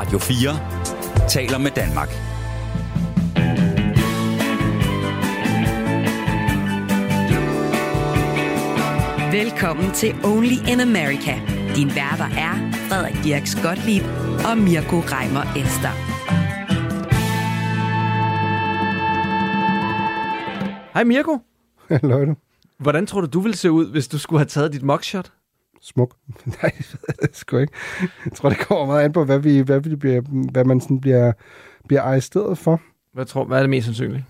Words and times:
Radio 0.00 0.18
4 0.18 1.28
taler 1.28 1.58
med 1.58 1.70
Danmark. 1.70 2.08
Velkommen 9.32 9.92
til 9.94 10.14
Only 10.24 10.72
in 10.72 10.80
America. 10.80 11.34
Din 11.76 11.88
værter 11.88 12.24
er 12.24 12.72
Frederik 12.88 13.24
Dirks 13.24 13.54
Gottlieb 13.62 14.02
og 14.50 14.58
Mirko 14.58 14.96
Reimer 14.96 15.44
Ester. 15.56 15.94
Hej 20.94 21.04
Mirko. 21.04 21.38
Hallo. 21.90 22.34
Hvordan 22.78 23.06
tror 23.06 23.20
du, 23.20 23.26
du 23.26 23.40
ville 23.40 23.56
se 23.56 23.70
ud, 23.70 23.90
hvis 23.90 24.08
du 24.08 24.18
skulle 24.18 24.40
have 24.40 24.48
taget 24.48 24.72
dit 24.72 24.82
mugshot? 24.82 25.32
Smuk. 25.82 26.16
Nej, 26.62 26.72
det 27.22 27.36
sgu 27.36 27.56
ikke. 27.58 27.72
Jeg 28.24 28.32
tror, 28.32 28.48
det 28.48 28.58
kommer 28.58 28.86
meget 28.86 29.04
an 29.04 29.12
på, 29.12 29.24
hvad, 29.24 29.38
vi, 29.38 29.58
hvad, 29.58 29.80
vi 29.80 29.96
bliver, 29.96 30.20
hvad 30.52 30.64
man 30.64 30.80
sådan 30.80 31.00
bliver, 31.00 31.32
bliver 31.88 32.02
arresteret 32.02 32.58
for. 32.58 32.80
Hvad, 33.12 33.24
tror, 33.24 33.44
hvad 33.44 33.58
er 33.58 33.62
det 33.62 33.70
mest 33.70 33.84
sandsynligt? 33.84 34.24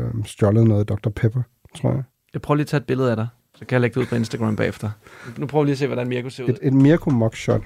Øhm, 0.00 0.24
stjålet 0.24 0.64
noget 0.66 0.88
Dr. 0.88 1.08
Pepper, 1.10 1.42
tror 1.76 1.92
jeg. 1.92 2.02
Jeg 2.34 2.42
prøver 2.42 2.56
lige 2.56 2.64
at 2.64 2.68
tage 2.68 2.78
et 2.80 2.86
billede 2.86 3.10
af 3.10 3.16
dig, 3.16 3.28
så 3.54 3.64
kan 3.64 3.74
jeg 3.74 3.80
lægge 3.80 3.94
det 3.94 4.00
ud 4.00 4.06
på 4.06 4.14
Instagram 4.14 4.56
bagefter. 4.56 4.90
Nu 5.38 5.46
prøver 5.46 5.64
vi 5.64 5.66
lige 5.68 5.72
at 5.72 5.78
se, 5.78 5.86
hvordan 5.86 6.08
Mirko 6.08 6.30
ser 6.30 6.44
ud. 6.44 6.48
Et, 6.48 6.58
et 6.62 6.72
Mirko 6.72 7.10
mugshot. 7.10 7.62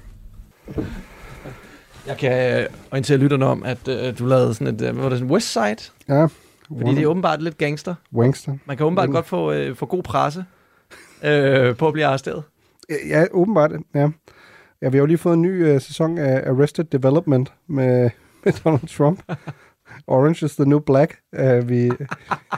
Jeg 2.07 2.17
kan 2.17 2.61
øh, 2.63 2.67
orientere 2.91 3.19
lytterne 3.19 3.47
om, 3.47 3.63
at 3.63 3.89
øh, 3.89 4.19
du 4.19 4.27
lavede 4.27 4.55
sådan 4.55 4.75
et, 4.75 4.81
øh, 4.83 4.93
hvad 4.93 5.03
var 5.03 5.09
det, 5.09 5.19
sådan 5.19 5.33
Westside? 5.33 5.77
Ja. 6.09 6.27
Fordi 6.69 6.91
det 6.95 7.03
er 7.03 7.07
åbenbart 7.07 7.43
lidt 7.43 7.59
gangster. 7.59 7.95
Wangster. 8.15 8.57
Man 8.67 8.77
kan 8.77 8.87
åbenbart 8.87 9.09
Mm. 9.09 9.15
godt 9.15 9.27
få, 9.27 9.53
øh, 9.53 9.77
få 9.77 9.87
god 9.87 10.03
presse 10.03 10.45
øh, 11.25 11.77
på 11.77 11.87
at 11.87 11.93
blive 11.93 12.07
arresteret. 12.07 12.43
Ja, 13.09 13.25
åbenbart, 13.33 13.71
ja. 13.95 14.09
ja 14.83 14.89
vi 14.89 14.97
har 14.97 15.03
jo 15.03 15.07
lige 15.07 15.19
fået 15.19 15.35
en 15.35 15.43
ny 15.43 15.75
uh, 15.75 15.81
sæson 15.81 16.19
af 16.19 16.51
Arrested 16.51 16.85
Development 16.85 17.53
med, 17.67 18.11
med 18.45 18.53
Donald 18.65 18.89
Trump. 18.89 19.23
Orange 20.07 20.47
is 20.47 20.57
the 20.57 20.65
new 20.65 20.79
black. 20.79 21.17
Uh, 21.39 21.69
vi, 21.69 21.91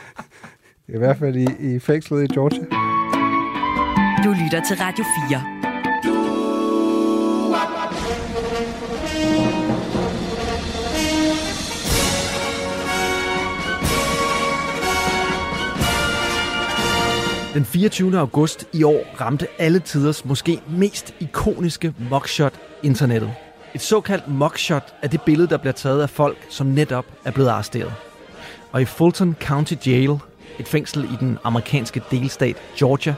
i 0.95 0.99
hvert 0.99 1.17
fald 1.17 1.37
i, 1.37 1.47
i 1.59 1.79
fængslet 1.79 2.25
i 2.25 2.35
Georgia. 2.35 2.65
Du 4.25 4.31
lytter 4.43 4.63
til 4.69 4.77
Radio 4.77 5.05
4. 5.29 5.76
Den 17.57 17.65
24. 17.65 18.19
august 18.19 18.69
i 18.73 18.83
år 18.83 19.21
ramte 19.21 19.47
alle 19.59 19.79
tiders 19.79 20.25
måske 20.25 20.61
mest 20.69 21.15
ikoniske 21.21 21.95
mugshot 22.11 22.53
internettet. 22.83 23.33
Et 23.75 23.81
såkaldt 23.81 24.29
mugshot 24.29 24.95
er 25.03 25.09
det 25.09 25.23
billede, 25.23 25.49
der 25.49 25.57
bliver 25.57 25.73
taget 25.73 26.03
af 26.03 26.11
folk, 26.11 26.37
som 26.51 26.67
netop 26.67 27.05
er 27.25 27.31
blevet 27.31 27.49
arresteret. 27.49 27.93
Og 28.73 28.83
i 28.83 28.85
Fulton 28.85 29.37
County 29.41 29.75
Jail, 29.87 30.11
et 30.59 30.69
fængsel 30.69 31.05
i 31.05 31.17
den 31.21 31.39
amerikanske 31.45 32.03
delstat 32.11 32.57
Georgia, 32.79 33.15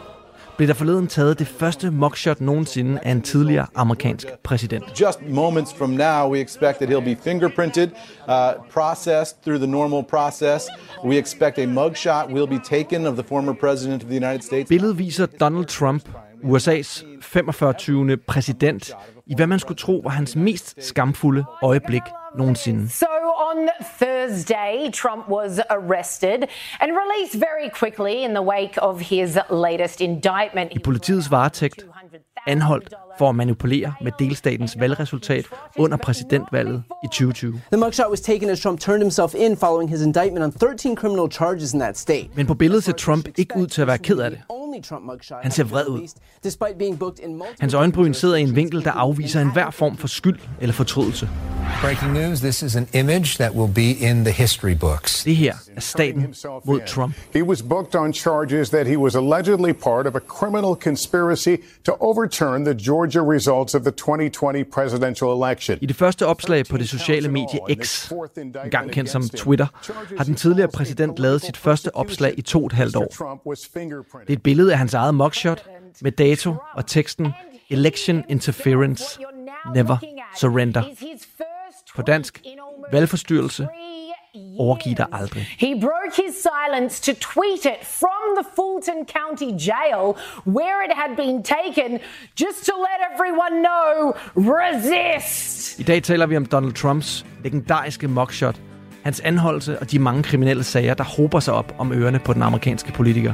blev 0.58 0.68
der 0.68 0.74
forleden 0.74 1.06
taget 1.06 1.38
det 1.38 1.48
første 1.48 1.90
mugshot 1.90 2.40
nogensinde 2.40 3.00
af 3.02 3.10
en 3.10 3.22
tidligere 3.22 3.66
amerikansk 3.74 4.26
præsident. 4.44 5.00
Just 5.00 5.18
moments 5.28 5.74
from 5.74 5.90
now, 5.90 6.32
we 6.32 6.40
expect 6.40 6.78
that 6.78 6.90
he'll 6.90 7.14
be 7.14 7.16
fingerprinted, 7.24 7.88
uh, 8.28 8.34
processed 8.72 9.42
through 9.42 9.58
the 9.58 9.70
normal 9.70 10.04
process. 10.10 10.66
We 11.04 11.18
expect 11.18 11.58
a 11.58 11.66
mugshot 11.66 12.32
will 12.32 12.46
be 12.46 12.60
taken 12.64 13.06
of 13.06 13.14
the 13.14 13.24
former 13.28 13.52
president 13.52 14.02
of 14.02 14.08
the 14.08 14.16
United 14.16 14.42
States. 14.42 14.68
Billedet 14.68 14.98
viser 14.98 15.26
Donald 15.26 15.66
Trump, 15.66 16.02
USA's 16.44 17.04
45. 17.20 18.16
præsident, 18.28 18.92
i 19.26 19.34
hvad 19.34 19.46
man 19.46 19.58
skulle 19.58 19.78
tro 19.78 20.00
var 20.04 20.10
hans 20.10 20.36
mest 20.36 20.84
skamfulde 20.84 21.44
øjeblik 21.62 22.02
nogensinde. 22.38 22.88
So 22.88 23.06
on 23.50 23.68
Thursday, 23.98 24.90
Trump 24.90 25.28
was 25.28 25.60
arrested 25.70 26.40
and 26.80 26.88
released 27.02 27.34
very 27.48 27.68
quickly 27.80 28.24
in 28.24 28.30
the 28.30 28.42
wake 28.42 28.76
of 28.82 29.00
his 29.00 29.38
latest 29.50 30.00
indictment. 30.00 30.72
I 30.72 30.78
politiets 30.78 31.30
varetægt 31.30 31.86
anholdt 32.46 32.94
for 33.18 33.28
at 33.28 33.34
manipulere 33.34 33.94
med 34.00 34.12
delstatens 34.18 34.80
valgresultat 34.80 35.44
under 35.78 35.96
præsidentvalget 35.96 36.82
i 37.04 37.06
2020. 37.06 37.60
The 37.72 37.76
mugshot 37.76 38.10
was 38.10 38.20
taken 38.20 38.50
as 38.50 38.60
Trump 38.60 38.80
turned 38.80 39.02
himself 39.02 39.34
in 39.34 39.56
following 39.56 39.90
his 39.90 40.02
indictment 40.02 40.44
on 40.44 40.52
13 40.52 40.96
criminal 40.96 41.30
charges 41.30 41.72
in 41.74 41.80
that 41.80 41.98
state. 41.98 42.28
Men 42.34 42.46
på 42.46 42.54
billedet 42.54 42.84
ser 42.84 42.92
Trump 42.92 43.28
ikke 43.38 43.56
ud 43.56 43.66
til 43.66 43.80
at 43.80 43.86
være 43.86 43.98
ked 43.98 44.18
af 44.18 44.30
det. 44.30 44.40
Han 45.42 45.50
ser 45.50 45.64
vred 45.64 45.86
ud. 45.86 46.08
Hans 47.60 47.74
øjenbryn 47.74 48.14
sidder 48.14 48.36
i 48.36 48.42
en 48.42 48.56
vinkel, 48.56 48.84
der 48.84 48.90
afviser 48.90 49.40
enhver 49.40 49.70
form 49.70 49.96
for 49.96 50.08
skyld 50.08 50.38
eller 50.60 50.72
fortrydelse. 50.72 51.28
Breaking 51.80 52.12
news 52.12 52.40
this 52.40 52.62
is 52.62 52.76
an 52.76 52.88
image 52.92 53.36
that 53.38 53.54
will 53.54 53.72
be 53.74 53.90
in 53.90 54.24
the 54.24 54.32
history 54.32 54.74
books. 54.80 55.24
Det 55.24 55.36
her 55.36 55.54
er 55.76 55.80
staten 55.80 56.34
mod 56.64 56.80
Trump. 56.86 57.14
He 57.34 57.44
was 57.44 57.62
booked 57.62 57.94
on 57.94 58.12
charges 58.12 58.70
that 58.70 58.86
he 58.86 58.98
was 58.98 59.14
allegedly 59.14 59.72
part 59.72 60.06
of 60.06 60.14
a 60.14 60.18
criminal 60.18 60.74
conspiracy 60.74 61.56
to 61.84 61.92
overturn 62.00 62.64
the 62.64 62.74
Georgia 62.74 63.22
results 63.22 63.74
of 63.74 63.82
the 63.82 63.90
2020 63.90 64.64
presidential 64.64 65.28
election. 65.42 65.78
I 65.80 65.86
det 65.86 65.96
første 65.96 66.26
opslag 66.26 66.66
på 66.66 66.76
det 66.76 66.88
sociale 66.88 67.28
medie 67.28 67.60
X, 67.82 68.12
engang 68.64 68.90
kendt 68.90 69.10
som 69.10 69.28
Twitter, 69.28 69.66
har 70.16 70.24
den 70.24 70.34
tidligere 70.34 70.68
præsident 70.68 71.18
lavet 71.18 71.40
sit 71.42 71.56
første 71.56 71.96
opslag 71.96 72.34
i 72.36 72.42
to 72.42 72.58
og 72.60 72.66
et 72.66 72.72
halvt 72.72 72.96
år. 72.96 73.06
Det 73.06 74.28
er 74.28 74.32
et 74.32 74.42
billede 74.42 74.67
af 74.70 74.78
hans 74.78 74.94
eget 74.94 75.14
mugshot 75.14 75.64
med 76.00 76.12
dato 76.12 76.54
og 76.74 76.86
teksten 76.86 77.32
Election 77.70 78.24
Interference 78.28 79.18
Never 79.74 79.96
Surrender. 80.36 80.82
På 81.96 82.02
dansk, 82.02 82.42
valgforstyrrelse, 82.92 83.68
overgiv 84.58 84.94
dig 84.94 85.06
aldrig. 85.12 85.42
He 85.58 85.80
broke 85.80 86.22
his 86.26 86.34
silence 86.48 87.12
to 87.12 87.12
tweet 87.20 87.64
it 87.64 87.86
from 88.00 88.26
the 88.38 88.46
Fulton 88.56 89.06
County 89.16 89.50
Jail, 89.68 90.02
where 90.56 90.78
it 90.86 90.92
had 91.02 91.16
been 91.16 91.42
taken, 91.42 91.98
just 92.42 92.58
to 92.66 92.72
let 92.88 93.00
everyone 93.12 93.54
know 93.68 94.12
resist. 94.36 95.78
I 95.78 95.82
dag 95.82 96.02
taler 96.02 96.26
vi 96.26 96.36
om 96.36 96.46
Donald 96.46 96.72
Trumps 96.72 97.26
legendariske 97.44 98.08
mugshot, 98.08 98.60
hans 99.04 99.20
anholdelse 99.20 99.78
og 99.78 99.90
de 99.90 99.98
mange 99.98 100.22
kriminelle 100.22 100.64
sager, 100.64 100.94
der 100.94 101.04
hober 101.04 101.40
sig 101.40 101.54
op 101.54 101.74
om 101.78 101.92
ørerne 101.92 102.18
på 102.18 102.32
den 102.32 102.42
amerikanske 102.42 102.92
politiker. 102.92 103.32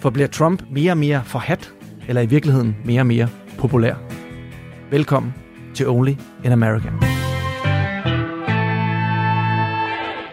For 0.00 0.10
bliver 0.10 0.28
Trump 0.28 0.62
mere 0.70 0.92
og 0.92 0.98
mere 0.98 1.22
forhat, 1.24 1.72
eller 2.08 2.22
i 2.22 2.26
virkeligheden 2.26 2.76
mere 2.84 3.00
og 3.00 3.06
mere 3.06 3.28
populær? 3.58 3.94
Velkommen 4.90 5.34
til 5.74 5.88
Only 5.88 6.12
in 6.44 6.52
America. 6.52 6.88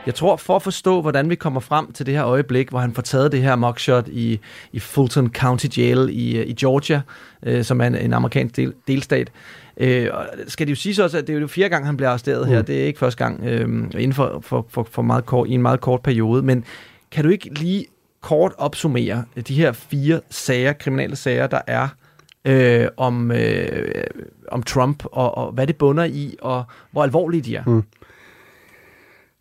Jeg 0.06 0.16
tror, 0.16 0.36
for 0.36 0.56
at 0.56 0.62
forstå, 0.62 1.02
hvordan 1.02 1.30
vi 1.30 1.36
kommer 1.36 1.60
frem 1.60 1.92
til 1.92 2.06
det 2.06 2.14
her 2.14 2.26
øjeblik, 2.26 2.70
hvor 2.70 2.80
han 2.80 2.94
får 2.94 3.02
taget 3.02 3.32
det 3.32 3.42
her 3.42 3.56
mugshot 3.56 4.08
i, 4.08 4.40
i 4.72 4.80
Fulton 4.80 5.30
County 5.30 5.66
Jail 5.78 6.10
i, 6.12 6.44
i 6.44 6.54
Georgia, 6.54 7.02
øh, 7.44 7.64
som 7.64 7.82
er 7.82 7.86
en, 7.86 7.96
en 7.96 8.14
amerikansk 8.14 8.56
del, 8.56 8.74
delstat, 8.88 9.32
øh, 9.78 10.10
og 10.14 10.26
skal 10.48 10.68
det 10.68 10.72
jo 10.72 10.76
sige 10.76 11.04
også, 11.04 11.18
at 11.18 11.28
det 11.28 11.36
er 11.36 11.40
jo 11.40 11.48
fjerde 11.48 11.70
gang, 11.70 11.86
han 11.86 11.98
bliver 11.98 12.10
arresteret 12.10 12.48
her. 12.48 12.62
Det 12.62 12.82
er 12.82 12.86
ikke 12.86 13.00
første 13.00 13.24
gang 13.24 13.44
øh, 13.46 13.70
inden 13.94 14.14
for, 14.14 14.40
for, 14.42 14.66
for, 14.70 14.88
for 14.92 15.02
meget 15.02 15.26
kort, 15.26 15.48
i 15.48 15.54
en 15.54 15.62
meget 15.62 15.82
kort 15.82 16.02
periode. 16.02 16.44
Men 16.44 16.64
kan 17.12 17.24
du 17.24 17.30
ikke 17.30 17.50
lige 17.60 17.86
kort 18.28 18.54
opsummere 18.58 19.24
øh, 19.36 19.44
de 19.44 19.56
her 19.56 19.72
fire 19.72 20.22
sager, 20.30 20.74
kriminelle 20.74 21.16
sager, 21.16 21.48
der 21.48 21.62
er 21.68 21.88
øh, 22.46 22.88
om, 22.98 23.32
øh, 23.32 24.04
om 24.52 24.64
Trump, 24.64 25.04
og, 25.06 25.38
og 25.38 25.52
hvad 25.52 25.68
det 25.68 25.78
bunder 25.78 26.04
i, 26.04 26.36
og 26.42 26.64
hvor 26.92 27.04
alvorlige 27.04 27.42
de 27.42 27.56
er? 27.56 27.64
Mm. 27.66 27.84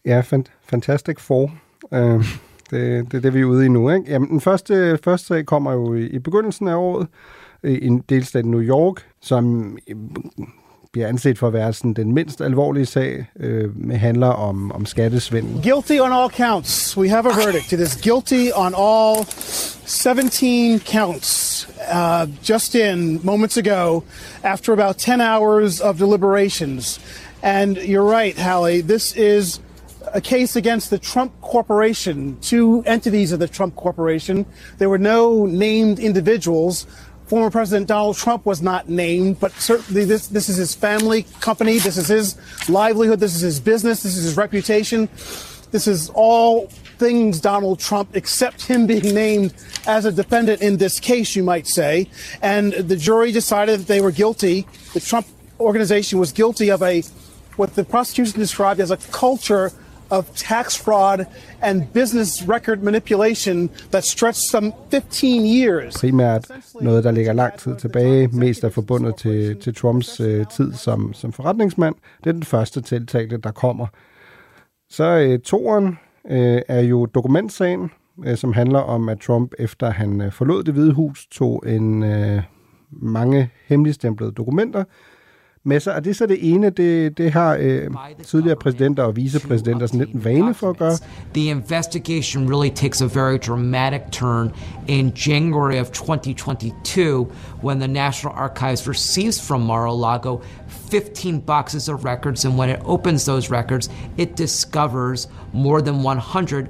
Ja, 0.05 0.21
fant- 0.21 0.53
Fantastic 0.69 1.21
Four. 1.21 1.51
Uh, 1.91 2.25
det, 2.71 3.13
det 3.13 3.15
er 3.15 3.21
det, 3.21 3.35
vi 3.35 3.41
er 3.41 3.45
ude 3.45 3.67
i 3.67 3.69
nu. 3.69 3.91
Ikke? 3.91 4.11
Jamen, 4.11 4.29
den 4.29 4.41
første, 4.41 4.99
første 5.05 5.27
sag 5.27 5.47
kommer 5.47 5.73
jo 5.73 5.95
i, 5.95 6.07
i 6.07 6.19
begyndelsen 6.19 6.69
af 6.69 6.75
året 6.75 7.07
i 7.65 7.87
en 7.87 7.99
delstat 7.99 8.47
New 8.47 8.63
York, 8.63 9.07
som 9.21 9.77
bliver 10.97 11.09
anset 11.09 11.39
for 11.39 11.47
at 11.47 11.53
være 11.53 11.73
sådan 11.73 11.93
den 11.93 12.15
mindst 12.15 12.41
alvorlige 12.41 12.87
sag, 12.87 13.27
øh, 13.41 13.91
handler 13.93 14.27
om, 14.27 14.73
om 14.73 14.87
skattesvindel. 14.87 15.63
Guilty 15.63 15.99
on 16.01 16.13
all 16.13 16.31
counts. 16.31 16.97
We 16.97 17.09
have 17.09 17.27
a 17.27 17.47
verdict. 17.47 17.73
It 17.73 17.81
is 17.81 17.97
guilty 17.97 18.51
on 18.55 18.75
all 18.75 19.27
17 19.87 20.81
counts. 20.81 21.69
Uh, 21.95 22.27
just 22.51 22.75
in 22.75 23.21
moments 23.23 23.57
ago, 23.57 24.03
after 24.43 24.73
about 24.73 24.97
10 24.97 25.21
hours 25.21 25.81
of 25.81 25.99
deliberations. 25.99 27.01
And 27.43 27.77
you're 27.77 28.11
right, 28.19 28.39
Hallie, 28.39 28.81
this 28.81 29.17
is 29.17 29.61
a 30.15 30.21
case 30.21 30.57
against 30.57 30.91
the 30.91 30.99
Trump 30.99 31.33
Corporation, 31.41 32.37
two 32.41 32.83
entities 32.87 33.33
of 33.33 33.39
the 33.39 33.49
Trump 33.49 33.77
Corporation. 33.77 34.47
There 34.79 34.89
were 34.89 34.99
no 34.99 35.47
named 35.47 35.99
individuals. 35.99 36.87
Former 37.27 37.51
President 37.51 37.89
Donald 37.89 38.17
Trump 38.17 38.47
was 38.47 38.63
not 38.63 38.89
named, 38.89 39.41
but 39.41 39.53
certainly 39.53 40.05
this, 40.05 40.29
this 40.29 40.49
is 40.49 40.57
his 40.57 40.75
family 40.77 41.25
company. 41.41 41.79
This 41.79 41.97
is 41.97 42.07
his 42.07 42.69
livelihood. 42.69 43.19
This 43.19 43.35
is 43.35 43.41
his 43.41 43.59
business. 43.59 44.05
This 44.05 44.17
is 44.17 44.25
his 44.25 44.37
reputation. 44.37 45.09
This 45.73 45.89
is 45.89 46.09
all 46.11 46.69
things 46.99 47.41
Donald 47.41 47.81
Trump, 47.81 48.15
except 48.15 48.63
him 48.63 48.87
being 48.87 49.13
named 49.15 49.55
as 49.87 50.05
a 50.05 50.13
defendant 50.13 50.63
in 50.63 50.77
this 50.77 51.01
case, 51.01 51.35
you 51.35 51.43
might 51.43 51.67
say. 51.67 52.09
And 52.43 52.73
the 52.73 52.97
jury 52.97 53.33
decided 53.33 53.81
that 53.81 53.87
they 53.89 54.01
were 54.01 54.13
guilty. 54.13 54.67
The 54.95 55.01
Trump 55.01 55.27
organization 55.59 56.21
was 56.21 56.31
guilty 56.33 56.71
of 56.71 56.83
a 56.83 57.03
what 57.57 57.75
the 57.75 57.85
prosecution 57.85 58.39
described 58.39 58.81
as 58.81 58.91
a 58.91 58.99
culture 58.99 59.73
of 60.11 60.25
tax 60.35 60.77
fraud 60.77 61.27
and 61.63 61.83
business 61.93 62.49
record 62.49 62.83
manipulation 62.83 63.71
that 63.91 64.05
stretched 64.05 64.51
some 64.51 64.73
15 64.91 65.47
years. 65.47 65.97
Primært 65.97 66.51
noget, 66.81 67.05
der 67.05 67.11
ligger 67.11 67.33
lang 67.33 67.59
tid 67.59 67.77
tilbage, 67.77 68.29
mest 68.29 68.65
er 68.65 68.71
forbundet 68.71 69.17
til, 69.17 69.57
til 69.61 69.75
Trumps 69.75 70.21
øh, 70.21 70.47
tid 70.47 70.73
som, 70.73 71.13
som 71.15 71.33
forretningsmand. 71.33 71.95
Det 72.25 72.31
er 72.31 72.33
den 72.33 72.43
første 72.43 72.81
tiltalte, 72.81 73.37
der 73.37 73.51
kommer. 73.51 73.87
Så 74.91 75.05
øh, 75.05 75.39
toren 75.39 75.99
øh, 76.31 76.63
er 76.69 76.81
jo 76.81 77.07
dokumentsagen, 77.07 77.91
øh, 78.25 78.37
som 78.37 78.53
handler 78.53 78.79
om, 78.79 79.09
at 79.09 79.21
Trump, 79.21 79.53
efter 79.59 79.91
han 79.91 80.21
øh, 80.21 80.33
forlod 80.33 80.65
det 80.65 80.75
hvide 80.75 80.93
hus, 80.93 81.27
tog 81.31 81.63
en 81.67 82.03
øh, 82.03 82.43
mange 82.91 83.51
hemmeligstemplede 83.67 84.33
dokumenter 84.33 84.85
med 85.67 85.81
sig. 85.81 85.95
Og 85.95 86.05
det 86.05 86.11
er 86.11 86.15
så 86.15 86.27
det 86.27 86.53
ene, 86.55 86.71
det, 86.71 87.19
det 87.19 87.33
har 87.33 87.57
øh, 87.61 87.91
tidligere 88.25 88.57
præsidenter 88.57 89.03
og 89.03 89.17
vicepræsidenter 89.17 89.87
sådan 89.87 90.01
lidt 90.01 90.13
en 90.13 90.25
vane 90.25 90.55
for 90.55 90.71
at 90.71 90.77
gøre. 90.77 90.93
The 91.35 91.51
investigation 91.51 92.49
really 92.49 92.75
takes 92.75 93.03
a 93.03 93.07
very 93.07 93.39
dramatic 93.47 94.01
turn 94.13 94.53
in 94.89 95.13
January 95.27 95.81
of 95.81 95.87
2022 95.87 97.27
when 97.63 97.79
the 97.79 97.89
National 97.89 98.35
Archives 98.37 98.89
receives 98.89 99.49
from 99.49 99.61
Mar-a-Lago 99.61 100.41
15 100.69 101.41
boxes 101.41 101.89
of 101.89 102.05
records 102.05 102.45
and 102.45 102.59
when 102.59 102.71
it 102.71 102.79
opens 102.85 103.25
those 103.25 103.51
records 103.51 103.89
it 104.17 104.37
discovers 104.37 105.29
more 105.53 105.83
than 105.83 106.03
100 106.03 106.69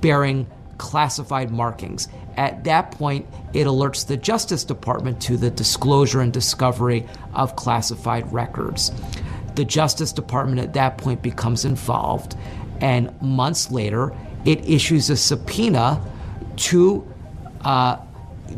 bearing 0.00 0.46
classified 0.78 1.50
markings. 1.50 2.08
At 2.36 2.64
that 2.64 2.92
point, 2.92 3.26
it 3.52 3.66
alerts 3.66 4.06
the 4.06 4.16
Justice 4.16 4.64
Department 4.64 5.20
to 5.22 5.36
the 5.36 5.50
disclosure 5.50 6.20
and 6.20 6.32
discovery 6.32 7.06
of 7.34 7.56
classified 7.56 8.32
records. 8.32 8.92
The 9.56 9.64
Justice 9.64 10.12
Department 10.12 10.60
at 10.60 10.72
that 10.74 10.98
point 10.98 11.20
becomes 11.20 11.64
involved, 11.64 12.36
and 12.80 13.20
months 13.20 13.70
later, 13.70 14.14
it 14.44 14.64
issues 14.68 15.10
a 15.10 15.16
subpoena 15.16 16.00
to 16.56 17.06
uh, 17.64 17.96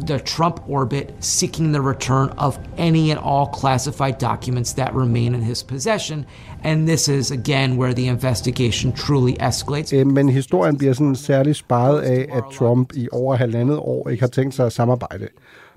the 0.07 0.19
Trump 0.19 0.61
orbit 0.69 1.15
seeking 1.21 1.73
the 1.73 1.83
return 1.83 2.29
of 2.37 2.59
any 2.79 3.11
and 3.11 3.19
all 3.19 3.47
classified 3.61 4.15
documents 4.21 4.73
that 4.75 4.95
remain 4.95 5.35
in 5.35 5.43
his 5.43 5.63
possession. 5.63 6.25
And 6.65 6.87
this 6.87 7.09
is 7.09 7.31
again 7.31 7.79
where 7.79 7.95
the 7.95 8.07
investigation 8.07 8.93
truly 8.93 9.35
escalates. 9.41 9.93
Øh, 9.93 10.07
Men 10.07 10.29
historien 10.29 10.79
bliver 10.79 10.93
sådan 10.93 11.17
særligt 11.17 11.57
sparet 11.57 12.01
af, 12.01 12.27
at 12.33 12.43
Trump 12.53 12.93
i 12.95 13.09
over 13.13 13.35
halvandet 13.37 13.77
år 13.79 14.09
ikke 14.09 14.23
har 14.23 14.29
tænkt 14.29 14.55
sig 14.55 14.67
at 14.67 14.73
samarbejde 14.73 15.29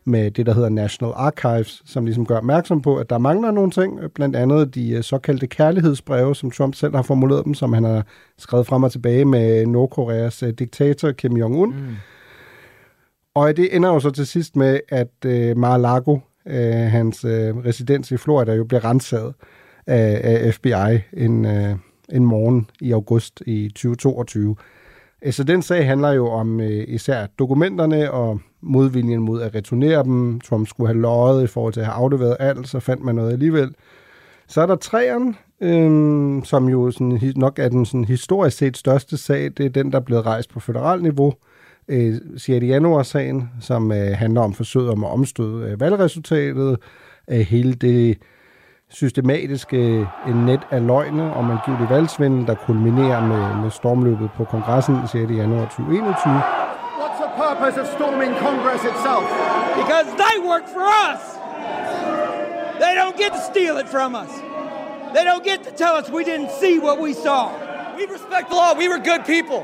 med 0.06 0.32
det, 0.32 0.46
der 0.46 0.54
hedder 0.54 0.70
National 0.70 1.14
Archives, 1.16 1.82
som 1.86 2.06
ligesom 2.06 2.26
gør 2.26 2.38
opmærksom 2.38 2.82
på, 2.82 2.96
at 2.96 3.10
der 3.10 3.18
mangler 3.18 3.52
nogle 3.52 3.72
ting, 3.72 4.00
blandt 4.16 4.36
andet 4.36 4.76
de 4.76 4.90
øh, 4.90 5.04
såkaldte 5.04 5.48
kærlighedsbreve, 5.48 6.36
som 6.36 6.52
Trump 6.52 6.76
selv 6.76 6.96
har 6.96 7.02
formuleret 7.02 7.46
dem, 7.46 7.54
som 7.54 7.74
han 7.74 7.84
har 7.84 8.06
skrevet 8.38 8.68
frem 8.68 8.84
og 8.84 8.92
tilbage 8.92 9.26
med 9.26 9.66
Nordkoreas 9.66 10.44
øh, 10.44 10.50
diktator 10.50 11.12
Kim 11.12 11.38
Jong-un. 11.38 11.66
Mm. 11.66 11.96
Og 13.36 13.58
det 13.58 13.76
ender 13.76 13.90
jo 13.90 14.00
så 14.00 14.12
til 14.12 14.28
sidst 14.28 14.56
med, 14.56 14.80
at 14.90 15.26
øh, 15.26 15.58
Mar-a-Lago, 15.58 16.18
øh, 16.48 16.74
hans 16.74 17.26
øh, 17.26 17.58
residens 17.58 18.12
i 18.12 18.18
Florida, 18.18 18.54
jo 18.54 18.64
bliver 18.64 18.86
renset 18.86 19.34
af, 19.88 20.22
af 20.24 20.54
FBI 20.54 21.00
en, 21.14 21.46
øh, 21.46 21.76
en 22.10 22.26
morgen 22.26 22.70
i 22.82 22.92
august 22.92 23.44
i 23.46 23.70
2022. 23.70 24.56
Så 25.32 25.44
den 25.44 25.62
sag 25.62 25.86
handler 25.86 26.12
jo 26.12 26.28
om 26.30 26.60
øh, 26.60 26.86
især 26.88 27.26
dokumenterne 27.40 28.12
og 28.12 28.40
modviljen 28.62 29.22
mod 29.22 29.42
at 29.42 29.56
returnere 29.56 30.04
dem. 30.04 30.40
Trump 30.40 30.68
skulle 30.68 30.88
have 30.88 31.02
løjet 31.02 31.44
i 31.44 31.48
forhold 31.48 31.74
til 31.74 31.80
at 31.80 31.86
have 31.86 31.96
afleveret 31.96 32.38
alt, 32.40 32.68
så 32.68 32.80
fandt 32.80 33.04
man 33.04 33.16
noget 33.16 33.32
alligevel. 33.32 33.76
Så 34.48 34.62
er 34.62 34.66
der 34.66 34.76
træeren, 34.76 35.36
øh, 35.62 36.44
som 36.44 36.70
jo 36.70 36.92
sådan, 36.92 37.34
nok 37.36 37.60
er 37.60 37.70
den 37.70 37.86
sådan, 37.86 38.06
historisk 38.06 38.58
set 38.58 38.78
største 38.78 39.18
sag. 39.18 39.44
Det 39.44 39.66
er 39.66 39.70
den, 39.70 39.92
der 39.92 40.00
er 40.00 40.04
blevet 40.04 40.26
rejst 40.26 40.50
på 40.50 40.60
federal 40.60 41.02
niveau. 41.02 41.28
Øh, 41.28 41.53
6. 41.90 42.50
januar-sagen, 42.50 43.50
som 43.60 43.92
øh, 43.92 44.18
handler 44.18 44.42
om 44.42 44.54
forsøget 44.54 44.90
om 44.90 45.04
at 45.04 45.10
omstøde 45.10 45.70
øh, 45.70 45.80
valgresultatet. 45.80 46.78
Øh, 47.32 47.40
hele 47.40 47.74
det 47.74 48.18
systematiske 48.90 50.08
øh, 50.28 50.46
net 50.46 50.62
af 50.72 50.88
løgne 50.88 51.34
om 51.34 51.52
angivelig 51.52 51.90
valgsvindel, 51.90 52.48
der 52.48 52.56
kulminerer 52.56 53.22
med, 53.28 53.62
med 53.64 53.72
stormløbet 53.72 54.30
på 54.38 54.44
kongressen 54.44 54.96
6. 55.12 55.32
januar 55.32 55.66
2021. 55.66 56.42
What's 57.02 57.20
the 57.26 57.32
purpose 57.44 57.76
of 57.82 57.88
storming 57.98 58.34
Congress 58.48 58.84
itself? 58.92 59.26
Because 59.82 60.08
they 60.24 60.36
work 60.52 60.66
for 60.76 60.86
us. 61.08 61.22
They 62.84 62.94
don't 63.02 63.18
get 63.24 63.32
to 63.38 63.42
steal 63.52 63.76
it 63.82 63.88
from 63.96 64.16
us. 64.24 64.32
They 65.16 65.24
don't 65.30 65.46
get 65.52 65.60
to 65.68 65.72
tell 65.84 65.94
us 66.00 66.06
we 66.20 66.24
didn't 66.24 66.52
see 66.62 66.76
what 66.80 66.98
we 67.06 67.14
saw. 67.26 67.42
We 67.98 68.04
respect 68.18 68.50
the 68.50 68.56
law. 68.56 68.74
We 68.84 68.88
were 68.88 69.02
good 69.12 69.24
people. 69.26 69.62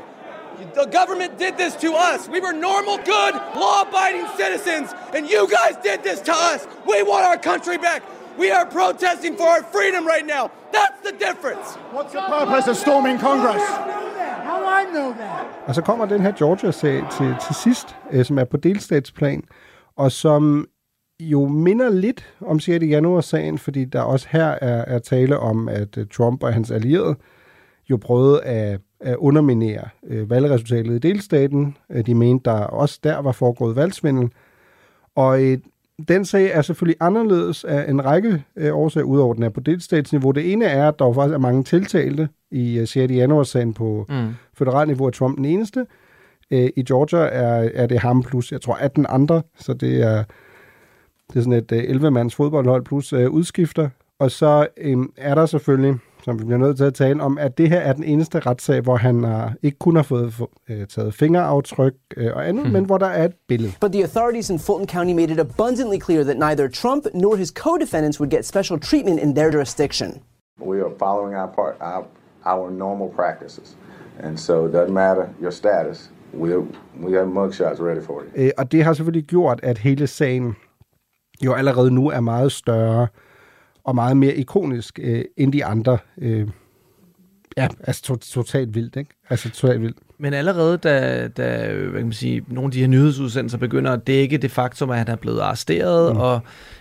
The 0.74 0.86
government 0.86 1.38
did 1.38 1.56
this 1.56 1.74
to 1.76 1.92
us. 1.94 2.28
We 2.28 2.40
were 2.40 2.52
normal, 2.52 2.96
good, 2.98 3.34
law 3.56 3.82
abiding 3.82 4.26
citizens, 4.36 4.92
and 5.14 5.28
you 5.28 5.48
guys 5.48 5.74
did 5.82 6.02
this 6.02 6.20
to 6.20 6.32
us. 6.32 6.66
We 6.86 7.02
want 7.02 7.24
our 7.24 7.38
country 7.38 7.78
back. 7.78 8.02
We 8.38 8.50
are 8.50 8.66
protesting 8.66 9.36
for 9.36 9.46
our 9.54 9.62
freedom 9.74 10.06
right 10.06 10.26
now. 10.26 10.50
That's 10.72 11.00
the 11.08 11.12
difference. 11.26 11.66
What's 11.92 12.12
the 12.12 12.20
purpose 12.20 12.66
of 12.68 12.76
storming 12.76 13.18
Congress? 13.18 13.62
How 14.48 14.58
do 14.60 14.66
I 14.66 14.84
know 14.92 15.12
that? 15.12 15.46
Og 15.66 15.74
så 15.74 15.82
kommer 15.82 16.06
den 16.06 16.20
her 16.20 16.32
Georgia-sag 16.32 17.04
til, 17.18 17.34
til 17.46 17.54
sidst, 17.54 17.96
øh, 18.12 18.24
som 18.24 18.38
er 18.38 18.44
på 18.44 18.56
delstatsplan, 18.56 19.42
og 19.96 20.12
som 20.12 20.66
jo 21.20 21.46
minder 21.48 21.88
lidt 21.88 22.34
om 22.46 22.60
6. 22.60 22.84
januar-sagen, 22.84 23.58
fordi 23.58 23.84
der 23.84 24.02
også 24.02 24.26
her 24.30 24.46
er, 24.46 24.84
er 24.94 24.98
tale 24.98 25.38
om, 25.38 25.68
at 25.68 25.98
øh, 25.98 26.06
Trump 26.06 26.42
og 26.42 26.52
hans 26.52 26.70
allierede 26.70 27.16
jo 27.90 27.96
prøvede 27.96 28.42
at, 28.42 28.80
at 29.00 29.16
underminere 29.16 29.88
øh, 30.06 30.30
valgresultatet 30.30 30.92
i 30.94 30.98
delstaten. 30.98 31.76
Øh, 31.92 32.06
De 32.06 32.14
mente, 32.14 32.50
der 32.50 32.56
også 32.56 32.98
der 33.04 33.18
var 33.18 33.32
foregået 33.32 33.76
valgsvindel. 33.76 34.30
Og 35.16 35.42
øh, 35.44 35.58
den 36.08 36.24
sag 36.24 36.50
er 36.52 36.62
selvfølgelig 36.62 36.96
anderledes 37.00 37.64
af 37.64 37.90
en 37.90 38.04
række 38.04 38.44
øh, 38.56 38.76
årsager, 38.76 39.04
udover 39.04 39.34
den 39.34 39.42
er 39.42 39.48
på 39.48 39.60
delstatsniveau. 39.60 40.30
Det 40.30 40.52
ene 40.52 40.64
er, 40.64 40.88
at 40.88 40.98
der 40.98 41.12
faktisk 41.12 41.34
er 41.34 41.38
mange 41.38 41.64
tiltalte 41.64 42.28
i 42.50 42.78
øh, 42.78 42.86
6. 42.86 43.12
januar-sagen 43.12 43.74
på 43.74 44.06
Mm. 44.08 44.14
mm. 44.14 44.28
federalt 44.54 44.88
niveau, 44.88 45.06
er 45.06 45.10
Trump 45.10 45.36
den 45.36 45.44
eneste. 45.44 45.86
Øh, 46.50 46.68
I 46.76 46.82
Georgia 46.82 47.18
er, 47.18 47.68
er 47.74 47.86
det 47.86 47.98
ham 47.98 48.22
plus, 48.22 48.52
jeg 48.52 48.60
tror, 48.60 48.74
18 48.74 49.06
andre, 49.08 49.42
så 49.58 49.72
det 49.74 50.02
er, 50.02 50.24
det 51.28 51.36
er 51.36 51.40
sådan 51.40 51.52
et 51.52 51.72
øh, 51.72 51.82
11-mands 51.82 52.34
fodboldhold 52.34 52.84
plus 52.84 53.12
øh, 53.12 53.30
udskifter. 53.30 53.88
Og 54.18 54.30
så 54.30 54.66
øh, 54.76 54.96
er 55.16 55.34
der 55.34 55.46
selvfølgelig, 55.46 55.94
som 56.24 56.38
vi 56.38 56.44
bliver 56.44 56.58
nødt 56.58 56.76
til 56.76 56.84
at 56.84 56.94
tale 56.94 57.22
om, 57.22 57.38
at 57.38 57.58
det 57.58 57.68
her 57.68 57.78
er 57.80 57.92
den 57.92 58.04
eneste 58.04 58.38
retssag, 58.40 58.80
hvor 58.80 58.96
han 58.96 59.24
har, 59.24 59.52
ikke 59.62 59.78
kun 59.78 59.96
har 59.96 60.02
fået 60.02 60.34
øh, 60.68 60.86
taget 60.86 61.14
fingeraftryk 61.14 61.94
øh, 62.16 62.30
og 62.34 62.48
andet, 62.48 62.64
Mhm. 62.64 62.72
men 62.72 62.84
hvor 62.84 62.98
der 62.98 63.06
er 63.06 63.24
et 63.24 63.32
billede. 63.48 63.72
But 63.80 63.92
the 63.92 64.02
authorities 64.02 64.50
in 64.50 64.58
Fulton 64.58 64.88
County 64.88 65.12
made 65.12 65.32
it 65.32 65.40
abundantly 65.40 65.98
clear 66.04 66.22
that 66.24 66.38
neither 66.38 66.68
Trump 66.68 67.04
nor 67.14 67.36
his 67.36 67.48
co-defendants 67.48 68.20
would 68.20 68.30
get 68.30 68.46
special 68.46 68.80
treatment 68.80 69.20
in 69.20 69.34
their 69.34 69.50
jurisdiction. 69.52 70.08
We 70.66 70.76
are 70.80 70.92
following 70.98 71.34
our 71.36 71.50
part, 71.54 71.74
our, 71.80 72.04
our 72.44 72.70
normal 72.70 73.08
practices. 73.08 73.76
And 74.22 74.36
so 74.38 74.66
it 74.66 74.72
doesn't 74.74 74.92
matter 74.92 75.24
your 75.42 75.50
status. 75.50 76.10
We 76.34 76.48
we 77.04 77.12
have 77.12 77.26
mugshots 77.26 77.80
ready 77.82 78.02
for 78.02 78.20
you. 78.22 78.28
Øh, 78.44 78.50
og 78.58 78.72
det 78.72 78.84
har 78.84 78.92
selvfølgelig 78.92 79.24
gjort, 79.28 79.60
at 79.62 79.78
hele 79.78 80.06
sagen 80.06 80.56
jo 81.44 81.52
allerede 81.52 81.90
nu 81.90 82.08
er 82.10 82.20
meget 82.20 82.52
større 82.52 83.06
og 83.90 83.94
meget 83.94 84.16
mere 84.16 84.34
ikonisk 84.34 84.98
øh, 85.02 85.24
end 85.36 85.52
de 85.52 85.64
andre. 85.64 85.98
Øh, 86.18 86.48
ja, 87.56 87.68
altså 87.80 88.02
to, 88.02 88.16
totalt 88.16 88.74
vildt, 88.74 88.96
ikke? 88.96 89.10
Altså 89.30 89.50
totalt 89.50 89.82
vildt. 89.82 89.96
Men 90.18 90.34
allerede 90.34 90.78
da, 90.78 91.28
da 91.28 91.72
hvad 91.74 91.92
kan 91.92 92.02
man 92.02 92.12
sige, 92.12 92.44
nogle 92.48 92.66
af 92.66 92.72
de 92.72 92.80
her 92.80 92.86
nyhedsudsendelser 92.86 93.58
begynder 93.58 93.92
at 93.92 94.06
dække 94.06 94.38
det 94.38 94.50
faktum, 94.50 94.90
at 94.90 94.98
han 94.98 95.08
er 95.08 95.16
blevet 95.16 95.40
arresteret, 95.40 96.14
mm. 96.14 96.20
og 96.20 96.40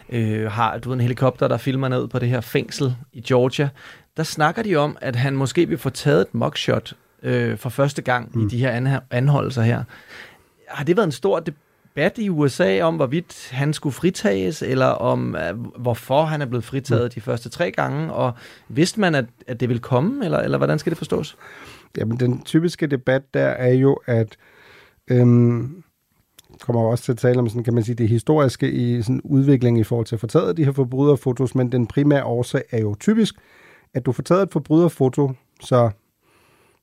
øh, 0.09 0.51
har 0.51 0.77
du 0.77 0.89
ved, 0.89 0.95
en 0.95 1.01
helikopter, 1.01 1.47
der 1.47 1.57
filmer 1.57 1.87
ned 1.87 2.07
på 2.07 2.19
det 2.19 2.29
her 2.29 2.41
fængsel 2.41 2.95
i 3.13 3.21
Georgia, 3.21 3.69
der 4.17 4.23
snakker 4.23 4.63
de 4.63 4.75
om, 4.75 4.97
at 5.01 5.15
han 5.15 5.35
måske 5.35 5.67
vil 5.67 5.77
få 5.77 5.89
taget 5.89 6.21
et 6.21 6.33
mugshot 6.33 6.93
øh, 7.23 7.57
for 7.57 7.69
første 7.69 8.01
gang 8.01 8.29
mm. 8.33 8.45
i 8.45 8.49
de 8.49 8.57
her 8.57 8.99
anholdelser 9.11 9.61
her. 9.61 9.83
Har 10.67 10.83
det 10.83 10.97
været 10.97 11.07
en 11.07 11.11
stor 11.11 11.39
debat 11.99 12.17
i 12.17 12.29
USA 12.29 12.81
om, 12.81 12.95
hvorvidt 12.95 13.49
han 13.51 13.73
skulle 13.73 13.93
fritages, 13.93 14.61
eller 14.61 14.85
om 14.85 15.35
øh, 15.35 15.59
hvorfor 15.81 16.23
han 16.23 16.41
er 16.41 16.45
blevet 16.45 16.63
fritaget 16.63 17.03
mm. 17.03 17.09
de 17.09 17.21
første 17.21 17.49
tre 17.49 17.71
gange, 17.71 18.13
og 18.13 18.33
vidste 18.67 18.99
man, 18.99 19.15
at, 19.15 19.25
at 19.47 19.59
det 19.59 19.69
ville 19.69 19.81
komme, 19.81 20.25
eller, 20.25 20.37
eller 20.37 20.57
hvordan 20.57 20.79
skal 20.79 20.89
det 20.89 20.97
forstås? 20.97 21.37
Jamen, 21.97 22.19
den 22.19 22.41
typiske 22.43 22.87
debat 22.87 23.33
der 23.33 23.45
er 23.45 23.73
jo, 23.73 23.99
at 24.05 24.37
øhm, 25.07 25.83
kommer 26.61 26.81
også 26.81 27.03
til 27.03 27.11
at 27.11 27.17
tale 27.17 27.39
om 27.39 27.49
sådan, 27.49 27.63
kan 27.63 27.73
man 27.73 27.83
sige, 27.83 27.95
det 27.95 28.09
historiske 28.09 28.71
i 28.71 29.01
sådan 29.01 29.21
udvikling 29.23 29.79
i 29.79 29.83
forhold 29.83 30.05
til 30.05 30.19
at 30.23 30.29
taget 30.29 30.57
de 30.57 30.65
her 30.65 30.71
forbryderfotos, 30.71 31.55
men 31.55 31.71
den 31.71 31.87
primære 31.87 32.23
årsag 32.23 32.63
er 32.71 32.81
jo 32.81 32.95
typisk, 32.99 33.35
at 33.93 34.05
du 34.05 34.11
taget 34.23 34.43
et 34.43 34.51
forbryderfoto, 34.51 35.31
så 35.61 35.89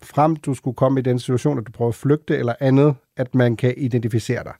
frem 0.02 0.37
du 0.37 0.54
skulle 0.54 0.75
komme 0.75 1.00
i 1.00 1.02
den 1.02 1.18
situation, 1.18 1.58
at 1.58 1.66
du 1.66 1.73
prøver 1.73 1.88
at 1.88 1.94
flygte 1.94 2.37
eller 2.37 2.54
andet, 2.61 2.94
at 3.16 3.35
man 3.35 3.56
kan 3.56 3.75
identificere 3.76 4.44
dig. 4.44 4.52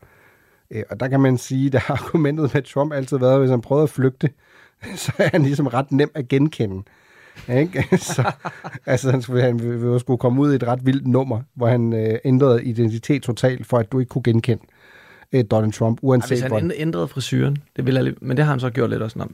Øh, 0.71 0.83
Og 0.91 1.01
der 1.01 1.09
kan 1.09 1.21
man 1.21 1.39
sige, 1.39 1.71
der 1.71 1.79
har 1.79 1.95
argumentet 1.95 2.55
med 2.55 2.63
Trump 2.63 2.93
altid 2.93 3.19
været, 3.19 3.33
at 3.35 3.39
hvis 3.41 3.51
han 3.51 3.61
prøvede 3.61 3.83
at 3.83 3.91
flygte, 3.91 4.31
så 4.97 5.13
er 5.19 5.29
han 5.33 5.43
ligesom 5.43 5.67
ret 5.67 5.93
nem 5.93 6.11
at 6.15 6.29
genkende. 6.29 6.83
Ikke? 7.49 7.85
så, 8.15 8.33
altså, 8.87 9.11
han 9.11 9.23
skulle, 9.23 9.43
han 9.43 9.59
ville- 9.61 10.01
skulle 10.01 10.19
komme 10.19 10.43
ud 10.43 10.53
i 10.53 10.57
et 10.57 10.65
ret 10.65 10.87
vildt 10.87 11.07
nummer, 11.07 11.41
hvor 11.55 11.67
han 11.67 11.93
øh, 11.93 12.19
ændrede 12.25 12.65
identitet 12.65 13.23
totalt, 13.23 13.67
for 13.67 13.79
at 13.79 13.93
du 13.93 13.99
ikke 13.99 14.11
kunne 14.11 14.23
genkende 14.23 14.63
øh, 15.33 15.45
Donald 15.51 15.73
Trump, 15.73 15.99
Ja, 16.03 16.07
uanset 16.07 16.29
hvis 16.31 16.41
han 16.41 16.51
hvor... 16.51 16.59
ænd- 16.59 16.73
ændrede 16.77 17.09
frisyren, 17.09 17.57
det 17.77 17.87
ville 17.87 18.05
jeg, 18.05 18.15
men 18.21 18.37
det 18.37 18.45
har 18.45 18.53
han 18.53 18.61
så 18.61 18.71
gjort 18.71 18.91
lidt 18.91 19.03
også. 19.03 19.19
Nå. 19.19 19.25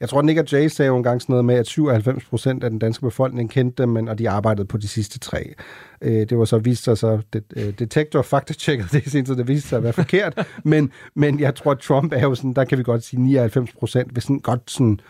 Jeg 0.00 0.08
tror, 0.08 0.22
Nick 0.22 0.38
og 0.38 0.52
Jay 0.52 0.68
sagde 0.68 0.86
jo 0.88 0.96
engang 0.96 1.22
sådan 1.22 1.32
noget 1.32 1.44
med, 1.44 1.54
at 1.54 1.66
97 1.66 2.24
procent 2.24 2.64
af 2.64 2.70
den 2.70 2.78
danske 2.78 3.02
befolkning 3.02 3.50
kendte 3.50 3.82
dem, 3.82 3.88
men, 3.88 4.08
og 4.08 4.18
de 4.18 4.30
arbejdede 4.30 4.66
på 4.66 4.76
de 4.76 4.88
sidste 4.88 5.18
tre. 5.18 5.54
Øh, 6.02 6.28
det 6.28 6.38
var 6.38 6.44
så 6.44 6.58
vist 6.58 6.84
sig 6.84 6.98
så, 6.98 7.20
det, 7.32 7.44
øh, 7.56 7.78
Detektor 7.78 8.22
faktatjekkede 8.22 8.88
det 8.98 9.06
i 9.06 9.10
sin 9.10 9.24
tid, 9.24 9.36
det 9.36 9.48
viste 9.48 9.68
sig 9.68 9.76
at 9.76 9.82
være 9.82 9.92
forkert, 9.92 10.46
men, 10.64 10.92
men 11.14 11.40
jeg 11.40 11.54
tror, 11.54 11.70
at 11.70 11.78
Trump 11.78 12.12
er 12.12 12.22
jo 12.22 12.34
sådan, 12.34 12.52
der 12.52 12.64
kan 12.64 12.78
vi 12.78 12.82
godt 12.82 13.04
sige 13.04 13.20
99 13.20 13.72
procent, 13.72 14.12
hvis 14.12 14.24
sådan 14.24 14.40
godt 14.40 14.70
sådan 14.70 15.00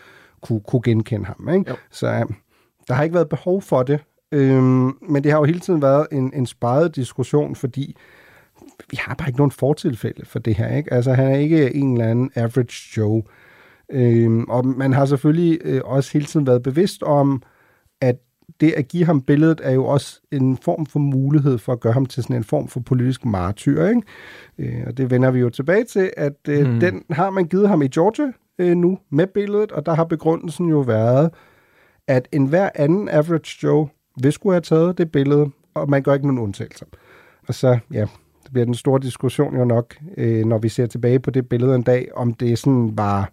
kunne, 0.42 0.60
kunne 0.60 0.82
genkende 0.82 1.26
ham. 1.26 1.48
Ikke? 1.54 1.74
Så 1.90 2.06
øh, 2.06 2.24
der 2.88 2.94
har 2.94 3.02
ikke 3.02 3.14
været 3.14 3.28
behov 3.28 3.62
for 3.62 3.82
det, 3.82 4.00
øhm, 4.32 4.92
men 5.08 5.24
det 5.24 5.32
har 5.32 5.38
jo 5.38 5.44
hele 5.44 5.60
tiden 5.60 5.82
været 5.82 6.06
en, 6.12 6.32
en 6.34 6.46
sparet 6.46 6.96
diskussion, 6.96 7.56
fordi 7.56 7.96
vi 8.90 8.98
har 9.00 9.14
bare 9.14 9.28
ikke 9.28 9.38
nogen 9.38 9.50
fortilfælde 9.50 10.26
for 10.26 10.38
det 10.38 10.54
her. 10.54 10.76
Ikke? 10.76 10.92
Altså, 10.92 11.12
han 11.12 11.32
er 11.32 11.36
ikke 11.36 11.74
en 11.74 11.92
eller 11.92 12.10
anden 12.10 12.30
average 12.34 12.96
Joe. 12.96 13.22
Øhm, 13.92 14.44
og 14.44 14.66
man 14.66 14.92
har 14.92 15.06
selvfølgelig 15.06 15.58
øh, 15.64 15.80
også 15.84 16.12
hele 16.12 16.26
tiden 16.26 16.46
været 16.46 16.62
bevidst 16.62 17.02
om, 17.02 17.42
at 18.00 18.16
det 18.60 18.72
at 18.72 18.88
give 18.88 19.04
ham 19.04 19.20
billedet 19.22 19.60
er 19.64 19.72
jo 19.72 19.84
også 19.84 20.20
en 20.32 20.56
form 20.56 20.86
for 20.86 20.98
mulighed 20.98 21.58
for 21.58 21.72
at 21.72 21.80
gøre 21.80 21.92
ham 21.92 22.06
til 22.06 22.22
sådan 22.22 22.36
en 22.36 22.44
form 22.44 22.68
for 22.68 22.80
politisk 22.80 23.24
martyr. 23.24 23.86
Ikke? 23.86 24.02
Øh, 24.58 24.82
og 24.86 24.96
det 24.96 25.10
vender 25.10 25.30
vi 25.30 25.38
jo 25.38 25.50
tilbage 25.50 25.84
til, 25.84 26.10
at 26.16 26.36
øh, 26.48 26.72
mm. 26.72 26.80
den 26.80 27.02
har 27.10 27.30
man 27.30 27.44
givet 27.44 27.68
ham 27.68 27.82
i 27.82 27.88
Georgia 27.88 28.32
øh, 28.58 28.76
nu 28.76 28.98
med 29.10 29.26
billedet, 29.26 29.72
og 29.72 29.86
der 29.86 29.94
har 29.94 30.04
begrundelsen 30.04 30.68
jo 30.68 30.80
været, 30.80 31.30
at 32.08 32.28
enhver 32.32 32.70
anden 32.74 33.08
average 33.08 33.66
Joe 33.66 33.88
vil 34.22 34.32
skulle 34.32 34.54
have 34.54 34.60
taget 34.60 34.98
det 34.98 35.12
billede, 35.12 35.50
og 35.74 35.90
man 35.90 36.02
gør 36.02 36.14
ikke 36.14 36.26
nogen 36.26 36.42
undtagelser. 36.42 36.86
Og 37.48 37.54
så, 37.54 37.78
ja, 37.92 38.06
det 38.44 38.52
bliver 38.52 38.64
den 38.64 38.74
store 38.74 39.00
diskussion 39.00 39.56
jo 39.56 39.64
nok, 39.64 39.94
øh, 40.16 40.44
når 40.44 40.58
vi 40.58 40.68
ser 40.68 40.86
tilbage 40.86 41.20
på 41.20 41.30
det 41.30 41.48
billede 41.48 41.74
en 41.74 41.82
dag, 41.82 42.08
om 42.14 42.34
det 42.34 42.58
sådan 42.58 42.98
var, 42.98 43.30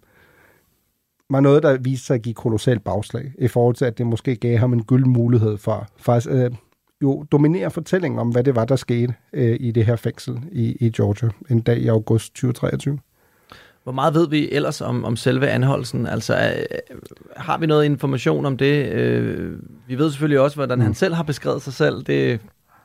var 1.32 1.40
noget, 1.40 1.64
der 1.64 1.78
viste 1.78 2.06
sig 2.06 2.16
at 2.16 2.22
give 2.22 2.36
kolossalt 2.36 2.84
bagslag, 2.84 3.32
i 3.40 3.48
forhold 3.48 3.76
til, 3.76 3.86
at 3.86 3.98
det 3.98 4.08
måske 4.08 4.36
gav 4.36 4.58
ham 4.58 4.74
en 4.74 4.84
gyld 4.84 5.06
mulighed 5.06 5.58
for 5.58 5.88
faktisk 5.98 6.30
øh, 6.32 6.52
jo 7.02 7.26
dominere 7.32 7.72
fortællingen 7.72 8.20
om, 8.20 8.30
hvad 8.30 8.44
det 8.44 8.56
var, 8.56 8.66
der 8.66 8.76
skete 8.76 9.14
øh, 9.34 9.58
i 9.60 9.72
det 9.72 9.86
her 9.86 9.96
fængsel 9.96 10.40
i, 10.52 10.78
i 10.80 10.90
Georgia 10.90 11.30
en 11.50 11.62
dag 11.62 11.78
i 11.78 11.88
august 11.88 12.36
2023. 12.36 13.00
Hvor 13.84 13.92
meget 13.92 14.14
ved 14.14 14.30
vi 14.30 14.52
ellers 14.52 14.82
om, 14.82 15.06
om 15.06 15.16
selve 15.16 15.48
anholdelsen? 15.48 16.08
Altså, 16.08 16.36
øh, 16.36 16.98
har 17.38 17.58
vi 17.58 17.66
noget 17.66 17.86
information 17.86 18.46
om 18.46 18.58
det? 18.58 18.92
Øh, 18.92 19.60
vi 19.88 19.98
ved 19.98 20.12
selvfølgelig 20.12 20.40
også, 20.40 20.58
hvordan 20.58 20.78
mm. 20.78 20.84
han 20.84 20.94
selv 20.94 21.14
har 21.14 21.24
beskrevet 21.24 21.62
sig 21.62 21.74
selv. 21.74 22.04
Det 22.04 22.40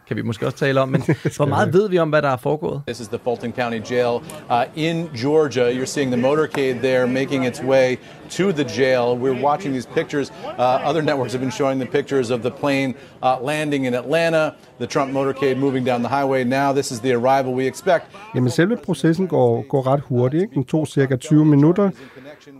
kan 0.08 0.16
vi 0.16 0.22
måske 0.22 0.46
også 0.46 0.58
tale 0.58 0.80
om. 0.80 0.88
Men 0.88 1.02
hvor 1.36 1.46
meget 1.46 1.72
ved 1.72 1.88
vi 1.88 1.98
om, 1.98 2.08
hvad 2.08 2.22
der 2.22 2.28
er 2.28 2.36
foregået? 2.36 2.82
This 2.86 3.00
is 3.00 3.08
the 3.08 3.18
Fulton 3.24 3.52
County 3.52 3.92
Jail 3.92 4.14
uh, 4.50 4.64
in 4.74 5.08
Georgia. 5.22 5.70
You're 5.72 5.86
seeing 5.86 6.12
the 6.12 6.22
motorcade 6.22 6.80
there 6.80 7.06
making 7.06 7.46
its 7.46 7.62
way 7.62 7.96
to 8.30 8.52
the 8.52 8.64
jail. 8.78 9.16
We're 9.22 9.44
watching 9.44 9.74
these 9.74 9.88
pictures. 9.94 10.32
Uh, 10.58 10.88
other 10.90 11.02
networks 11.02 11.32
have 11.32 11.40
been 11.40 11.52
showing 11.52 11.80
the 11.80 11.90
pictures 11.90 12.30
of 12.30 12.40
the 12.40 12.50
plane 12.50 12.94
uh, 13.22 13.46
landing 13.46 13.86
in 13.86 13.94
Atlanta, 13.94 14.50
the 14.78 14.86
Trump 14.86 15.12
motorcade 15.12 15.56
moving 15.58 15.86
down 15.86 16.00
the 16.00 16.08
highway. 16.08 16.44
Now 16.44 16.72
this 16.72 16.90
is 16.92 17.00
the 17.00 17.12
arrival 17.12 17.54
we 17.54 17.66
expect. 17.66 18.04
Jamen 18.34 18.50
selve 18.50 18.76
processen 18.76 19.26
går, 19.26 19.64
går 19.68 19.86
ret 19.86 20.00
hurtigt. 20.00 20.42
Ikke? 20.42 20.54
Den 20.54 20.64
tog 20.64 20.86
cirka 20.88 21.16
20 21.16 21.44
minutter. 21.44 21.90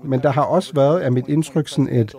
Men 0.04 0.20
der 0.20 0.30
har 0.30 0.42
også 0.42 0.72
været, 0.74 1.00
af 1.00 1.12
mit 1.12 1.24
indtryk, 1.28 1.68
sådan 1.68 1.88
et, 1.88 2.14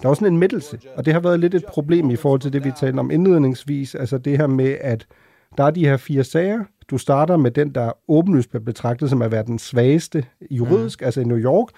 der 0.00 0.06
er 0.06 0.10
også 0.10 0.26
en 0.26 0.38
midtelse. 0.38 0.78
Og 0.96 1.04
det 1.04 1.12
har 1.12 1.20
været 1.20 1.40
lidt 1.40 1.54
et 1.54 1.64
problem 1.64 2.10
i 2.10 2.16
forhold 2.16 2.40
til 2.40 2.52
det, 2.52 2.64
vi 2.64 2.72
talte 2.76 2.98
om 2.98 3.10
indledningsvis. 3.10 3.94
Altså 3.94 4.18
det 4.18 4.38
her 4.38 4.46
med, 4.46 4.76
at 4.80 5.06
der 5.58 5.64
er 5.64 5.70
de 5.70 5.84
her 5.84 5.96
fire 5.96 6.24
sager. 6.24 6.64
Du 6.90 6.98
starter 6.98 7.36
med 7.36 7.50
den, 7.50 7.74
der 7.74 7.92
åbenlyst 8.08 8.50
bliver 8.50 8.62
betragtet 8.64 9.10
som 9.10 9.22
at 9.22 9.32
være 9.32 9.44
den 9.44 9.58
svageste 9.58 10.24
juridisk, 10.50 11.00
mm. 11.00 11.04
altså 11.04 11.20
i 11.20 11.24
New 11.24 11.38
York. 11.38 11.68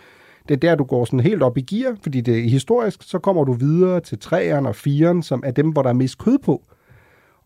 Det 0.49 0.55
er 0.55 0.59
der, 0.59 0.75
du 0.75 0.85
går 0.85 1.05
sådan 1.05 1.21
helt 1.21 1.43
op 1.43 1.59
i 1.59 1.61
gear, 1.61 1.97
fordi 2.03 2.21
det 2.21 2.39
er 2.39 2.43
historisk. 2.43 3.03
Så 3.03 3.19
kommer 3.19 3.45
du 3.45 3.53
videre 3.53 4.01
til 4.01 4.19
træerne 4.19 4.69
og 4.69 4.77
firen, 4.77 5.23
som 5.23 5.43
er 5.47 5.51
dem, 5.51 5.69
hvor 5.69 5.83
der 5.83 5.89
er 5.89 5.95
mest 5.95 6.19
kød 6.19 6.39
på. 6.39 6.63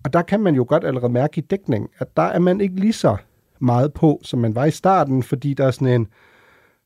Og 0.04 0.12
der 0.12 0.23
kan 0.23 0.40
man 0.40 0.54
jo 0.54 0.64
godt 0.68 0.85
allerede 0.85 1.12
mærke 1.12 1.38
i 1.38 1.40
dækning, 1.40 1.90
at 1.99 2.16
der 2.16 2.23
er 2.23 2.38
man 2.38 2.61
ikke 2.61 2.80
lige 2.80 2.92
så 2.92 3.16
meget 3.59 3.92
på, 3.92 4.21
som 4.23 4.38
man 4.38 4.54
var 4.54 4.64
i 4.64 4.71
starten, 4.71 5.23
fordi 5.23 5.54
der 5.54 5.66
er 5.66 5.71
sådan 5.71 5.88
en, 5.88 6.06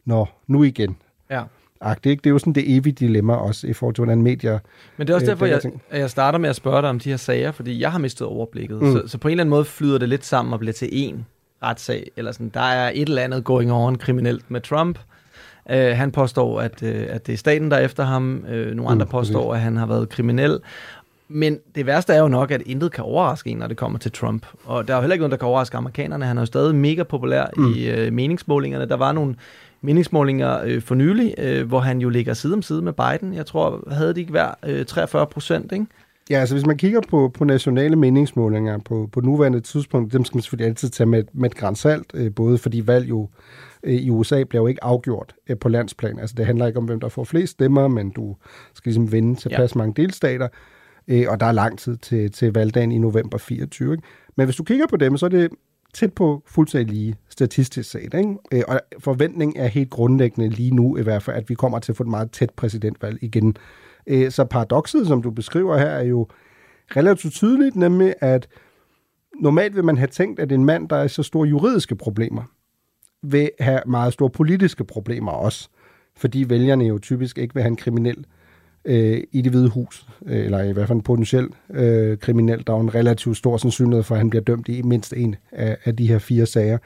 nå, 0.05 0.27
nu 0.47 0.63
igen. 0.63 0.97
Ja. 1.31 1.43
Agtigt, 1.81 2.11
ikke? 2.11 2.21
Det 2.21 2.31
er 2.31 2.33
jo 2.33 2.39
sådan 2.39 2.53
det 2.53 2.77
evige 2.77 2.93
dilemma 2.93 3.35
også, 3.35 3.67
i 3.67 3.73
forhold 3.73 3.95
til, 3.95 4.05
hvordan 4.05 4.23
medier... 4.23 4.59
Men 4.97 5.07
det 5.07 5.13
er 5.13 5.15
også 5.15 5.25
øh, 5.25 5.31
derfor, 5.31 5.47
jeg, 5.47 5.61
at 5.91 6.01
jeg 6.01 6.11
starter 6.11 6.39
med 6.39 6.49
at 6.49 6.57
spørge 6.57 6.83
dig 6.83 6.91
om 6.91 6.99
de 6.99 7.11
her 7.11 7.17
sager, 7.17 7.53
fordi 7.53 7.81
jeg 7.81 7.93
har 7.93 7.99
mistet 7.99 8.27
overblikket. 8.27 8.83
Mm. 8.83 8.93
Så, 8.93 9.03
så 9.07 9.19
på 9.19 9.29
en 9.29 9.33
eller 9.33 9.43
anden 9.43 9.51
måde 9.51 9.65
flyder 9.65 9.99
det 9.99 10.09
lidt 10.09 10.25
sammen 10.27 10.53
og 10.53 10.59
bliver 10.59 10.73
til 10.73 10.87
én 10.87 11.15
retssag. 11.63 12.11
Eller 12.17 12.33
sådan, 12.33 12.49
der 12.55 12.61
er 12.61 12.91
et 12.95 13.09
eller 13.09 13.23
andet 13.23 13.45
going 13.45 13.73
on 13.73 13.97
kriminelt 13.97 14.51
med 14.51 14.61
Trump. 14.61 14.99
Uh, 15.71 15.77
han 15.77 16.11
påstår, 16.13 16.61
at, 16.61 16.83
uh, 16.83 16.89
at 16.89 17.27
det 17.27 17.33
er 17.33 17.37
staten, 17.37 17.71
der 17.71 17.77
er 17.77 17.85
efter 17.85 18.05
ham. 18.05 18.45
Uh, 18.49 18.53
nogle 18.53 18.91
andre 18.91 19.05
Mm, 19.05 19.11
påstår, 19.11 19.51
præcis. 19.51 19.57
at 19.59 19.63
han 19.63 19.77
har 19.77 19.87
været 19.87 20.09
kriminel. 20.09 20.59
Men 21.29 21.59
det 21.75 21.87
værste 21.87 22.13
er 22.13 22.19
jo 22.21 22.29
nok, 22.29 22.51
at 22.51 22.63
intet 22.67 22.93
kan 22.93 23.05
overraske 23.05 23.51
en, 23.51 23.57
når 23.57 23.67
det 23.67 23.77
kommer 23.77 23.99
til 23.99 24.13
Trump. 24.13 24.47
Og 24.65 24.89
der 24.89 24.95
er 24.95 24.99
jo 24.99 25.03
heller 25.03 25.15
ikke 25.15 25.21
noget, 25.23 25.31
der 25.31 25.37
kan 25.37 25.49
overraske 25.49 25.77
amerikanerne. 25.77 26.25
Han 26.25 26.37
er 26.39 26.43
jo 26.43 26.47
stadig 26.47 26.75
mega 26.75 27.03
populær 27.03 27.47
Mm. 27.57 27.73
i 27.77 28.07
uh, 28.07 28.13
meningsmålingerne. 28.13 28.89
Der 28.89 28.97
var 28.97 29.13
nogle 29.13 29.35
meningsmålinger 29.83 30.61
øh, 30.65 30.83
for 30.83 30.95
nylig, 30.95 31.35
øh, 31.39 31.69
hvor 31.69 31.81
han 31.81 32.01
jo 32.01 32.09
ligger 32.09 32.35
side 32.35 32.55
om 32.55 32.63
side 32.63 32.83
med 32.83 32.93
Biden. 32.93 33.35
Jeg 33.35 33.47
tror, 33.47 33.93
havde 33.93 34.15
de 34.15 34.21
ikke 34.21 34.31
hver 34.31 34.51
øh, 34.67 34.87
43 34.87 35.27
procent, 35.27 35.73
ikke? 35.73 35.87
Ja, 36.31 36.41
altså 36.41 36.55
hvis 36.55 36.67
man 36.67 36.77
kigger 36.77 37.01
på, 37.09 37.31
på 37.35 37.45
nationale 37.45 37.97
meningsmålinger 37.97 38.79
på, 38.79 39.09
på 39.13 39.21
nuværende 39.21 39.61
tidspunkt, 39.61 40.13
dem 40.13 40.25
skal 40.25 40.37
man 40.37 40.43
selvfølgelig 40.43 40.69
altid 40.69 40.89
tage 40.89 41.07
med, 41.07 41.25
med 41.33 41.51
et 41.51 41.57
grænsalt, 41.57 42.07
øh, 42.15 42.35
både 42.35 42.59
fordi 42.59 42.87
valg 42.87 43.09
jo 43.09 43.29
øh, 43.83 43.95
i 43.95 44.11
USA 44.11 44.45
bliver 44.45 44.63
jo 44.63 44.67
ikke 44.67 44.85
afgjort 44.85 45.35
øh, 45.49 45.59
på 45.59 45.69
landsplan. 45.69 46.19
Altså 46.19 46.35
det 46.39 46.47
handler 46.47 46.67
ikke 46.67 46.79
om, 46.79 46.85
hvem 46.85 47.01
der 47.01 47.09
får 47.09 47.25
flest 47.25 47.53
stemmer, 47.53 47.89
men 47.89 48.11
du 48.11 48.37
skal 48.75 48.91
ligesom 48.91 49.13
vinde 49.13 49.35
tilpas 49.35 49.75
ja. 49.75 49.79
mange 49.79 50.03
delstater, 50.03 50.49
øh, 51.09 51.25
og 51.29 51.41
der 51.41 51.47
er 51.47 51.53
lang 51.53 51.79
tid 51.79 51.97
til, 51.97 52.33
til 52.33 52.53
valgdagen 52.53 52.93
i 52.93 52.99
november 52.99 53.39
24. 53.39 53.93
Ikke? 53.93 54.05
Men 54.37 54.47
hvis 54.47 54.57
du 54.57 54.65
kigger 54.65 54.87
på 54.87 54.97
dem, 54.97 55.17
så 55.17 55.27
er 55.27 55.31
det 55.31 55.51
tæt 55.95 56.13
på 56.13 56.43
fuldstændig 56.47 56.97
lige 56.97 57.17
statistisk 57.29 57.91
set. 57.91 58.15
Ikke? 58.15 58.37
Øh, 58.53 58.63
og 58.69 58.81
forventningen 58.99 59.63
er 59.63 59.67
helt 59.67 59.91
grundlæggende 59.91 60.49
lige 60.49 60.75
nu 60.75 60.97
i 60.97 61.03
hvert 61.03 61.23
fald, 61.23 61.37
at 61.37 61.49
vi 61.49 61.55
kommer 61.55 61.79
til 61.79 61.93
at 61.93 61.97
få 61.97 62.03
et 62.03 62.09
meget 62.09 62.31
tæt 62.31 62.51
præsidentvalg 62.51 63.19
igen. 63.23 63.57
Øh, 64.07 64.31
så 64.31 64.45
paradokset, 64.45 65.07
som 65.07 65.23
du 65.23 65.31
beskriver 65.31 65.79
her, 65.79 65.87
er 65.87 66.05
jo 66.05 66.29
relativt 66.97 67.35
tydeligt, 67.35 67.77
nemlig 67.77 68.15
at 68.21 68.49
normalt 69.41 69.77
vil 69.77 69.85
man 69.85 69.99
have 69.99 70.09
tænkt, 70.09 70.41
at 70.41 70.53
en 70.53 70.65
mand, 70.65 70.89
der 70.89 70.97
er 70.97 71.07
så 71.07 71.23
store 71.23 71.49
juridiske 71.49 71.97
problemer, 71.97 72.43
vil 73.23 73.51
have 73.61 73.81
meget 73.87 74.13
store 74.13 74.31
politiske 74.31 74.85
problemer 74.85 75.33
også, 75.33 75.69
fordi 76.17 76.45
vælgerne 76.49 76.85
jo 76.85 76.99
typisk 76.99 77.39
ikke 77.39 77.55
vil 77.55 77.63
have 77.63 77.71
en 77.71 77.77
kriminel 77.77 78.19
øh, 78.19 78.40
Øh, 78.85 79.21
i 79.33 79.43
det 79.43 79.53
hvide 79.53 79.69
hus, 79.69 80.07
øh, 80.27 80.45
eller 80.45 80.63
i 80.63 80.73
hvert 80.73 80.89
fald 80.89 80.97
en 80.97 81.03
potentiel 81.03 81.49
øh, 81.71 82.19
kriminel. 82.19 82.67
Der 82.67 82.73
er 82.73 82.81
en 82.81 82.95
relativt 82.95 83.37
stor 83.37 83.57
sandsynlighed 83.57 84.03
for, 84.03 84.15
at 84.15 84.19
han 84.19 84.31
bliver 84.31 84.43
dømt 84.43 84.69
i 84.69 84.83
mindst 84.83 85.13
en 85.17 85.37
af, 85.53 85.77
af 85.85 85.97
de 85.97 86.09
her 86.09 86.19
fire 86.19 86.47
sager. 86.47 86.79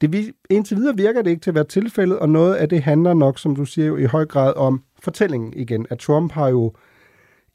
Det 0.00 0.12
vi, 0.12 0.32
indtil 0.50 0.76
videre 0.76 0.96
virker 0.96 1.22
det 1.22 1.30
ikke 1.30 1.40
til 1.40 1.50
at 1.50 1.54
være 1.54 1.64
tilfældet, 1.64 2.18
og 2.18 2.28
noget 2.28 2.54
af 2.54 2.68
det 2.68 2.82
handler 2.82 3.14
nok, 3.14 3.38
som 3.38 3.56
du 3.56 3.64
siger, 3.64 3.86
jo 3.86 3.96
i 3.96 4.04
høj 4.04 4.24
grad 4.24 4.52
om 4.56 4.82
fortællingen 5.02 5.52
igen. 5.56 5.86
At 5.90 5.98
Trump 5.98 6.32
har 6.32 6.48
jo 6.48 6.72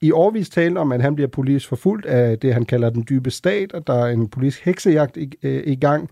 i 0.01 0.11
årvis 0.11 0.49
talt 0.49 0.77
om, 0.77 0.91
at 0.91 1.01
han 1.01 1.15
bliver 1.15 1.27
politisk 1.27 1.67
forfulgt 1.67 2.05
af 2.05 2.39
det, 2.39 2.53
han 2.53 2.65
kalder 2.65 2.89
den 2.89 3.05
dybe 3.09 3.31
stat, 3.31 3.73
og 3.73 3.87
der 3.87 3.93
er 3.93 4.07
en 4.07 4.27
politisk 4.27 4.65
heksejagt 4.65 5.17
i, 5.17 5.31
øh, 5.43 5.63
i 5.65 5.75
gang. 5.75 6.09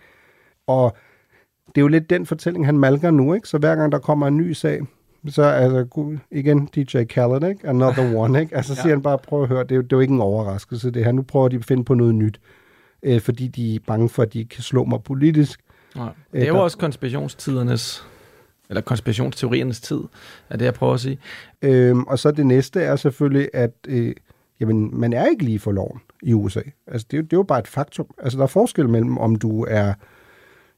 Og 0.68 0.98
det 1.68 1.78
er 1.78 1.82
jo 1.82 1.88
lidt 1.88 2.10
den 2.10 2.26
fortælling, 2.26 2.66
han 2.66 2.78
malker 2.78 3.12
nu, 3.12 3.34
ikke? 3.34 3.48
Så 3.48 3.58
hver 3.58 3.76
gang 3.76 3.92
der 3.92 4.00
kommer 4.00 4.28
en 4.28 4.38
ny 4.38 4.52
sag, 4.52 4.82
så 5.28 5.44
altså, 5.44 6.18
igen 6.32 6.66
DJ 6.76 7.04
Khaled, 7.04 7.50
ikke? 7.50 7.68
Another 7.68 8.16
one, 8.24 8.42
ikke? 8.42 8.56
Altså, 8.56 8.76
så 8.76 8.82
siger 8.82 8.94
han 8.94 9.02
bare, 9.02 9.18
prøv 9.18 9.42
at 9.44 9.48
høre, 9.50 9.64
det 9.64 9.72
er, 9.72 9.76
jo, 9.76 9.82
det 9.82 9.94
er 9.94 9.98
jo 9.98 10.02
ikke 10.02 10.14
en 10.14 10.22
overraskelse, 10.22 10.92
det 10.92 11.06
her. 11.06 11.12
Nu 11.12 11.22
prøver 11.22 11.48
de 11.48 11.56
at 11.56 11.66
finde 11.66 11.84
på 11.86 11.94
noget 11.94 12.16
nyt, 12.16 12.40
øh, 13.04 13.22
fordi 13.22 13.48
de 13.48 13.76
er 13.76 13.80
bange 13.88 14.10
for, 14.10 14.24
at 14.24 14.34
de 14.34 14.46
kan 14.46 14.64
slå 14.64 14.84
mig 14.86 15.04
politisk. 15.04 15.60
Nej. 15.96 16.06
Øh, 16.08 16.12
Det 16.42 16.44
er 16.44 16.48
jo 16.48 16.54
der- 16.56 16.60
også 16.62 16.78
konspirationstidernes, 16.78 18.08
eller 18.70 18.82
konspirationsteoriernes 18.82 19.82
tid, 19.82 20.00
er 20.50 20.58
det, 20.58 20.66
jeg 20.66 20.74
prøver 20.74 20.94
at 20.94 21.00
sige. 21.00 21.18
Øhm, 21.62 22.04
og 22.04 22.20
så 22.20 22.32
det 22.32 22.46
næste 22.46 22.82
er 22.82 22.96
selvfølgelig, 22.96 23.50
at 23.54 23.72
øh, 23.88 24.14
jamen, 24.60 25.00
man 25.00 25.14
er 25.14 25.26
ikke 25.26 25.44
lige 25.46 25.60
for 25.60 25.72
loven 25.72 26.00
i 26.24 26.34
USA. 26.34 26.62
Altså, 26.88 27.08
det, 27.12 27.18
er 27.18 27.22
jo- 27.22 27.24
det 27.26 27.34
er 27.34 27.38
jo 27.38 27.44
bare 27.44 27.60
et 27.60 27.68
faktum. 27.68 28.06
Altså, 28.24 28.38
der 28.38 28.44
er 28.44 28.48
forskel 28.48 28.90
mellem, 28.90 29.18
om 29.18 29.36
du 29.36 29.66
er, 29.70 29.94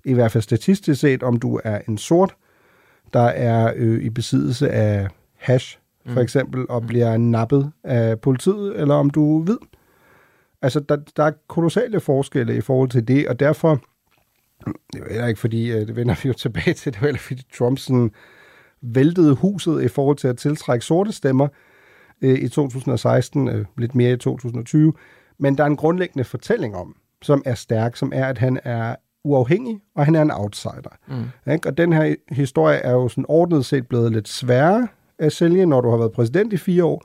i 0.06 0.14
hvert 0.14 0.32
fald 0.32 0.42
statistisk 0.42 1.02
set, 1.02 1.24
om 1.24 1.40
du 1.40 1.60
er 1.64 1.80
en 1.88 1.98
sort, 1.98 2.36
der 3.14 3.20
er 3.20 3.74
øh, 3.76 4.04
i 4.04 4.10
besiddelse 4.10 4.70
af 4.70 5.08
hash, 5.36 5.80
for 6.06 6.12
Mm. 6.16 6.18
eksempel, 6.22 6.66
og 6.70 6.88
bliver 6.88 7.18
nappet 7.18 7.72
af 7.84 8.20
politiet, 8.20 8.80
eller 8.80 8.96
om 8.96 9.10
du 9.10 9.40
er 9.40 9.44
hvid. 9.44 9.58
Altså, 10.62 10.80
der, 10.80 10.98
der 11.18 11.24
er 11.24 11.32
kolossale 11.48 12.00
forskelle 12.00 12.58
i 12.58 12.62
forhold 12.62 12.90
til 12.90 13.08
det, 13.08 13.28
og 13.28 13.40
derfor, 13.40 13.82
det 14.66 15.00
er 15.00 15.00
jo 15.00 15.06
heller 15.10 15.28
ikke 15.28 15.40
fordi, 15.40 15.72
øh, 15.72 15.88
det 15.88 15.96
vender 15.96 16.16
vi 16.24 16.28
jo 16.28 16.34
tilbage 16.34 16.74
til, 16.74 16.94
det 16.94 17.02
jo 17.02 17.06
heller 17.06 17.20
fordi 17.20 17.42
Trump 17.58 17.80
sådan 17.80 18.12
væltede 18.82 19.36
huset 19.36 19.84
i 19.84 19.88
forhold 19.88 20.18
til 20.18 20.28
at 20.28 20.38
tiltrække 20.38 20.86
sorte 20.86 21.12
stemmer. 21.12 21.48
øh, 22.22 22.40
i 22.40 22.48
2016, 22.50 23.48
øh, 23.48 23.66
lidt 23.78 23.96
mere 23.96 24.12
i 24.14 24.18
2020. 24.18 24.94
Men 25.40 25.58
der 25.58 25.64
er 25.64 25.68
en 25.68 25.76
grundlæggende 25.78 26.24
fortælling 26.24 26.76
om, 26.76 26.96
som 27.22 27.42
er 27.46 27.54
stærk, 27.56 27.96
som 27.96 28.12
er, 28.16 28.26
at 28.26 28.38
han 28.38 28.60
er 28.64 28.96
uafhængig, 29.24 29.80
og 29.96 30.06
han 30.06 30.16
er 30.16 30.22
en 30.22 30.32
outsider. 30.32 30.98
Mm. 31.08 31.52
Ikke? 31.54 31.70
Og 31.70 31.78
den 31.78 31.94
her 31.94 32.16
historie 32.30 32.78
er 32.78 32.92
jo 32.92 33.08
sådan 33.08 33.26
ordnet 33.28 33.66
set 33.66 33.88
blevet 33.88 34.12
lidt 34.12 34.28
sværere 34.28 34.88
at 35.20 35.32
sælge, 35.32 35.66
når 35.66 35.82
du 35.82 35.90
har 35.90 35.98
været 35.98 36.12
præsident 36.12 36.54
i 36.54 36.58
fire 36.58 36.86
år. 36.86 37.04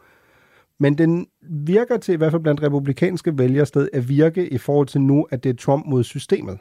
Men 0.80 0.98
den 0.98 1.26
virker 1.42 1.96
til, 1.96 2.12
i 2.12 2.16
hvert 2.16 2.32
fald 2.32 2.42
blandt 2.42 2.62
republikanske 2.62 3.38
vælgere, 3.38 3.66
sted 3.66 3.88
at 3.92 4.08
virke 4.08 4.48
i 4.48 4.58
forhold 4.58 4.86
til 4.86 5.00
nu, 5.00 5.26
at 5.30 5.44
det 5.44 5.50
er 5.50 5.54
Trump 5.56 5.86
mod 5.86 6.04
systemet. 6.04 6.58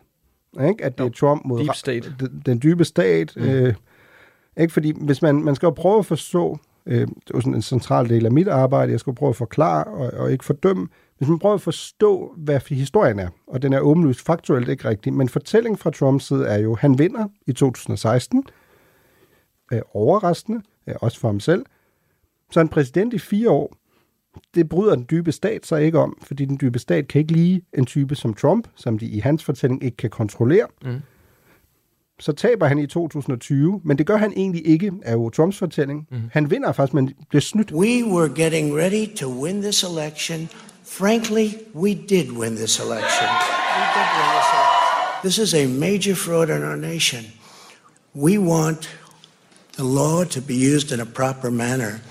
Ikke? 0.68 0.86
At 0.86 0.98
det 0.98 1.06
er 1.06 1.10
Trump 1.10 1.42
mod 1.46 1.60
Deep 1.60 1.76
state. 1.76 2.16
Den, 2.20 2.42
den 2.46 2.60
dybe 2.64 2.86
stat. 2.86 3.34
Mm. 3.38 3.44
Øh, 3.44 3.74
ikke? 4.58 4.74
Fordi 4.74 4.94
hvis 5.02 5.22
man, 5.22 5.44
man 5.44 5.56
skal 5.56 5.68
jo 5.68 5.72
prøve 5.72 6.00
at 6.00 6.06
forstå, 6.06 6.58
øh, 6.86 7.00
det 7.00 7.08
er 7.08 7.36
jo 7.36 7.42
sådan 7.42 7.56
en 7.56 7.62
central 7.62 8.10
del 8.10 8.26
af 8.26 8.32
mit 8.32 8.48
arbejde, 8.48 8.92
jeg 8.92 9.00
skal 9.00 9.16
prøve 9.16 9.30
at 9.30 9.36
forklare 9.36 9.84
og, 9.84 10.12
og 10.20 10.32
ikke 10.32 10.46
fordømme, 10.46 10.88
hvis 11.22 11.30
man 11.30 11.40
prøver 11.40 11.56
at 11.56 11.62
forstå, 11.62 12.34
hvad 12.38 12.60
historien 12.70 13.20
er, 13.20 13.30
og 13.48 13.62
den 13.62 13.74
er 13.74 13.80
åbenlyst 13.80 14.26
faktuelt 14.26 14.70
ikke 14.70 14.90
rigtig, 14.90 15.14
men 15.14 15.30
fortællingen 15.30 15.78
fra 15.78 15.92
Trumps 15.92 16.28
side 16.28 16.48
er 16.48 16.58
jo, 16.58 16.76
han 16.76 17.00
vinder 17.00 17.28
i 17.48 17.54
2016, 17.54 18.44
øh, 19.74 19.82
overraskende, 19.94 20.62
øh, 20.88 20.96
også 21.02 21.20
for 21.20 21.28
ham 21.28 21.40
selv. 21.40 21.66
Så 22.52 22.60
en 22.60 22.68
præsident 22.68 23.14
i 23.14 23.18
fire 23.18 23.50
år, 23.50 23.76
det 24.56 24.70
bryder 24.70 24.96
den 24.96 25.06
dybe 25.12 25.32
stat 25.32 25.66
sig 25.66 25.84
ikke 25.84 26.00
om, 26.00 26.18
fordi 26.24 26.46
den 26.46 26.58
dybe 26.62 26.80
stat 26.80 27.08
kan 27.08 27.22
ikke 27.22 27.34
lide 27.34 27.62
en 27.78 27.86
type 27.86 28.16
som 28.16 28.34
Trump, 28.34 28.68
som 28.76 29.00
de 29.00 29.06
i 29.06 29.20
hans 29.20 29.44
fortælling 29.44 29.84
ikke 29.84 29.98
kan 29.98 30.10
kontrollere. 30.10 30.68
Mm. 30.86 31.00
Så 32.20 32.34
taber 32.34 32.66
han 32.66 32.80
i 32.80 32.88
2020, 32.88 33.82
men 33.84 33.98
det 33.98 34.08
gør 34.08 34.18
han 34.18 34.34
egentlig 34.36 34.68
ikke, 34.68 34.92
er 35.02 35.14
jo 35.14 35.30
Trumps 35.30 35.58
fortælling. 35.58 36.08
Mm. 36.12 36.22
Han 36.32 36.52
vinder 36.52 36.72
faktisk, 36.72 36.94
men 36.94 37.14
bliver 37.30 37.42
snydt. 37.42 37.72
We 37.72 38.06
were 38.06 38.30
getting 38.36 38.78
ready 38.78 39.16
to 39.16 39.44
win 39.44 39.62
this 39.62 39.84
election. 39.84 40.50
Frankly, 40.92 41.66
we 41.74 41.96
did 41.96 42.34
win 42.34 42.56
this 42.56 42.78
election. 42.78 43.30
We 43.80 43.86
did 43.96 44.10
win 44.18 44.30
this 44.36 44.50
election. 44.54 45.20
This 45.24 45.38
is 45.38 45.54
a 45.54 45.66
major 45.66 46.16
fraud 46.16 46.50
in 46.50 46.64
our 46.64 46.76
nation. 46.76 47.24
We 48.14 48.38
want 48.38 48.90
the 49.78 49.86
law 49.86 50.26
to 50.26 50.42
be 50.42 50.54
used 50.54 50.92
in 50.92 51.00
a 51.00 51.06
proper 51.06 51.50
manner. 51.50 52.02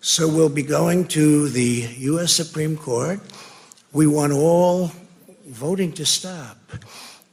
So 0.00 0.26
we'll 0.26 0.48
be 0.48 0.62
going 0.62 1.06
to 1.08 1.50
the 1.50 1.86
U.S. 2.12 2.32
Supreme 2.32 2.78
Court. 2.78 3.20
We 3.92 4.06
want 4.06 4.32
all 4.32 4.90
voting 5.46 5.92
to 5.92 6.06
stop. 6.06 6.56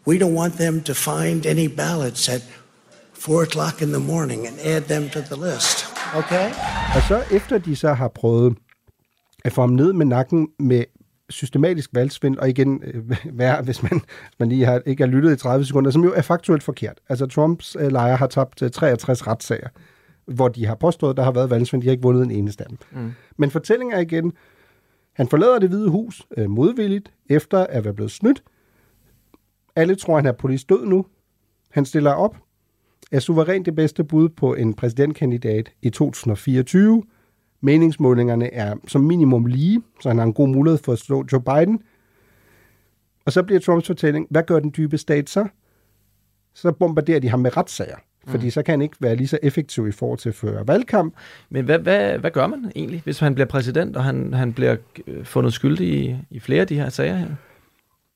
We 0.06 0.18
don't 0.18 0.36
want 0.36 0.58
them 0.58 0.82
to 0.82 0.94
find 0.94 1.46
any 1.46 1.68
ballots 1.70 2.28
at 2.28 2.44
4 3.14 3.44
o'clock 3.44 3.82
in 3.82 3.94
the 3.94 4.00
morning 4.00 4.46
and 4.46 4.60
add 4.60 4.90
them 4.90 5.10
to 5.12 5.22
the 5.22 5.38
list. 5.38 5.86
Okay? 6.16 6.52
Og 6.96 7.04
så 7.08 7.24
efter 7.32 7.58
de 7.58 7.76
så 7.76 7.94
har 7.94 8.08
prøvet 8.08 8.58
at 9.46 9.54
få 9.54 9.62
ham 9.62 9.70
ned 9.70 9.94
med 9.94 10.06
nakken 10.06 10.50
med 10.60 10.84
systematisk 11.30 11.90
valgsvind, 11.94 12.38
og 12.38 12.50
igen 12.50 12.84
øh, 12.84 13.12
værre, 13.40 13.62
hvis 13.62 13.84
man, 13.84 14.02
man 14.40 14.50
lige 14.50 14.66
har, 14.66 14.82
ikke 14.86 15.04
har 15.04 15.12
lyttet 15.12 15.34
i 15.34 15.36
30 15.36 15.66
sekunder, 15.66 15.92
som 15.92 16.04
jo 16.04 16.14
er 16.14 16.22
faktuelt 16.22 16.64
forkert. 16.64 17.00
Altså 17.10 17.26
Trumps 17.26 17.78
øh, 17.80 17.92
lejre 17.92 18.16
har 18.16 18.28
tabt 18.28 18.62
øh, 18.62 18.72
63 18.72 19.28
retssager, 19.28 19.68
hvor 20.26 20.48
de 20.48 20.66
har 20.66 20.76
påstået, 20.76 21.10
at 21.10 21.18
der 21.18 21.24
har 21.24 21.32
været 21.32 21.50
valgsvind. 21.50 21.82
De 21.82 21.88
har 21.88 21.92
ikke 21.92 22.04
vundet 22.04 22.24
en 22.24 22.32
eneste 22.32 22.64
af 22.64 22.70
dem. 22.70 22.78
Mm. 22.92 23.12
Men 23.38 23.52
fortællingen 23.52 23.96
er 23.96 24.00
igen, 24.00 24.34
han 25.14 25.28
forlader 25.28 25.60
det 25.60 25.70
hvide 25.70 25.90
hus 25.90 26.28
øh, 26.38 26.50
modvilligt, 26.50 27.12
efter 27.30 27.66
at 27.66 27.84
være 27.84 27.94
blevet 27.94 28.12
snydt. 28.12 28.44
Alle 29.76 29.96
tror, 29.96 30.16
han 30.16 30.26
er 30.26 30.32
politisk 30.32 30.70
død 30.70 30.86
nu. 30.86 31.06
Han 31.72 31.86
stiller 31.86 32.12
op, 32.12 32.38
er 33.12 33.20
suverænt 33.20 33.66
det 33.66 33.76
bedste 33.76 34.04
bud 34.04 34.30
på 34.30 34.54
en 34.54 34.74
præsidentkandidat 34.74 35.72
i 35.82 35.90
2024. 35.90 37.04
Meningsmålingerne 37.62 38.54
er 38.54 38.76
som 38.88 39.02
minimum 39.02 39.46
lige, 39.46 39.82
så 40.02 40.10
han 40.10 40.18
har 40.18 40.26
en 40.26 40.34
god 40.34 40.48
mulighed 40.48 40.80
for 40.84 40.92
at 40.92 41.00
slå 41.00 41.26
Joe 41.32 41.42
Biden. 41.42 41.82
Og 43.26 43.32
så 43.32 43.44
bliver 43.44 43.60
Trumps 43.60 43.88
fortælling, 43.88 44.28
hvad 44.30 44.44
gør 44.44 44.60
den 44.60 44.74
dybe 44.78 44.98
stat 44.98 45.30
så? 45.30 45.48
Så 46.54 46.72
bombarderer 46.72 47.20
de 47.20 47.30
ham 47.30 47.40
med 47.40 47.58
retssager. 47.58 47.96
Fordi 48.28 48.46
Mm. 48.46 48.52
så 48.52 48.64
kan 48.64 48.72
han 48.72 48.82
ikke 48.82 48.96
være 49.00 49.16
lige 49.16 49.28
så 49.28 49.40
effektiv 49.44 49.88
i 49.88 49.92
forhold 49.92 50.20
til 50.20 50.30
at 50.30 50.36
føre 50.36 50.68
valgkamp. 50.68 51.14
Men 51.50 51.66
hvad, 51.66 51.80
hvad, 51.80 52.18
hvad 52.18 52.32
gør 52.32 52.48
man 52.48 52.72
egentlig, 52.76 53.02
hvis 53.04 53.20
han 53.20 53.34
bliver 53.36 53.48
præsident, 53.48 53.98
og 53.98 54.04
han, 54.04 54.34
han 54.34 54.54
bliver 54.54 54.76
øh, 55.08 55.26
fundet 55.26 55.54
skyldig 55.54 55.88
i, 55.88 56.16
i 56.30 56.40
flere 56.40 56.62
af 56.62 56.68
de 56.68 56.76
her 56.76 56.90
sager 56.90 57.16
her? 57.16 57.28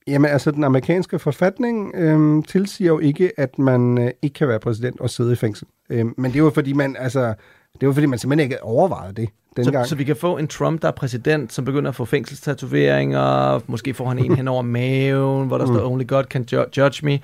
Jamen 0.08 0.32
altså, 0.32 0.52
den 0.52 0.63
amerikanske 0.63 1.20
forfatning 1.20 1.91
øhm, 1.96 2.44
tilsiger 2.44 2.88
jo 2.91 3.00
ikke, 3.00 3.32
at 3.39 3.60
man 3.60 3.98
øh, 3.98 4.12
ikke 4.22 4.34
kan 4.34 4.48
være 4.48 4.60
præsident 4.60 5.00
og 5.00 5.10
sidde 5.10 5.34
i 5.34 5.36
fængsel. 5.36 5.68
Øhm, 5.89 6.13
men 6.18 6.32
det 6.32 6.39
er 6.39 6.44
jo 6.44 6.50
fordi, 6.50 6.74
man, 6.74 6.96
altså, 7.00 7.34
det 7.82 7.88
jo 7.88 7.94
fordi, 7.94 8.06
man 8.06 8.20
simpelthen 8.20 8.44
ikke 8.52 8.64
overvejede 8.64 9.14
det 9.14 9.30
dengang. 9.58 9.86
Så, 9.86 9.90
så 9.90 9.96
vi 9.96 10.04
kan 10.04 10.16
få 10.16 10.38
en 10.38 10.48
Trump, 10.48 10.82
der 10.82 10.88
er 10.88 10.92
præsident, 10.92 11.54
som 11.54 11.66
begynder 11.66 11.90
at 11.90 11.96
få 11.96 12.06
fængselstatoveringer, 12.06 13.60
måske 13.68 13.94
får 13.94 14.08
han 14.08 14.20
en 14.20 14.36
hen 14.36 14.48
over 14.48 14.62
maven, 14.62 15.48
hvor 15.48 15.58
der 15.58 15.66
Mm. 15.66 15.74
står, 15.74 15.86
only 15.92 16.08
God 16.08 16.24
can 16.24 16.46
ju- 16.54 16.66
judge 16.78 17.06
me, 17.06 17.20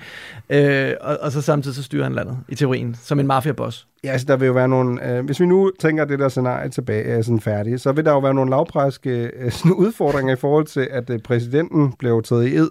øh, 0.50 0.92
og, 1.00 1.18
og 1.20 1.32
så 1.32 1.42
samtidig 1.42 1.74
så 1.76 1.82
styrer 1.82 2.02
han 2.04 2.12
landet, 2.14 2.38
i 2.48 2.54
teorien, 2.54 2.96
som 3.02 3.20
en 3.20 3.26
mafiaboss. 3.26 3.86
Ja, 4.04 4.12
altså 4.12 4.26
der 4.26 4.36
vil 4.36 4.46
jo 4.46 4.52
være 4.52 4.68
nogle... 4.68 5.08
Øh, 5.10 5.24
hvis 5.24 5.40
vi 5.40 5.46
nu 5.46 5.70
tænker 5.78 6.04
det 6.04 6.18
der 6.18 6.28
scenarie 6.28 6.68
tilbage 6.68 7.04
er 7.04 7.22
sådan 7.22 7.40
færdigt, 7.40 7.80
så 7.80 7.92
vil 7.92 8.04
der 8.04 8.12
jo 8.12 8.18
være 8.18 8.34
nogle 8.34 8.50
lavpræske 8.50 9.30
øh, 9.36 9.50
sådan 9.52 9.72
udfordringer 9.72 10.32
i 10.32 10.36
forhold 10.36 10.66
til, 10.66 10.88
at 10.90 11.10
øh, 11.10 11.18
præsidenten 11.18 11.92
blev 11.92 12.22
taget 12.22 12.46
i 12.46 12.56
ed 12.56 12.68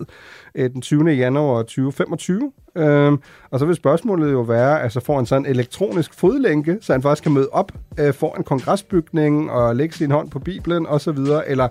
øh, 0.55 0.69
den 0.69 0.81
20. 0.81 1.09
januar 1.09 1.61
2025. 1.61 2.51
Øh, 2.75 3.11
og 3.51 3.59
så 3.59 3.65
vil 3.65 3.75
spørgsmålet 3.75 4.31
jo 4.31 4.41
være, 4.41 4.81
altså 4.81 4.99
får 4.99 5.15
han 5.15 5.25
sådan 5.25 5.45
en 5.45 5.51
elektronisk 5.51 6.13
fodlænke, 6.13 6.77
så 6.81 6.93
han 6.93 7.01
faktisk 7.01 7.23
kan 7.23 7.33
møde 7.33 7.49
op 7.51 7.71
øh, 7.99 8.13
foran 8.13 8.43
kongresbygningen 8.43 9.49
og 9.49 9.75
lægge 9.75 9.95
sin 9.95 10.11
hånd 10.11 10.29
på 10.29 10.39
Bibelen 10.39 10.87
osv., 10.87 11.15
så 11.15 11.43
eller 11.47 11.67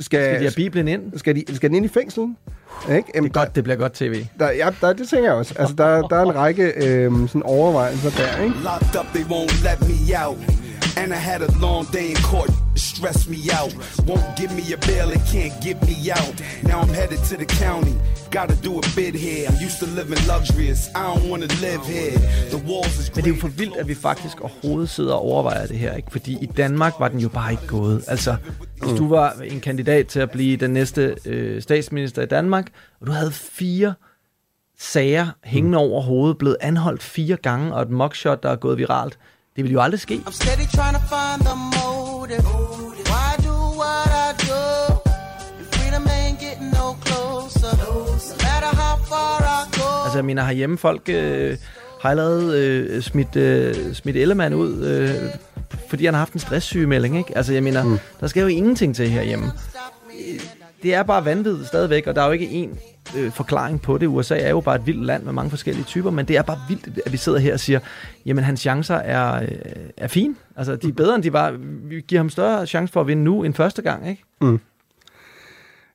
skal, 0.00 0.22
Skal 0.22 0.34
de 0.34 0.38
have 0.38 0.52
Bibelen 0.56 0.88
ind? 0.88 1.18
Skal, 1.18 1.36
de, 1.36 1.56
skal 1.56 1.70
den 1.70 1.76
ind 1.76 1.84
i 1.84 1.88
fængsel? 1.88 2.22
Ikke? 2.90 3.08
Jamen, 3.14 3.30
det 3.30 3.36
er 3.36 3.40
godt, 3.40 3.56
det 3.56 3.64
bliver 3.64 3.76
godt 3.76 3.92
tv. 3.92 4.24
Der, 4.38 4.50
ja, 4.50 4.68
der, 4.80 4.92
det 4.92 5.08
tænker 5.08 5.28
jeg 5.28 5.34
også. 5.34 5.54
Altså, 5.58 5.74
der, 5.74 6.02
der 6.02 6.16
er 6.16 6.22
en 6.22 6.34
række 6.34 6.72
øh, 6.76 7.28
sådan 7.28 7.42
overvejelser 7.42 8.10
der, 8.10 8.42
ikke? 8.42 8.54
Locked 8.56 9.00
up, 9.00 9.06
they 9.14 9.24
won't 9.24 9.64
let 9.64 9.88
me 9.88 10.26
out. 10.26 10.63
And 10.96 11.12
I 11.12 11.16
had 11.32 11.42
a 11.42 11.50
long 11.66 11.84
day 11.86 12.10
in 12.10 12.16
court, 12.32 12.50
stress 12.76 13.26
me 13.28 13.40
out. 13.58 13.72
Won't 14.08 14.36
give 14.40 14.50
me 14.60 14.64
a 14.76 14.78
bail, 14.88 15.06
they 15.14 15.22
can't 15.36 15.54
get 15.66 15.76
me 15.90 15.96
out. 16.20 16.36
Now 16.62 16.76
I'm 16.82 16.94
headed 17.00 17.18
to 17.30 17.34
the 17.42 17.48
county, 17.64 17.94
gotta 18.30 18.56
do 18.68 18.72
a 18.78 18.82
bid 18.96 19.14
here. 19.26 19.42
I'm 19.48 19.58
used 19.68 19.78
to 19.82 19.86
living 19.98 20.20
luxurious, 20.32 20.80
I 20.94 21.02
don't 21.10 21.26
wanna 21.30 21.50
live 21.66 21.82
here. 21.94 22.16
The 22.54 22.60
walls 22.70 22.94
is 23.00 23.06
Men 23.14 23.24
det 23.24 23.30
er 23.30 23.34
jo 23.34 23.40
for 23.40 23.48
vildt, 23.48 23.76
at 23.76 23.88
vi 23.88 23.94
faktisk 23.94 24.40
overhovedet 24.40 24.88
sidder 24.90 25.14
og 25.14 25.20
overvejer 25.22 25.66
det 25.66 25.78
her, 25.78 25.92
ikke? 25.94 26.10
Fordi 26.10 26.38
i 26.42 26.46
Danmark 26.46 26.92
var 26.98 27.08
den 27.08 27.20
jo 27.20 27.28
bare 27.28 27.50
ikke 27.52 27.66
gået. 27.66 28.04
Altså, 28.08 28.36
hvis 28.80 28.90
Mm. 28.92 28.96
du 28.98 29.08
var 29.08 29.32
en 29.44 29.60
kandidat 29.60 30.06
til 30.06 30.20
at 30.20 30.30
blive 30.30 30.56
den 30.56 30.70
næste 30.70 31.16
øh, 31.26 31.62
statsminister 31.62 32.22
i 32.22 32.26
Danmark, 32.26 32.66
og 33.00 33.06
du 33.06 33.12
havde 33.12 33.32
fire 33.32 33.94
sager 34.78 35.26
hængende 35.44 35.78
over 35.78 36.02
hovedet, 36.02 36.38
blevet 36.38 36.56
anholdt 36.60 37.02
fire 37.02 37.36
gange, 37.36 37.74
og 37.74 37.82
et 37.82 37.90
mugshot, 37.90 38.42
der 38.42 38.50
er 38.50 38.56
gået 38.56 38.78
viralt, 38.78 39.18
det 39.56 39.64
ville 39.64 39.72
jo 39.72 39.80
aldrig 39.80 40.00
ske. 40.00 40.14
I'm 40.26 40.32
steady 40.32 40.66
trying 40.76 40.94
to 40.94 41.02
find 41.14 41.40
the 41.50 41.56
motive. 41.78 42.44
Why 43.10 43.30
do 43.46 43.54
what 43.80 44.08
I 44.26 44.28
do? 44.48 44.62
And 45.58 45.66
freedom 45.74 46.04
ain't 46.18 46.38
getting 46.46 46.70
no 46.80 46.86
closer. 47.04 47.72
No 47.84 47.92
matter 48.46 48.70
how 48.82 48.94
far 49.10 49.36
I 49.58 49.60
go. 49.78 50.04
Altså, 50.04 50.18
jeg 50.18 50.24
mener, 50.24 50.44
herhjemme 50.44 50.78
folk 50.78 51.08
øh, 51.08 51.56
har 52.00 52.14
lavet 52.14 52.54
øh, 52.54 53.02
smidt, 53.02 53.36
øh, 53.36 53.94
smidt 53.94 54.16
Ellemann 54.16 54.54
ud, 54.54 54.84
øh, 54.84 55.30
fordi 55.88 56.04
han 56.04 56.14
har 56.14 56.18
haft 56.18 56.32
en 56.32 56.40
stresssygemelding, 56.40 57.18
ikke? 57.18 57.36
Altså, 57.36 57.52
jeg 57.52 57.62
mener, 57.62 57.84
mm. 57.84 57.98
der 58.20 58.26
skal 58.26 58.40
jo 58.40 58.46
ingenting 58.46 58.96
til 58.96 59.08
herhjemme. 59.08 59.52
Det 60.84 60.94
er 60.94 61.02
bare 61.02 61.24
vanvittigt 61.24 61.68
stadigvæk, 61.68 62.06
og 62.06 62.14
der 62.14 62.22
er 62.22 62.26
jo 62.26 62.32
ikke 62.32 62.48
en 62.48 62.78
øh, 63.18 63.32
forklaring 63.32 63.82
på 63.82 63.98
det. 63.98 64.06
USA 64.06 64.38
er 64.38 64.50
jo 64.50 64.60
bare 64.60 64.76
et 64.76 64.86
vildt 64.86 65.04
land 65.04 65.22
med 65.22 65.32
mange 65.32 65.50
forskellige 65.50 65.84
typer, 65.84 66.10
men 66.10 66.28
det 66.28 66.36
er 66.36 66.42
bare 66.42 66.58
vildt, 66.68 67.00
at 67.06 67.12
vi 67.12 67.16
sidder 67.16 67.38
her 67.38 67.52
og 67.52 67.60
siger, 67.60 67.80
jamen 68.26 68.44
hans 68.44 68.60
chancer 68.60 68.94
er, 68.94 69.42
øh, 69.42 69.48
er 69.96 70.08
fine. 70.08 70.34
Altså, 70.56 70.76
de 70.76 70.88
er 70.88 70.92
bedre, 70.92 71.14
end 71.14 71.22
de 71.22 71.32
var. 71.32 71.50
Vi 71.60 72.00
giver 72.00 72.18
ham 72.18 72.30
større 72.30 72.66
chance 72.66 72.92
for 72.92 73.00
at 73.00 73.06
vinde 73.06 73.24
nu 73.24 73.42
end 73.42 73.54
første 73.54 73.82
gang, 73.82 74.08
ikke? 74.08 74.24
Mm. 74.40 74.60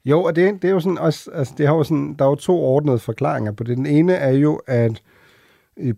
Jo, 0.05 0.23
og 0.23 0.35
det, 0.35 0.61
det 0.61 0.67
er 0.67 0.71
jo 0.71 0.79
sådan 0.79 0.97
også, 0.97 1.31
altså 1.33 1.53
det 1.57 1.67
har 1.67 1.75
jo 1.75 1.83
sådan, 1.83 2.15
der 2.19 2.25
er 2.25 2.29
jo 2.29 2.35
to 2.35 2.59
ordnede 2.59 2.99
forklaringer 2.99 3.51
på 3.51 3.63
det. 3.63 3.77
Den 3.77 3.85
ene 3.85 4.13
er 4.13 4.31
jo, 4.31 4.61
at 4.67 5.01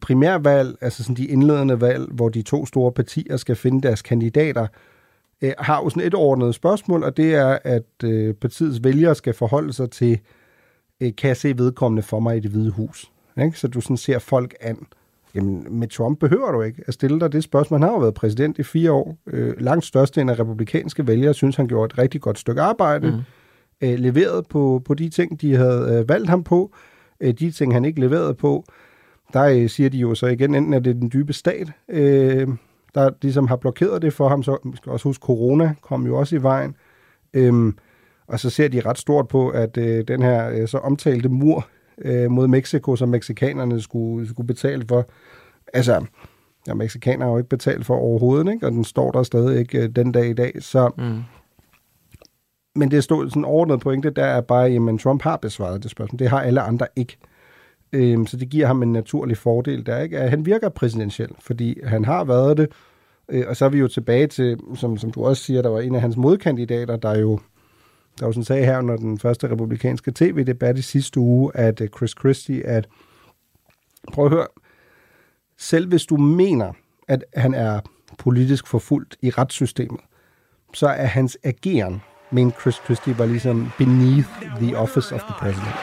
primærvalg, 0.02 0.76
altså 0.82 1.04
sådan 1.04 1.16
de 1.16 1.26
indledende 1.26 1.82
valg, 1.82 2.08
hvor 2.12 2.30
de 2.30 2.42
to 2.42 2.66
store 2.66 2.92
partier 2.92 3.38
skal 3.38 3.56
finde 3.56 3.82
deres 3.88 4.02
kandidater, 4.02 4.68
øh, 5.42 5.52
har 5.60 5.84
jo 5.84 5.90
sådan 5.90 6.08
et 6.08 6.16
ordnet 6.16 6.56
spørgsmål, 6.56 7.04
og 7.04 7.18
det 7.18 7.36
er, 7.36 7.58
at 7.64 8.04
øh, 8.04 8.34
partiets 8.34 8.84
vælgere 8.84 9.16
skal 9.16 9.34
forholde 9.34 9.74
sig 9.74 9.92
til, 9.92 10.20
øh, 11.02 11.12
kan 11.18 11.28
jeg 11.28 11.38
se 11.38 11.58
vedkommende 11.58 12.04
for 12.04 12.20
mig 12.20 12.38
i 12.38 12.40
det 12.40 12.52
hvide 12.52 12.72
hus? 12.72 13.12
Ikke? 13.44 13.60
Så 13.60 13.68
du 13.68 13.82
sådan 13.82 13.98
ser 13.98 14.20
folk 14.20 14.56
an. 14.62 14.78
Jamen, 15.36 15.80
med 15.80 15.88
Trump 15.88 16.20
behøver 16.20 16.52
du 16.52 16.62
ikke 16.62 16.84
at 16.88 16.94
stille 16.94 17.20
dig 17.20 17.32
det 17.32 17.44
spørgsmål. 17.44 17.80
Han 17.80 17.90
har 17.90 17.96
jo 17.96 18.00
været 18.00 18.14
præsident 18.14 18.60
i 18.60 18.64
fire 18.64 18.92
år. 18.92 19.18
Øh, 19.28 19.54
langt 19.60 19.86
største 19.86 20.22
end 20.22 20.32
af 20.32 20.40
republikanske 20.40 21.08
vælgere 21.08 21.34
synes, 21.34 21.56
han 21.56 21.68
gjorde 21.68 21.86
et 21.86 21.98
rigtig 21.98 22.22
godt 22.22 22.40
stykke 22.40 22.62
arbejde. 22.62 23.12
Mm. 23.12 23.88
Øh, 23.88 24.00
leveret 24.00 24.48
på, 24.48 24.82
på 24.86 24.94
de 24.94 25.10
ting, 25.10 25.42
de 25.42 25.56
havde 25.56 26.00
øh, 26.00 26.10
valgt 26.10 26.30
ham 26.30 26.44
på. 26.44 26.72
Øh, 27.22 27.34
de 27.34 27.52
ting, 27.52 27.74
han 27.74 27.86
ikke 27.86 28.00
leverede 28.00 28.34
på, 28.34 28.66
der 29.34 29.44
øh, 29.44 29.70
siger 29.70 29.90
de 29.90 29.98
jo 29.98 30.16
så 30.16 30.28
igen, 30.28 30.56
enten 30.56 30.74
er 30.74 30.80
det 30.80 30.96
den 30.96 31.10
dybe 31.14 31.34
stat, 31.34 31.72
øh, 31.90 32.48
der 32.96 33.10
ligesom 33.22 33.48
har 33.48 33.56
blokeret 33.56 34.02
det 34.02 34.14
for 34.14 34.30
ham. 34.30 34.44
Så 34.44 34.58
vi 34.64 34.78
skal 34.78 34.92
også 34.92 35.10
huske, 35.10 35.22
corona 35.22 35.74
kom 35.82 36.06
jo 36.06 36.18
også 36.18 36.36
i 36.36 36.44
vejen. 36.44 36.76
Øhm, 37.34 37.78
og 38.28 38.40
så 38.40 38.50
ser 38.50 38.68
de 38.68 38.82
ret 38.82 38.98
stort 38.98 39.28
på, 39.28 39.50
at 39.50 39.78
øh, 39.78 40.08
den 40.08 40.22
her 40.22 40.50
øh, 40.50 40.68
så 40.68 40.78
omtalte 40.78 41.30
mur 41.30 41.68
øh, 41.98 42.32
mod 42.32 42.48
Mexico, 42.48 42.96
som 42.96 43.10
meksikanerne 43.10 43.82
skulle, 43.82 44.30
skulle 44.30 44.48
betale 44.48 44.86
for, 44.88 45.10
altså, 45.74 46.06
ja, 46.68 46.74
mexikanere 46.74 47.28
har 47.28 47.32
jo 47.32 47.38
ikke 47.38 47.50
betalt 47.50 47.86
for 47.86 47.96
overhovedet, 47.96 48.52
ikke? 48.54 48.66
og 48.66 48.72
den 48.72 48.84
står 48.84 49.12
der 49.12 49.24
stadig 49.24 49.60
ikke 49.60 49.84
øh, 49.84 49.90
den 49.90 50.12
dag 50.12 50.30
i 50.30 50.34
dag. 50.34 50.54
Så, 50.60 50.92
Mm. 50.98 51.22
men 52.76 52.92
det 52.92 53.04
stod 53.04 53.30
sådan 53.30 53.46
ordnet 53.46 53.80
pointe, 53.80 54.10
der 54.10 54.26
er 54.26 54.42
bare, 54.42 54.64
jamen 54.72 54.98
Trump 54.98 55.22
har 55.22 55.38
besvaret 55.38 55.84
det 55.84 55.92
spørgsmål. 55.92 56.20
Det 56.20 56.30
har 56.30 56.40
alle 56.42 56.62
andre 56.62 56.88
ikke. 56.96 57.18
Øhm, 57.94 58.28
så 58.28 58.38
det 58.38 58.50
giver 58.50 58.68
ham 58.68 58.84
en 58.84 58.92
naturlig 58.92 59.38
fordel 59.38 59.86
der, 59.86 60.00
ikke? 60.00 60.20
At 60.20 60.30
han 60.30 60.46
virker 60.46 60.70
præsidentiel, 60.70 61.30
fordi 61.40 61.80
han 61.84 62.06
har 62.06 62.24
været 62.24 62.58
det. 62.58 62.72
Øh, 63.30 63.44
og 63.48 63.56
så 63.56 63.66
er 63.66 63.70
vi 63.70 63.80
jo 63.80 63.88
tilbage 63.88 64.28
til, 64.28 64.60
som, 64.76 64.98
som 64.98 65.12
du 65.12 65.26
også 65.26 65.44
siger, 65.44 65.62
der 65.62 65.70
var 65.70 65.80
en 65.80 65.96
af 65.96 66.02
hans 66.02 66.18
modkandidater, 66.18 66.96
der 66.96 67.20
jo 67.20 67.40
der 68.20 68.26
var 68.26 68.32
sådan 68.32 68.44
sagde 68.44 68.66
her 68.66 68.78
under 68.78 68.98
den 68.98 69.20
første 69.20 69.52
republikanske 69.52 70.12
tv-debat 70.16 70.78
i 70.78 70.82
sidste 70.82 71.20
uge, 71.20 71.52
at 71.56 71.82
øh, 71.82 71.90
Chris 71.98 72.16
Christie, 72.20 72.66
at 72.66 72.88
prøv 74.14 74.26
at 74.26 74.32
høre, 74.32 74.48
selv 75.58 75.88
hvis 75.88 76.06
du 76.06 76.18
mener, 76.18 76.74
at 77.08 77.26
han 77.36 77.54
er 77.54 77.80
politisk 78.18 78.68
forfulgt 78.68 79.18
i 79.22 79.30
retssystemet, 79.30 80.00
så 80.74 80.88
er 80.88 81.06
hans 81.06 81.38
ageren, 81.44 82.02
men 82.32 82.52
Chris 82.62 82.76
Christie 82.76 83.18
var 83.18 83.26
ligesom 83.26 83.72
beneath 83.78 84.30
the 84.60 84.78
office 84.78 85.16
of 85.16 85.22
the 85.22 85.34
president. 85.40 85.76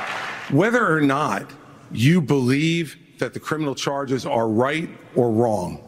Whether 0.52 0.96
or 0.96 1.00
not 1.00 1.67
you 1.92 2.20
believe 2.20 2.96
that 3.18 3.32
the 3.32 3.40
criminal 3.40 3.74
charges 3.74 4.26
are 4.26 4.48
right 4.48 4.88
or 5.16 5.30
wrong, 5.30 5.80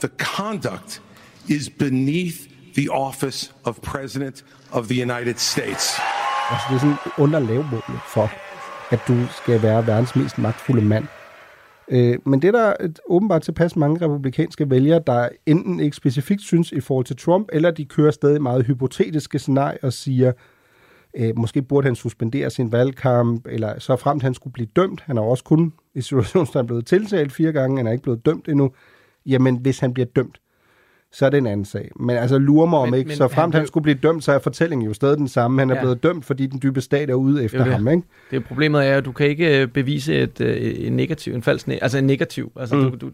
the 0.00 0.08
conduct 0.08 1.02
is 1.48 1.70
beneath 1.70 2.48
the 2.74 2.88
office 2.88 3.52
of 3.64 3.80
President 3.82 4.44
of 4.72 4.88
the 4.88 5.02
United 5.02 5.38
States. 5.38 5.98
Altså, 6.50 6.66
det 6.70 6.74
er 6.74 6.80
sådan 6.80 6.96
underlavmålet 7.18 8.00
for, 8.06 8.30
at 8.90 9.00
du 9.08 9.26
skal 9.42 9.62
være 9.62 9.86
verdens 9.86 10.16
mest 10.16 10.38
magtfulde 10.38 10.82
mand. 10.82 11.06
Øh, 11.90 12.18
men 12.24 12.42
det 12.42 12.48
er 12.48 12.52
der 12.52 12.88
åbenbart 13.08 13.42
tilpas 13.42 13.76
mange 13.76 14.04
republikanske 14.06 14.70
vælgere, 14.70 15.02
der 15.06 15.28
enten 15.46 15.80
ikke 15.80 15.96
specifikt 15.96 16.42
synes 16.42 16.72
i 16.72 16.80
forhold 16.80 17.04
til 17.06 17.16
Trump, 17.16 17.48
eller 17.52 17.70
de 17.70 17.84
kører 17.84 18.10
stadig 18.10 18.42
meget 18.42 18.66
hypotetiske 18.66 19.38
scenarier 19.38 19.78
og 19.82 19.92
siger, 19.92 20.32
øh, 21.18 21.38
måske 21.38 21.62
burde 21.62 21.84
han 21.86 21.94
suspendere 21.94 22.50
sin 22.50 22.72
valgkamp, 22.72 23.46
eller 23.50 23.78
så 23.78 23.96
fremt 23.96 24.22
han 24.22 24.34
skulle 24.34 24.52
blive 24.52 24.68
dømt. 24.76 25.00
Han 25.06 25.16
har 25.16 25.24
også 25.24 25.44
kun 25.44 25.72
i 25.94 26.00
situationen, 26.00 26.66
blevet 26.66 26.86
tiltalt 26.86 27.32
fire 27.32 27.52
gange, 27.52 27.76
han 27.76 27.86
er 27.86 27.92
ikke 27.92 28.02
blevet 28.02 28.26
dømt 28.26 28.48
endnu. 28.48 28.70
Jamen, 29.26 29.56
hvis 29.56 29.78
han 29.78 29.94
bliver 29.94 30.06
dømt, 30.16 30.40
så 31.12 31.26
er 31.26 31.30
det 31.30 31.38
en 31.38 31.46
anden 31.46 31.64
sag. 31.64 31.90
Men 32.00 32.16
altså, 32.16 32.38
lurer 32.38 32.66
mig 32.66 32.78
om 32.78 32.88
Men- 32.88 32.98
ikke, 32.98 33.08
men 33.08 33.16
så 33.16 33.22
han 33.24 33.30
fremt 33.30 33.54
han, 33.54 33.60
blev- 33.60 33.66
skulle 33.66 33.82
blive 33.82 33.98
dømt, 34.02 34.24
så 34.24 34.32
er 34.32 34.38
fortællingen 34.38 34.86
jo 34.86 34.94
stadig 34.94 35.18
den 35.18 35.28
samme. 35.28 35.60
Han 35.60 35.70
er 35.70 35.74
Ja. 35.74 35.80
blevet 35.80 36.02
dømt, 36.02 36.24
fordi 36.24 36.46
den 36.46 36.60
dybe 36.62 36.80
stat 36.80 37.10
er 37.10 37.14
ude 37.14 37.44
efter 37.44 37.58
Det 37.58 37.62
er 37.66 37.70
jo 37.70 37.76
ham, 37.76 37.88
ikke? 37.88 38.02
Det 38.30 38.36
er 38.36 38.40
problemet 38.40 38.86
er, 38.86 38.96
at 38.96 39.04
du 39.04 39.12
kan 39.12 39.26
ikke 39.26 39.62
øh, 39.62 39.68
bevise 39.68 40.14
et, 40.14 40.40
øh, 40.40 40.86
en 40.86 40.92
negativ, 40.96 41.34
en 41.34 41.42
falsk, 41.42 41.68
ne- 41.68 41.78
altså 41.82 41.98
en 41.98 42.04
negativ. 42.06 42.52
Altså 42.56 42.76
Mm. 42.76 42.90
du, 42.90 42.96
du, 43.06 43.10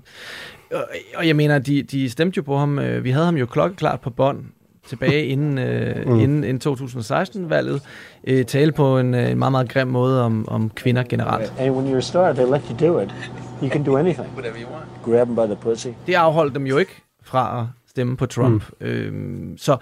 og, 0.73 0.85
og 1.17 1.27
jeg 1.29 1.37
mener, 1.37 1.59
de, 1.59 1.83
de 1.83 2.11
stemte 2.11 2.37
jo 2.37 2.43
på 2.43 2.57
ham. 2.57 2.79
øh, 2.79 3.05
Vi 3.05 3.11
havde 3.11 3.25
ham 3.25 3.37
jo 3.37 3.47
klokkeklart 3.47 4.01
på 4.01 4.11
bånd 4.11 4.45
tilbage 4.87 5.27
inden, 5.27 5.59
øh, 5.59 6.07
Mm. 6.07 6.19
inden, 6.21 6.45
inden 6.45 6.59
2016-valget. 6.61 7.83
Øh, 8.27 8.45
tale 8.45 8.73
på 8.73 8.99
en, 8.99 9.15
øh, 9.15 9.31
en 9.31 9.39
meget, 9.39 9.53
meget 9.53 9.69
grim 9.69 9.87
måde 9.89 10.23
om, 10.25 10.49
om 10.49 10.71
kvinder 10.71 11.03
generelt. 11.03 11.53
And 11.59 11.75
when 11.77 11.93
you're 11.95 11.97
a 11.97 12.01
star, 12.01 12.33
they 12.33 12.47
let 12.53 12.63
you 12.71 12.89
do 12.89 13.01
it. 13.01 13.15
You 13.63 13.69
can 13.71 13.85
do 13.85 13.97
anything. 13.97 14.29
Whatever 14.35 14.57
you 14.63 14.73
want. 14.75 14.87
Grab 15.05 15.27
them 15.27 15.37
by 15.37 15.53
the 15.53 15.57
pussy. 15.63 15.89
Det 16.07 16.15
afholdt 16.15 16.55
dem 16.55 16.67
jo 16.67 16.79
ikke 16.79 17.03
fra 17.23 17.61
at 17.61 17.67
stemme 17.91 18.17
på 18.17 18.27
Trump. 18.27 18.65
Mm. 18.81 18.87
Øhm, 18.87 19.59
så 19.59 19.77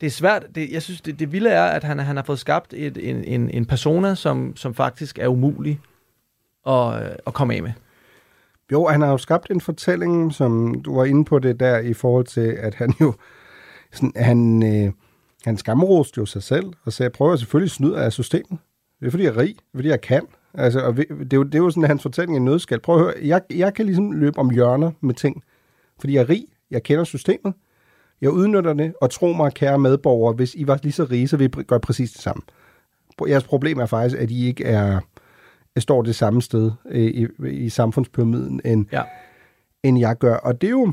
det 0.00 0.06
er 0.06 0.10
svært. 0.10 0.42
Det, 0.54 0.72
jeg 0.72 0.82
synes, 0.82 1.00
det, 1.00 1.18
det 1.18 1.32
vilde 1.32 1.50
er, 1.50 1.64
at 1.64 1.84
han, 1.84 1.98
han 1.98 2.16
har 2.16 2.22
fået 2.24 2.38
skabt 2.38 2.74
et, 2.74 3.10
en, 3.10 3.24
en, 3.24 3.50
en 3.50 3.66
persona, 3.66 4.14
som, 4.14 4.56
som 4.56 4.74
faktisk 4.74 5.18
er 5.18 5.28
umulig 5.28 5.80
at, 6.66 7.02
øh, 7.02 7.08
at 7.26 7.34
komme 7.34 7.54
af 7.54 7.62
med. 7.62 7.72
Jo, 8.72 8.86
han 8.86 9.00
har 9.00 9.10
jo 9.10 9.18
skabt 9.18 9.50
en 9.50 9.60
fortælling, 9.60 10.34
som 10.34 10.80
du 10.84 10.96
var 10.96 11.04
inde 11.04 11.24
på 11.24 11.38
det 11.38 11.60
der, 11.60 11.78
i 11.78 11.94
forhold 11.94 12.24
til, 12.24 12.56
at 12.60 12.74
han 12.74 12.92
jo, 13.00 13.14
sådan, 13.94 14.12
han, 14.16 14.62
øh, 14.62 14.92
han 15.44 15.56
skamroste 15.56 16.18
jo 16.18 16.26
sig 16.26 16.42
selv, 16.42 16.72
og 16.84 16.92
sagde, 16.92 17.06
jeg 17.08 17.12
prøver 17.12 17.36
selvfølgelig 17.36 17.66
at 17.66 17.70
snyde 17.70 17.98
af 17.98 18.12
systemet. 18.12 18.58
Det 19.00 19.06
er 19.06 19.10
fordi, 19.10 19.24
jeg 19.24 19.30
er 19.34 19.36
rig, 19.38 19.56
fordi, 19.74 19.88
jeg 19.88 20.00
kan. 20.00 20.22
Altså, 20.54 20.80
og 20.80 20.96
vi- 20.96 21.04
det, 21.04 21.32
er 21.32 21.36
jo, 21.36 21.42
det 21.42 21.54
er 21.54 21.58
jo 21.58 21.70
sådan 21.70 21.84
hans 21.88 22.02
fortælling 22.02 22.36
i 22.36 22.40
nødskal. 22.40 22.80
Prøv 22.80 22.96
at 22.96 23.02
høre, 23.02 23.14
jeg, 23.22 23.40
jeg 23.54 23.74
kan 23.74 23.86
ligesom 23.86 24.12
løbe 24.12 24.38
om 24.38 24.50
hjørner 24.50 24.90
med 25.00 25.14
ting, 25.14 25.42
fordi 26.00 26.14
jeg 26.14 26.20
er 26.22 26.28
rig, 26.28 26.44
jeg 26.70 26.82
kender 26.82 27.04
systemet, 27.04 27.54
jeg 28.20 28.30
udnytter 28.30 28.72
det, 28.72 28.94
og 29.00 29.10
tro 29.10 29.32
mig, 29.32 29.54
kære 29.54 29.78
medborgere, 29.78 30.34
hvis 30.34 30.54
I 30.54 30.66
var 30.66 30.78
lige 30.82 30.92
så 30.92 31.04
rige, 31.04 31.28
så 31.28 31.36
ville 31.36 31.50
I 31.60 31.62
gøre 31.62 31.80
præcis 31.80 32.12
det 32.12 32.20
samme. 32.22 32.42
Jeres 33.28 33.44
problem 33.44 33.78
er 33.78 33.86
faktisk, 33.86 34.20
at 34.20 34.30
I 34.30 34.46
ikke 34.46 34.64
er, 34.64 35.00
står 35.78 36.02
det 36.02 36.14
samme 36.14 36.42
sted 36.42 36.70
øh, 36.90 37.00
i, 37.04 37.26
i 37.50 37.68
samfundspyramiden, 37.68 38.60
end, 38.64 38.86
ja. 38.92 39.02
end 39.82 39.98
jeg 39.98 40.16
gør. 40.18 40.34
Og 40.36 40.60
det 40.60 40.66
er 40.66 40.70
jo 40.70 40.92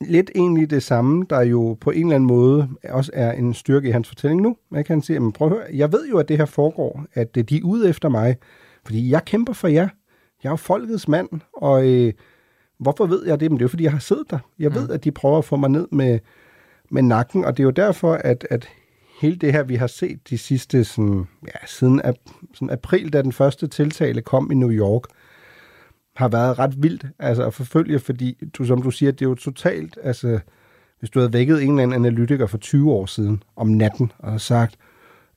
lidt 0.00 0.30
egentlig 0.34 0.70
det 0.70 0.82
samme, 0.82 1.26
der 1.30 1.40
jo 1.40 1.76
på 1.80 1.90
en 1.90 2.02
eller 2.02 2.14
anden 2.14 2.26
måde 2.26 2.68
også 2.88 3.10
er 3.14 3.32
en 3.32 3.54
styrke 3.54 3.88
i 3.88 3.90
hans 3.90 4.08
fortælling 4.08 4.40
nu. 4.40 4.56
Man 4.70 4.84
kan 4.84 5.02
sige, 5.02 5.20
men 5.20 5.32
prøv 5.32 5.48
at 5.48 5.54
høre, 5.54 5.64
jeg 5.72 5.92
ved 5.92 6.08
jo, 6.08 6.18
at 6.18 6.28
det 6.28 6.38
her 6.38 6.44
foregår, 6.44 7.04
at 7.14 7.36
øh, 7.36 7.44
de 7.44 7.56
er 7.56 7.62
ude 7.64 7.88
efter 7.88 8.08
mig, 8.08 8.36
fordi 8.84 9.10
jeg 9.10 9.24
kæmper 9.24 9.52
for 9.52 9.68
jer. 9.68 9.88
Jeg 10.42 10.48
er 10.48 10.52
jo 10.52 10.56
folkets 10.56 11.08
mand, 11.08 11.28
og 11.52 11.88
øh, 11.88 12.12
hvorfor 12.78 13.06
ved 13.06 13.26
jeg 13.26 13.40
det? 13.40 13.50
Men 13.50 13.58
det 13.58 13.62
er 13.62 13.64
jo, 13.64 13.68
fordi 13.68 13.84
jeg 13.84 13.92
har 13.92 13.98
siddet 13.98 14.30
der. 14.30 14.38
Jeg 14.58 14.74
ved, 14.74 14.90
at 14.90 15.04
de 15.04 15.10
prøver 15.10 15.38
at 15.38 15.44
få 15.44 15.56
mig 15.56 15.70
ned 15.70 15.88
med, 15.92 16.18
med 16.90 17.02
nakken, 17.02 17.44
og 17.44 17.56
det 17.56 17.62
er 17.62 17.64
jo 17.64 17.70
derfor, 17.70 18.12
at, 18.12 18.46
at 18.50 18.68
hele 19.20 19.36
det 19.36 19.52
her, 19.52 19.62
vi 19.62 19.74
har 19.74 19.86
set 19.86 20.28
de 20.30 20.38
sidste, 20.38 20.84
sådan, 20.84 21.26
ja, 21.46 21.66
siden 21.66 22.00
ap- 22.04 22.54
sådan 22.54 22.70
april, 22.70 23.12
da 23.12 23.22
den 23.22 23.32
første 23.32 23.66
tiltale 23.66 24.22
kom 24.22 24.50
i 24.50 24.54
New 24.54 24.70
York, 24.70 25.02
har 26.18 26.28
været 26.28 26.58
ret 26.58 26.82
vildt 26.82 27.06
altså 27.18 27.46
at 27.46 27.54
forfølge, 27.54 27.98
fordi 27.98 28.36
du, 28.58 28.64
som 28.64 28.82
du 28.82 28.90
siger, 28.90 29.12
det 29.12 29.24
er 29.24 29.28
jo 29.28 29.34
totalt, 29.34 29.98
altså 30.02 30.38
hvis 30.98 31.10
du 31.10 31.18
havde 31.18 31.32
vækket 31.32 31.62
en 31.62 31.70
eller 31.70 31.82
anden 31.82 32.06
analytiker 32.06 32.46
for 32.46 32.58
20 32.58 32.92
år 32.92 33.06
siden 33.06 33.42
om 33.56 33.68
natten 33.68 34.12
og 34.18 34.28
havde 34.28 34.38
sagt, 34.38 34.76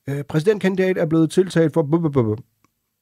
øh, 0.08 0.22
præsidentkandidat 0.22 0.98
er 0.98 1.06
blevet 1.06 1.30
tiltalt 1.30 1.72
for... 1.72 1.82
bup. 1.82 2.40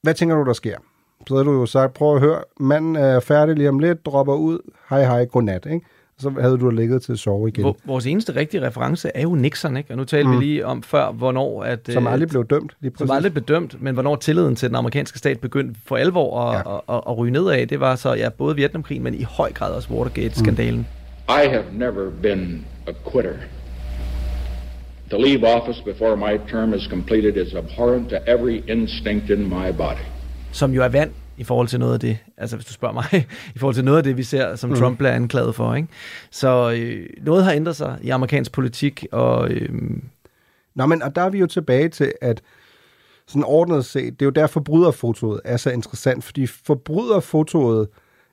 Hvad 0.03 0.14
tænker 0.14 0.37
du, 0.37 0.45
der 0.45 0.53
sker? 0.53 0.79
Så 1.27 1.35
havde 1.35 1.45
du 1.45 1.53
jo 1.53 1.66
sagt, 1.66 1.95
prøv 1.95 2.14
at 2.14 2.21
høre, 2.21 2.43
manden 2.61 2.97
er 2.97 3.21
færdig 3.21 3.57
lige 3.57 3.69
om 3.69 3.79
lidt, 3.79 4.07
dropper 4.07 4.35
ud, 4.35 4.59
hej 4.90 5.05
hej, 5.05 5.25
godnat, 5.25 5.66
ikke? 5.66 5.87
Så 6.21 6.33
havde 6.41 6.59
du 6.59 6.71
ligget 6.71 7.03
til 7.03 7.13
at 7.13 7.19
sove 7.19 7.49
igen. 7.49 7.75
Vores 7.85 8.07
eneste 8.07 8.37
rigtige 8.37 8.67
reference 8.67 9.11
er 9.15 9.23
jo 9.23 9.35
Nixon, 9.35 9.77
ikke? 9.77 9.91
Og 9.91 9.97
nu 9.97 10.05
talte 10.05 10.27
mm. 10.29 10.35
Mm. 10.35 10.41
vi 10.41 10.45
lige 10.45 10.67
om 10.67 10.83
før, 10.83 11.13
hvornår... 11.13 11.63
At, 11.65 11.81
Som 11.93 12.07
øh, 12.07 12.13
aldrig 12.13 12.29
blev 12.29 12.45
dømt. 12.47 12.73
Lige 12.81 12.93
Som 12.99 13.07
præcis. 13.07 13.17
aldrig 13.17 13.33
blev 13.33 13.45
dømt, 13.45 13.83
men 13.83 13.95
hvornår 13.95 14.17
tilliden 14.17 14.57
til 14.57 14.69
den 14.69 14.77
amerikanske 14.77 15.19
stat 15.19 15.41
begyndte 15.41 15.81
for 15.87 15.97
alvor 15.97 16.41
at, 16.41 16.55
ja. 16.67 16.75
at, 16.77 16.81
at, 16.89 17.01
at 17.09 17.19
ryge 17.19 17.33
nedad, 17.33 17.67
det 17.67 17.81
var 17.81 17.97
så 17.97 18.15
ja, 18.15 18.29
både 18.29 18.57
Vietnamkrigen, 18.57 19.03
men 19.03 19.15
i 19.15 19.23
høj 19.23 19.53
grad 19.53 19.73
også 19.73 19.89
Watergate-skandalen. 19.93 20.87
I 21.29 21.49
have 21.49 21.65
never 21.73 22.11
been 22.23 22.65
a 22.87 22.93
quitter. 23.13 23.35
To 25.11 25.19
leave 25.19 25.45
office 25.57 25.83
before 25.85 26.17
my 26.17 26.39
term 26.51 26.75
is 26.75 26.83
completed 26.83 27.37
is 27.47 27.55
abhorrent 27.55 28.09
to 28.11 28.17
every 28.27 28.63
instinct 28.71 29.31
in 29.31 29.43
my 29.49 29.73
body. 29.79 30.05
som 30.53 30.73
jo 30.75 30.83
er 30.83 30.89
vand 30.89 31.11
i 31.40 31.44
forhold 31.44 31.68
til 31.68 31.79
noget 31.79 31.94
af 31.94 32.00
det, 32.00 32.18
altså 32.37 32.57
hvis 32.57 32.66
du 32.66 32.72
spørger 32.72 32.94
mig, 32.94 33.05
i 33.55 33.59
forhold 33.59 33.74
til 33.74 33.85
noget 33.85 33.98
af 33.98 34.05
det, 34.05 34.16
vi 34.16 34.22
ser, 34.22 34.57
som 34.57 34.70
Mm. 34.70 34.76
Trump 34.76 34.98
bliver 34.98 35.12
anklaget 35.12 35.55
for. 35.55 35.74
Ikke? 35.74 35.88
Så 36.31 36.72
øh, 36.76 37.07
noget 37.22 37.44
har 37.44 37.53
ændret 37.53 37.76
sig 37.76 37.98
i 38.03 38.11
amerikansk 38.11 38.53
politik, 38.53 39.07
og 39.12 39.50
øh, 39.50 39.68
Nå, 40.74 40.87
men 40.87 41.03
og 41.03 41.14
der 41.16 41.22
er 41.22 41.31
vi 41.31 41.38
jo 41.38 41.46
tilbage 41.46 41.88
til, 41.88 42.12
at 42.20 42.42
sådan 43.26 43.44
ordnet 43.44 43.85
set, 43.85 44.12
det 44.20 44.22
er 44.22 44.26
jo 44.26 44.31
der 44.31 44.46
forbryderfotoet 44.46 45.40
er 45.44 45.57
så 45.57 45.70
interessant, 45.70 46.24
fordi 46.24 46.46
forbryderfotoet 46.46 47.88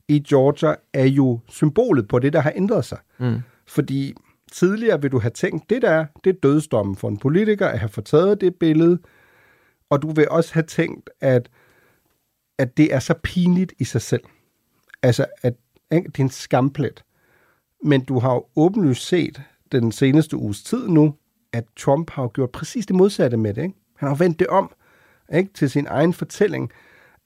i 0.08 0.20
Georgia 0.20 0.76
er 0.94 1.06
jo 1.06 1.40
symbolet 1.48 2.08
på 2.08 2.20
det, 2.20 2.34
der 2.34 2.40
har 2.40 2.54
ændret 2.56 2.86
sig. 2.86 2.98
Mm. 3.20 3.36
Fordi 3.68 4.14
tidligere 4.52 5.02
vil 5.02 5.12
du 5.12 5.20
have 5.20 5.32
tænkt, 5.32 5.70
det 5.70 5.82
der, 5.82 6.06
det 6.24 6.30
er 6.30 6.40
dødsdommen 6.44 6.96
for 6.96 7.08
en 7.08 7.18
politiker 7.18 7.68
at 7.68 7.80
have 7.80 7.90
fortaget 7.90 8.42
det 8.42 8.56
billede, 8.56 9.00
og 9.90 10.02
du 10.02 10.12
vil 10.12 10.30
også 10.30 10.54
have 10.54 10.64
tænkt, 10.64 11.10
at, 11.22 11.50
at 12.58 12.78
det 12.78 12.94
er 12.94 13.00
så 13.00 13.14
pinligt 13.24 13.74
i 13.80 13.84
sig 13.84 14.02
selv. 14.02 14.24
Altså, 15.04 15.26
at 15.42 15.54
ikke, 15.92 16.08
det 16.08 16.20
er 16.20 16.24
en 16.24 16.30
skamplet. 16.30 17.04
Men 17.84 18.06
du 18.06 18.20
har 18.20 18.34
jo 18.34 18.46
åbenlyst 18.56 19.08
set 19.08 19.42
den 19.72 19.92
seneste 19.92 20.38
uges 20.38 20.64
tid 20.64 20.88
nu, 20.88 21.14
at 21.54 21.64
Trump 21.78 22.10
har 22.10 22.28
gjort 22.28 22.52
præcis 22.52 22.86
det 22.86 22.96
modsatte 22.96 23.38
med 23.38 23.54
det. 23.54 23.64
Ikke? 23.64 23.76
Han 23.96 24.10
har 24.10 24.16
vendt 24.16 24.40
det 24.40 24.48
om 24.48 24.72
ikke? 25.34 25.54
til 25.54 25.70
sin 25.70 25.88
egen 25.90 26.14
fortælling. 26.14 26.72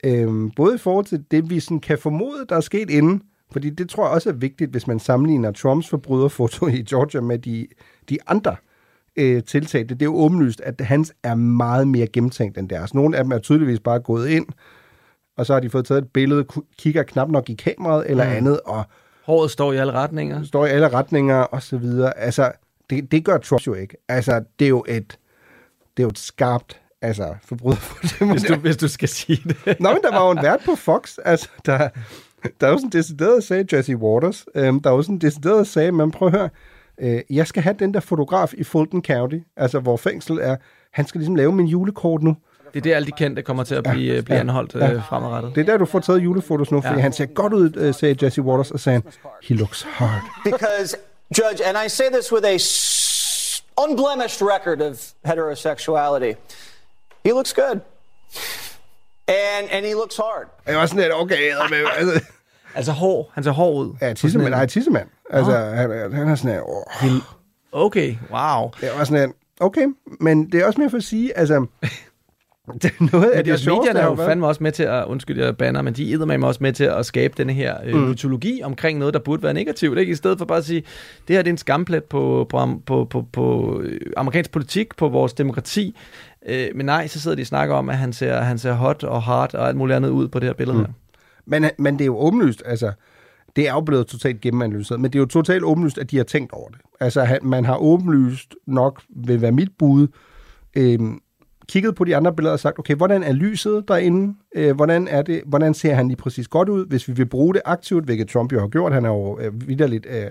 Øhm, 0.03 0.51
både 0.51 0.75
i 0.75 0.77
forhold 0.77 1.05
til 1.05 1.25
det, 1.31 1.49
vi 1.49 1.59
sådan 1.59 1.79
kan 1.79 1.97
formode, 1.97 2.45
der 2.49 2.55
er 2.55 2.61
sket 2.61 2.89
inden, 2.89 3.21
fordi 3.51 3.69
det 3.69 3.89
tror 3.89 4.05
jeg 4.05 4.13
også 4.13 4.29
er 4.29 4.33
vigtigt, 4.33 4.71
hvis 4.71 4.87
man 4.87 4.99
sammenligner 4.99 5.51
Trumps 5.51 5.89
forbryderfoto 5.89 6.67
i 6.67 6.83
Georgia 6.83 7.21
med 7.21 7.39
de, 7.39 7.67
de 8.09 8.17
andre 8.27 8.55
øh, 9.15 9.43
tiltag. 9.43 9.89
Det 9.89 10.01
er 10.01 10.05
jo 10.05 10.15
åbenlyst, 10.15 10.61
at 10.61 10.81
hans 10.81 11.13
er 11.23 11.35
meget 11.35 11.87
mere 11.87 12.07
gennemtænkt 12.07 12.57
end 12.57 12.69
deres. 12.69 12.93
Nogle 12.93 13.17
af 13.17 13.23
dem 13.23 13.31
er 13.31 13.39
tydeligvis 13.39 13.79
bare 13.79 13.99
gået 13.99 14.29
ind, 14.29 14.45
og 15.41 15.45
så 15.45 15.53
har 15.53 15.59
de 15.59 15.69
fået 15.69 15.85
taget 15.85 16.01
et 16.01 16.09
billede, 16.09 16.45
kigger 16.77 17.03
knap 17.03 17.29
nok 17.29 17.49
i 17.49 17.53
kameraet 17.53 18.09
eller 18.09 18.25
Mm. 18.25 18.31
andet, 18.31 18.59
og 18.65 18.83
Håret 19.25 19.51
står 19.51 19.73
i 19.73 19.77
alle 19.77 19.93
retninger. 19.93 20.43
står 20.43 20.65
i 20.65 20.69
alle 20.69 20.89
retninger 20.89 21.35
og 21.35 21.63
så 21.63 21.77
videre. 21.77 22.17
Altså, 22.17 22.51
det, 22.89 23.11
det 23.11 23.25
gør 23.25 23.37
Trump 23.37 23.67
jo 23.67 23.73
ikke. 23.73 23.97
Altså, 24.09 24.43
det 24.59 24.65
er 24.65 24.69
jo 24.69 24.85
et, 24.87 25.17
det 25.97 26.03
er 26.03 26.05
jo 26.05 26.09
et 26.09 26.19
skarpt 26.19 26.79
altså, 27.01 27.35
forbryder 27.45 27.75
for 27.77 28.25
Hvis 28.31 28.43
du, 28.43 28.55
hvis 28.55 28.77
du 28.77 28.87
skal 28.87 29.09
sige 29.09 29.41
det. 29.65 29.79
Nå, 29.79 29.89
men 29.93 30.01
der 30.01 30.11
var 30.11 30.25
jo 30.25 30.31
en 30.31 30.39
vært 30.43 30.59
på 30.65 30.75
Fox, 30.75 31.17
altså, 31.25 31.49
der, 31.65 31.89
der 32.61 32.67
er 32.67 32.71
jo 32.71 32.77
sådan 32.77 32.89
decideret 32.89 33.43
sagde 33.43 33.77
Jesse 33.77 33.95
Waters, 33.97 34.45
øhm, 34.55 34.79
der 34.79 34.89
er 34.89 34.93
jo 34.95 35.01
sådan 35.01 35.17
decideret 35.19 35.67
sagde, 35.67 35.91
man 35.91 36.11
prøv 36.11 36.27
at 36.27 36.33
høre, 36.33 36.49
øh, 37.01 37.21
jeg 37.29 37.47
skal 37.47 37.63
have 37.63 37.75
den 37.79 37.93
der 37.93 37.99
fotograf 37.99 38.53
i 38.57 38.63
Fulton 38.63 39.03
County, 39.03 39.37
altså 39.57 39.79
hvor 39.79 39.97
fængsel 39.97 40.39
er, 40.41 40.55
han 40.93 41.07
skal 41.07 41.19
ligesom 41.19 41.35
lave 41.35 41.51
min 41.51 41.65
julekort 41.65 42.23
nu. 42.23 42.35
Det 42.73 42.79
er 42.79 42.81
det, 42.81 42.93
alle 42.93 43.05
de 43.05 43.11
kendte 43.11 43.41
kommer 43.41 43.63
til 43.63 43.75
at 43.75 43.83
blive, 43.83 44.15
ja, 44.15 44.21
blive 44.21 44.39
anholdt 44.39 44.75
ja. 44.75 44.91
øh, 44.91 45.01
fremadrettet. 45.09 45.55
Det 45.55 45.61
er 45.61 45.65
der, 45.65 45.77
du 45.77 45.85
får 45.85 45.99
taget 45.99 46.19
julefotos 46.19 46.71
nu, 46.71 46.81
fordi 46.81 46.95
Ja. 46.95 47.01
han 47.01 47.13
ser 47.13 47.25
godt 47.25 47.53
ud, 47.53 47.71
øh, 47.77 47.93
sagde 47.95 48.25
Jesse 48.25 48.41
Waters, 48.41 48.71
og 48.71 48.79
sagde 48.79 49.01
he 49.43 49.55
looks 49.55 49.83
hard. 49.89 50.21
Because, 50.43 50.97
Judge, 51.37 51.65
and 51.65 51.77
I 51.85 51.89
say 51.89 52.05
this 52.13 52.31
with 52.33 52.45
a 52.47 52.57
unblemished 53.83 54.47
record 54.53 54.81
of 54.81 54.95
heterosexuality, 55.25 56.37
he 57.25 57.31
looks 57.31 57.53
good. 57.53 57.79
And, 59.27 59.69
and 59.71 59.85
he 59.85 59.93
looks 59.93 60.17
hard. 60.17 60.47
Jeg 60.67 60.77
var 60.77 60.85
sådan 60.85 61.01
lidt, 61.03 61.13
okay, 61.13 61.51
med, 61.69 61.77
altså, 61.97 62.21
Altså 62.75 62.91
hår. 62.91 63.31
Han 63.33 63.43
ser 63.43 63.51
hård 63.51 63.85
ud. 63.85 63.93
ja, 64.01 64.13
tissemand, 64.13 64.49
nej, 64.49 64.65
tissemand. 64.65 65.07
Altså, 65.29 65.51
han, 65.51 66.13
han 66.13 66.27
er 66.29 66.35
sådan 66.35 66.51
lidt, 66.51 66.63
åh. 66.67 67.21
Okay, 67.71 68.15
wow. 68.31 68.69
Det 68.81 68.89
var 68.97 69.03
sådan 69.03 69.27
lidt, 69.27 69.37
okay, 69.59 69.87
men 70.19 70.51
det 70.51 70.61
er 70.61 70.65
også 70.65 70.79
mere 70.81 70.89
for 70.89 70.97
at 70.97 71.03
sige, 71.03 71.37
altså, 71.37 71.65
det 72.81 72.85
er 72.99 73.07
noget 73.11 73.29
af 73.29 73.43
det, 73.43 73.59
det, 73.59 73.67
medierne 73.67 73.99
er 73.99 74.05
jo 74.05 74.15
fandme 74.15 74.47
også 74.47 74.63
med 74.63 74.71
til 74.71 74.83
at, 74.83 75.05
undskyld, 75.05 75.43
jeg 75.43 75.57
banner, 75.57 75.81
men 75.81 75.93
de 75.93 76.13
er 76.13 76.25
med 76.25 76.43
også 76.43 76.63
med 76.63 76.73
til 76.73 76.83
at 76.83 77.05
skabe 77.05 77.33
denne 77.37 77.53
her 77.53 77.77
øh, 77.85 77.95
Mm. 77.95 78.01
mytologi 78.01 78.61
omkring 78.63 78.99
noget, 78.99 79.13
der 79.13 79.19
burde 79.19 79.43
være 79.43 79.53
negativt, 79.53 79.99
ikke? 79.99 80.11
I 80.11 80.15
stedet 80.15 80.37
for 80.37 80.45
bare 80.45 80.57
at 80.57 80.65
sige, 80.65 80.83
det 81.27 81.35
her 81.35 81.41
det 81.43 81.49
er 81.49 81.53
en 81.53 81.57
skamplet 81.57 82.03
på, 82.03 82.47
på, 82.49 82.81
på, 82.85 83.05
på, 83.05 83.25
på 83.33 83.79
øh, 83.83 83.99
amerikansk 84.17 84.51
politik, 84.51 84.95
på 84.97 85.09
vores 85.09 85.33
demokrati. 85.33 85.95
Øh, 86.47 86.67
men 86.75 86.85
nej, 86.85 87.07
så 87.07 87.19
sidder 87.19 87.35
de 87.37 87.41
og 87.41 87.47
snakker 87.47 87.75
om, 87.75 87.89
at 87.89 87.97
han 87.97 88.13
ser, 88.13 88.41
han 88.41 88.57
ser 88.57 88.73
hot 88.73 89.03
og 89.03 89.21
hard 89.23 89.55
og 89.55 89.67
alt 89.67 89.77
muligt 89.77 89.95
andet 89.95 90.09
ud 90.09 90.27
på 90.27 90.39
det 90.39 90.47
her 90.47 90.53
billede 90.53 90.77
Mm. 90.77 90.83
her. 90.85 90.91
Men, 91.45 91.65
men 91.77 91.93
det 91.93 92.01
er 92.01 92.05
jo 92.05 92.17
åbenlyst, 92.17 92.63
altså, 92.65 92.91
det 93.55 93.67
er 93.69 93.73
jo 93.73 93.81
blevet 93.81 94.07
totalt 94.07 94.41
gennemanalyseret, 94.41 94.99
men 95.01 95.11
det 95.13 95.19
er 95.19 95.21
jo 95.21 95.25
totalt 95.25 95.63
åbenlyst, 95.63 95.97
at 95.97 96.11
de 96.11 96.17
har 96.17 96.23
tænkt 96.23 96.51
over 96.53 96.69
det. 96.69 96.77
Altså, 96.99 97.39
man 97.43 97.65
har 97.65 97.77
åbenlyst 97.77 98.55
nok, 98.67 99.01
vil 99.25 99.41
være 99.41 99.51
mit 99.51 99.69
bud, 99.79 100.07
øhm, 100.77 101.19
kigget 101.71 101.95
på 101.95 102.03
de 102.03 102.15
andre 102.15 102.33
billeder 102.35 102.53
og 102.53 102.59
sagt, 102.59 102.79
okay, 102.79 102.95
hvordan 102.95 103.23
er 103.23 103.31
lyset 103.33 103.83
derinde? 103.87 104.35
Øh, 104.55 104.75
hvordan, 104.75 105.07
er 105.07 105.21
det, 105.21 105.41
hvordan 105.45 105.73
ser 105.73 105.93
han 105.93 106.07
lige 106.07 106.17
præcis 106.17 106.47
godt 106.47 106.69
ud? 106.69 106.85
Hvis 106.87 107.07
vi 107.07 107.13
vil 107.13 107.25
bruge 107.25 107.53
det 107.53 107.61
aktivt, 107.65 108.05
hvilket 108.05 108.27
Trump 108.29 108.53
jo 108.53 108.59
har 108.59 108.67
gjort, 108.67 108.93
han 108.93 109.05
er 109.05 109.09
jo 109.09 109.39
øh, 109.39 109.67
vidderligt 109.67 110.05
øh, 110.09 110.25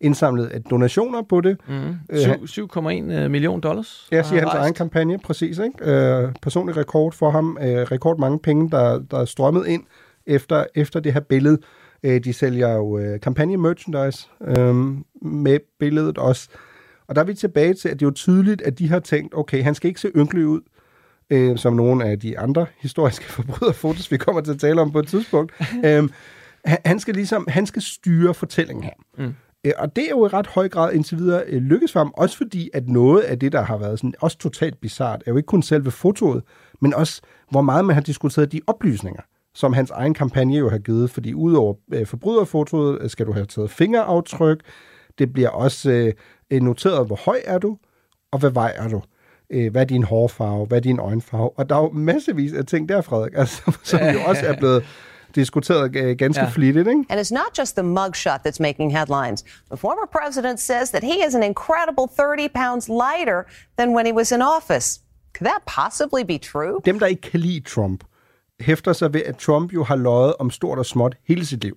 indsamlet 0.00 0.46
af 0.46 0.62
donationer 0.62 1.22
på 1.28 1.40
det. 1.40 1.56
Mm. 1.68 1.74
Øh, 2.10 2.18
han- 2.26 2.40
7,1 2.42 3.28
million 3.28 3.60
dollars. 3.60 4.08
jeg 4.10 4.26
siger 4.26 4.40
hans 4.40 4.52
rejst. 4.52 4.62
egen 4.64 4.74
kampagne, 4.74 5.18
præcis. 5.18 5.58
Ikke? 5.58 5.90
Øh, 6.24 6.32
personlig 6.42 6.76
rekord 6.76 7.12
for 7.12 7.30
ham. 7.30 7.58
Øh, 7.60 7.66
rekord 7.68 8.18
mange 8.18 8.38
penge, 8.38 8.70
der, 8.70 8.98
der 9.10 9.18
er 9.18 9.24
strømmet 9.24 9.66
ind 9.66 9.82
efter, 10.26 10.64
efter 10.74 11.00
det 11.00 11.12
her 11.12 11.20
billede. 11.20 11.58
Øh, 12.02 12.24
de 12.24 12.32
sælger 12.32 12.74
jo 12.74 12.98
øh, 12.98 13.20
kampagne-merchandise 13.20 14.28
øh, 14.46 14.74
med 15.22 15.58
billedet 15.78 16.18
også. 16.18 16.48
Og 17.08 17.14
der 17.14 17.20
er 17.20 17.26
vi 17.26 17.34
tilbage 17.34 17.74
til, 17.74 17.88
at 17.88 18.00
det 18.00 18.02
er 18.02 18.06
jo 18.06 18.14
tydeligt, 18.14 18.62
at 18.62 18.78
de 18.78 18.88
har 18.88 18.98
tænkt, 18.98 19.34
okay, 19.36 19.62
han 19.62 19.74
skal 19.74 19.88
ikke 19.88 20.00
se 20.00 20.10
ynkelig 20.16 20.46
ud, 20.46 20.60
øh, 21.30 21.58
som 21.58 21.72
nogle 21.72 22.04
af 22.04 22.20
de 22.20 22.38
andre 22.38 22.66
historiske 22.80 23.24
forbryderfotos, 23.36 24.10
vi 24.10 24.16
kommer 24.16 24.40
til 24.40 24.52
at 24.52 24.58
tale 24.58 24.80
om 24.80 24.92
på 24.92 24.98
et 24.98 25.08
tidspunkt. 25.08 25.52
øh, 25.86 26.08
han, 26.64 27.00
skal 27.00 27.14
ligesom, 27.14 27.46
han 27.48 27.66
skal 27.66 27.82
styre 27.82 28.34
fortællingen 28.34 28.84
her. 28.84 28.92
Mm. 29.18 29.34
Øh, 29.64 29.72
Og 29.78 29.96
det 29.96 30.04
er 30.04 30.10
jo 30.10 30.26
i 30.26 30.28
ret 30.28 30.46
høj 30.46 30.68
grad 30.68 30.92
indtil 30.92 31.18
videre 31.18 31.42
øh, 31.46 31.62
lykkes 31.62 31.92
for 31.92 32.00
ham, 32.00 32.12
også 32.16 32.36
fordi, 32.36 32.70
at 32.74 32.88
noget 32.88 33.22
af 33.22 33.38
det, 33.38 33.52
der 33.52 33.62
har 33.62 33.76
været 33.78 33.98
sådan, 33.98 34.14
også 34.20 34.38
totalt 34.38 34.80
bizart, 34.80 35.22
er 35.26 35.30
jo 35.30 35.36
ikke 35.36 35.46
kun 35.46 35.62
selve 35.62 35.90
fotoet, 35.90 36.42
men 36.80 36.94
også, 36.94 37.20
hvor 37.50 37.62
meget 37.62 37.84
man 37.84 37.94
har 37.94 38.02
diskuteret 38.02 38.52
de 38.52 38.60
oplysninger, 38.66 39.22
som 39.54 39.72
hans 39.72 39.90
egen 39.90 40.14
kampagne 40.14 40.56
jo 40.56 40.68
har 40.68 40.78
givet, 40.78 41.10
fordi 41.10 41.34
udover 41.34 41.74
øh, 41.92 42.06
forbryderfotoet, 42.06 42.98
øh, 43.00 43.10
skal 43.10 43.26
du 43.26 43.32
have 43.32 43.46
taget 43.46 43.70
fingeraftryk, 43.70 44.60
det 45.18 45.32
bliver 45.32 45.48
også 45.48 45.90
øh, 45.90 46.12
noteret, 46.50 47.06
hvor 47.06 47.16
høj 47.24 47.40
er 47.44 47.58
du, 47.58 47.76
og 48.32 48.38
hvad 48.38 48.50
vejer 48.50 48.88
du. 48.88 49.02
Øh, 49.50 49.70
hvad 49.72 49.80
er 49.82 49.86
din 49.86 50.02
hårfarve, 50.02 50.66
hvad 50.66 50.78
er 50.78 50.82
din 50.82 50.98
øjenfarve, 51.00 51.50
og 51.58 51.68
der 51.68 51.76
er 51.76 51.80
jo 51.80 51.90
massevis 51.92 52.52
af 52.52 52.66
ting 52.66 52.88
der, 52.88 53.00
Frederik, 53.00 53.32
altså, 53.42 53.78
som 53.82 54.00
jo 54.00 54.18
også 54.28 54.46
er 54.46 54.56
blevet 54.56 54.84
diskuteret 55.34 55.96
øh, 55.96 56.16
ganske 56.16 56.42
Ja. 56.42 56.48
flittigt, 56.48 56.88
ikke? 56.88 57.04
And 57.08 57.20
it's 57.20 57.34
not 57.34 57.58
just 57.58 57.76
the 57.76 57.82
mugshot 57.86 58.40
that's 58.46 58.56
making 58.60 58.98
headlines. 58.98 59.42
The 59.42 59.76
former 59.76 60.06
president 60.20 60.60
says 60.60 60.90
that 60.90 61.04
he 61.04 61.26
is 61.28 61.34
an 61.34 61.42
incredible 61.42 62.06
30 62.16 62.48
pounds 62.54 62.88
lighter 62.88 63.42
than 63.78 63.94
when 63.96 64.06
he 64.06 64.12
was 64.14 64.32
in 64.32 64.42
office. 64.42 65.00
Could 65.38 65.46
that 65.50 65.62
possibly 65.66 66.22
be 66.24 66.38
true? 66.38 66.80
dem, 66.84 66.98
der 66.98 67.06
ikke 67.06 67.22
kan 67.22 67.40
lide 67.40 67.60
Trump, 67.60 68.04
hæfter 68.60 68.92
sig 68.92 69.14
ved, 69.14 69.22
at 69.22 69.36
Trump 69.36 69.72
jo 69.74 69.84
har 69.84 69.96
løjet 69.96 70.34
om 70.38 70.50
stort 70.50 70.78
og 70.78 70.86
småt 70.86 71.16
hele 71.28 71.46
sit 71.46 71.62
liv. 71.64 71.76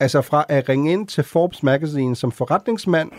Altså 0.00 0.20
fra 0.22 0.44
at 0.48 0.68
ringe 0.68 0.92
ind 0.92 1.06
til 1.08 1.24
Forbes 1.24 1.62
Magazine 1.62 2.16
som 2.16 2.32
forretningsmand, 2.32 3.10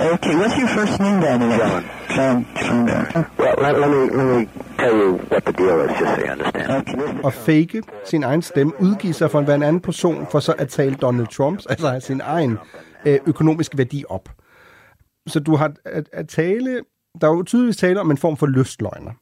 Okay, 0.00 0.34
what's 0.34 0.58
your 0.58 0.68
first 0.68 1.00
name, 1.00 1.20
Danny 1.20 1.56
John? 1.56 1.84
John. 2.08 2.46
Well, 3.38 3.54
let, 3.62 3.78
let, 3.78 3.90
me, 3.90 4.10
let 4.10 4.26
me 4.38 4.48
tell 4.78 4.96
you 4.96 5.12
what 5.28 5.44
the 5.44 5.52
deal 5.52 5.80
is, 5.80 5.98
just 5.98 6.14
so 6.14 6.20
you 6.20 6.30
understand. 6.32 7.24
og 7.24 7.32
fake 7.32 7.82
sin 8.04 8.22
egen 8.22 8.42
stemme, 8.42 8.72
udgive 8.80 9.12
sig 9.12 9.30
for 9.30 9.38
en 9.38 9.44
hver 9.44 9.54
anden 9.54 9.80
person, 9.80 10.26
for 10.30 10.40
så 10.40 10.52
at 10.52 10.68
tale 10.68 10.94
Donald 10.94 11.26
Trumps, 11.26 11.66
altså 11.66 12.00
sin 12.00 12.20
egen 12.20 12.58
øh, 13.06 13.18
økonomiske 13.26 13.78
værdi 13.78 14.04
op. 14.08 14.28
Så 15.26 15.40
du 15.40 15.56
har 15.56 15.72
at, 15.84 16.08
at 16.12 16.28
tale, 16.28 16.80
der 17.20 17.28
er 17.28 17.32
jo 17.32 17.42
tydeligvis 17.42 17.76
tale 17.76 18.00
om 18.00 18.10
en 18.10 18.16
form 18.16 18.36
for 18.36 18.46
lystløgner. 18.46 19.12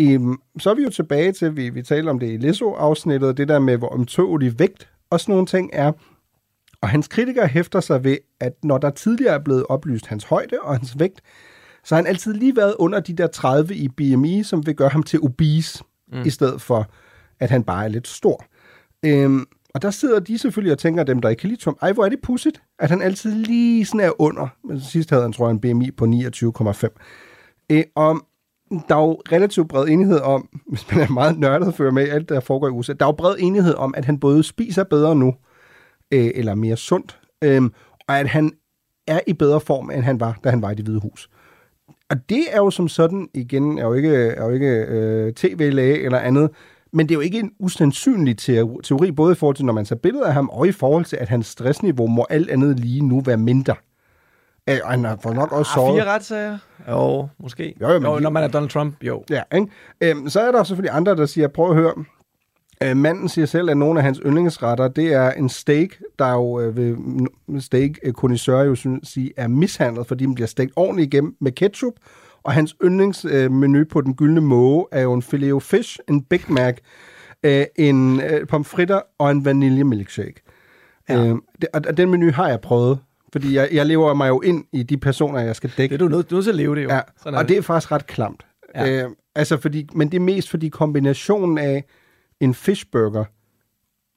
Um, 0.00 0.40
så 0.58 0.70
er 0.70 0.74
vi 0.74 0.82
jo 0.82 0.90
tilbage 0.90 1.32
til, 1.32 1.56
vi, 1.56 1.70
vi 1.70 1.82
taler 1.82 2.10
om 2.10 2.18
det 2.18 2.32
i 2.32 2.36
Lesso-afsnittet, 2.36 3.36
det 3.36 3.48
der 3.48 3.58
med, 3.58 3.76
hvor 3.76 3.88
omtåelig 3.88 4.58
vægt 4.58 4.88
og 5.10 5.20
sådan 5.20 5.32
nogle 5.32 5.46
ting 5.46 5.70
er. 5.72 5.92
Og 6.82 6.88
hans 6.88 7.08
kritikere 7.08 7.46
hæfter 7.46 7.80
sig 7.80 8.04
ved, 8.04 8.16
at 8.40 8.52
når 8.64 8.78
der 8.78 8.90
tidligere 8.90 9.34
er 9.34 9.38
blevet 9.38 9.64
oplyst 9.68 10.06
hans 10.06 10.24
højde 10.24 10.56
og 10.62 10.76
hans 10.76 10.98
vægt, 10.98 11.20
så 11.84 11.94
har 11.94 12.02
han 12.02 12.06
altid 12.06 12.34
lige 12.34 12.56
været 12.56 12.74
under 12.78 13.00
de 13.00 13.12
der 13.12 13.26
30 13.26 13.74
i 13.74 13.88
BMI, 13.88 14.42
som 14.42 14.66
vil 14.66 14.74
gøre 14.74 14.88
ham 14.88 15.02
til 15.02 15.20
obese, 15.22 15.84
Mm. 16.12 16.22
i 16.26 16.30
stedet 16.30 16.60
for, 16.62 16.86
at 17.40 17.50
han 17.50 17.64
bare 17.64 17.84
er 17.84 17.88
lidt 17.88 18.08
stor. 18.08 18.44
Øhm, 19.04 19.44
og 19.74 19.82
der 19.82 19.90
sidder 19.90 20.20
de 20.20 20.38
selvfølgelig 20.38 20.72
og 20.72 20.78
tænker, 20.78 21.04
dem 21.04 21.20
der 21.20 21.28
ikke 21.28 21.40
kan 21.40 21.48
lide 21.50 21.60
Trump, 21.60 21.78
ej 21.82 21.92
hvor 21.92 22.04
er 22.04 22.08
det 22.08 22.18
pudsigt, 22.22 22.62
at 22.78 22.90
han 22.90 23.02
altid 23.02 23.34
lige 23.34 23.84
sådan 23.84 24.00
er 24.00 24.22
under. 24.22 24.48
Men 24.64 24.80
sidst 24.80 25.10
havde 25.10 25.22
han, 25.22 25.32
tror 25.32 25.46
jeg, 25.46 25.50
en 25.52 25.60
BMI 25.60 25.90
på 25.90 26.04
29,5. 26.04 26.88
Øh, 27.70 27.82
og 27.94 28.20
der 28.88 28.96
er 28.96 29.00
jo 29.00 29.22
relativt 29.32 29.68
bred 29.68 29.88
enighed 29.88 30.20
om, 30.20 30.48
hvis 30.70 30.90
man 30.92 31.00
er 31.00 31.10
meget 31.12 31.38
nørdet 31.38 31.74
følger 31.74 31.92
med 31.92 32.08
alt, 32.08 32.28
der 32.28 32.40
foregår 32.40 32.68
i 32.68 32.70
USA, 32.70 32.92
der 32.92 33.06
er 33.06 33.08
jo 33.08 33.12
bred 33.12 33.36
enighed 33.38 33.74
om, 33.74 33.94
at 33.96 34.04
han 34.04 34.18
både 34.20 34.42
spiser 34.42 34.84
bedre 34.84 35.16
nu, 35.16 35.34
øh, 36.12 36.30
eller 36.34 36.54
mere 36.54 36.76
sundt, 36.76 37.18
øh, 37.44 37.62
og 38.08 38.20
at 38.20 38.28
han 38.28 38.52
er 39.06 39.20
i 39.26 39.32
bedre 39.32 39.60
form, 39.60 39.90
end 39.90 40.02
han 40.02 40.20
var, 40.20 40.38
da 40.44 40.50
han 40.50 40.62
var 40.62 40.70
i 40.70 40.74
det 40.74 40.84
hvide 40.84 41.00
hus. 41.00 41.28
Og 42.10 42.16
det 42.28 42.44
er 42.50 42.56
jo 42.56 42.70
som 42.70 42.88
sådan, 42.88 43.28
igen, 43.34 43.78
er 43.78 43.82
jo 43.86 43.92
ikke, 43.92 44.16
er 44.16 44.44
jo 44.44 44.50
ikke 44.50 44.84
øh, 44.88 45.32
tv-læge 45.32 46.04
eller 46.04 46.18
andet, 46.18 46.50
men 46.92 47.08
det 47.08 47.14
er 47.14 47.16
jo 47.16 47.20
ikke 47.20 47.38
en 47.38 47.50
usandsynlig 47.60 48.40
teo- 48.40 48.80
teori, 48.80 49.12
både 49.12 49.32
i 49.32 49.34
forhold 49.34 49.56
til, 49.56 49.64
når 49.64 49.72
man 49.72 49.84
ser 49.84 49.96
billeder 49.96 50.26
af 50.26 50.34
ham, 50.34 50.48
og 50.48 50.68
i 50.68 50.72
forhold 50.72 51.04
til, 51.04 51.16
at 51.16 51.28
hans 51.28 51.46
stressniveau 51.46 52.06
må 52.06 52.26
alt 52.30 52.50
andet 52.50 52.80
lige 52.80 53.08
nu 53.08 53.20
være 53.20 53.36
mindre. 53.36 53.74
Øh, 54.68 54.78
og 54.84 54.90
han 54.90 55.04
har 55.04 55.18
for 55.22 55.32
nok 55.32 55.52
også 55.52 55.72
sovet. 55.74 56.02
fire 56.02 56.04
retssager? 56.14 56.58
Jo, 56.88 57.28
måske. 57.38 57.74
Jo, 57.80 57.88
jo, 57.88 57.98
men 57.98 58.12
jo, 58.12 58.18
når 58.18 58.30
man 58.30 58.42
er 58.42 58.48
Donald 58.48 58.70
Trump, 58.70 59.04
jo. 59.04 59.24
Ja, 59.30 59.42
ikke? 59.54 59.66
Øhm, 60.00 60.28
så 60.28 60.40
er 60.40 60.52
der 60.52 60.64
selvfølgelig 60.64 60.96
andre, 60.96 61.16
der 61.16 61.26
siger, 61.26 61.48
prøv 61.48 61.70
at 61.70 61.76
høre, 61.76 61.92
øh, 62.90 62.96
manden 62.96 63.28
siger 63.28 63.46
selv, 63.46 63.70
at 63.70 63.76
nogle 63.76 64.00
af 64.00 64.04
hans 64.04 64.20
yndlingsretter, 64.26 64.88
det 64.88 65.12
er 65.12 65.30
en 65.30 65.48
steak, 65.48 65.88
der 66.18 66.32
jo 66.32 66.60
øh, 66.60 66.76
ved 66.76 67.60
steak 67.60 67.90
øh, 68.02 68.14
jo 68.48 68.74
synes, 68.74 69.08
sige, 69.08 69.32
er 69.36 69.48
mishandlet, 69.48 70.06
fordi 70.06 70.26
den 70.26 70.34
bliver 70.34 70.48
stegt 70.48 70.72
ordentligt 70.76 71.14
igennem 71.14 71.36
med 71.40 71.52
ketchup, 71.52 71.94
og 72.42 72.52
hans 72.52 72.76
yndlingsmenu 72.84 73.78
øh, 73.78 73.88
på 73.88 74.00
den 74.00 74.14
gyldne 74.14 74.40
måge 74.40 74.86
er 74.92 75.02
jo 75.02 75.12
en 75.12 75.22
filet 75.22 75.62
fish, 75.62 75.98
en 76.08 76.22
Big 76.22 76.40
Mac, 76.48 76.76
øh, 77.42 77.64
en 77.76 78.20
øh, 78.20 78.46
pomfritter 78.46 79.00
og 79.18 79.30
en 79.30 79.44
vanilje 79.44 79.84
milkshake. 79.84 80.42
Ja. 81.08 81.24
Øh, 81.24 81.36
det, 81.60 81.68
og 81.72 81.80
og 81.88 81.96
den 81.96 82.10
menu 82.10 82.30
har 82.32 82.48
jeg 82.48 82.60
prøvet, 82.60 82.98
fordi 83.32 83.54
jeg, 83.54 83.68
jeg 83.72 83.86
lever 83.86 84.14
mig 84.14 84.28
jo 84.28 84.40
ind 84.40 84.64
i 84.72 84.82
de 84.82 84.96
personer, 84.96 85.40
jeg 85.40 85.56
skal 85.56 85.70
dække. 85.76 85.92
Det 85.92 86.02
er 86.02 86.08
du 86.08 86.14
nødt, 86.14 86.30
du 86.30 86.34
er 86.34 86.36
nødt 86.36 86.44
til 86.44 86.50
at 86.50 86.56
leve 86.56 86.76
det 86.76 86.84
jo. 86.84 86.88
Ja, 86.88 87.00
Sådan 87.22 87.38
og 87.38 87.48
det 87.48 87.56
er 87.56 87.62
faktisk 87.62 87.92
ret 87.92 88.06
klamt. 88.06 88.46
Ja. 88.74 89.04
Øh, 89.04 89.10
altså 89.34 89.56
fordi, 89.56 89.88
men 89.94 90.08
det 90.08 90.16
er 90.16 90.20
mest 90.20 90.50
fordi 90.50 90.68
kombinationen 90.68 91.58
af 91.58 91.84
en 92.44 92.54
fishburger 92.54 93.24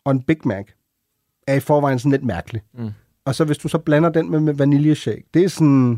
og 0.05 0.11
en 0.11 0.21
Big 0.23 0.37
Mac 0.45 0.65
er 1.47 1.53
i 1.53 1.59
forvejen 1.59 1.99
sådan 1.99 2.11
lidt 2.11 2.23
mærkelig. 2.23 2.61
Mm. 2.73 2.89
Og 3.25 3.35
så 3.35 3.45
hvis 3.45 3.57
du 3.57 3.67
så 3.67 3.77
blander 3.77 4.09
den 4.09 4.31
med, 4.31 4.39
med 4.39 4.53
vaniljeshake, 4.53 5.23
det 5.33 5.43
er 5.43 5.47
sådan, 5.47 5.93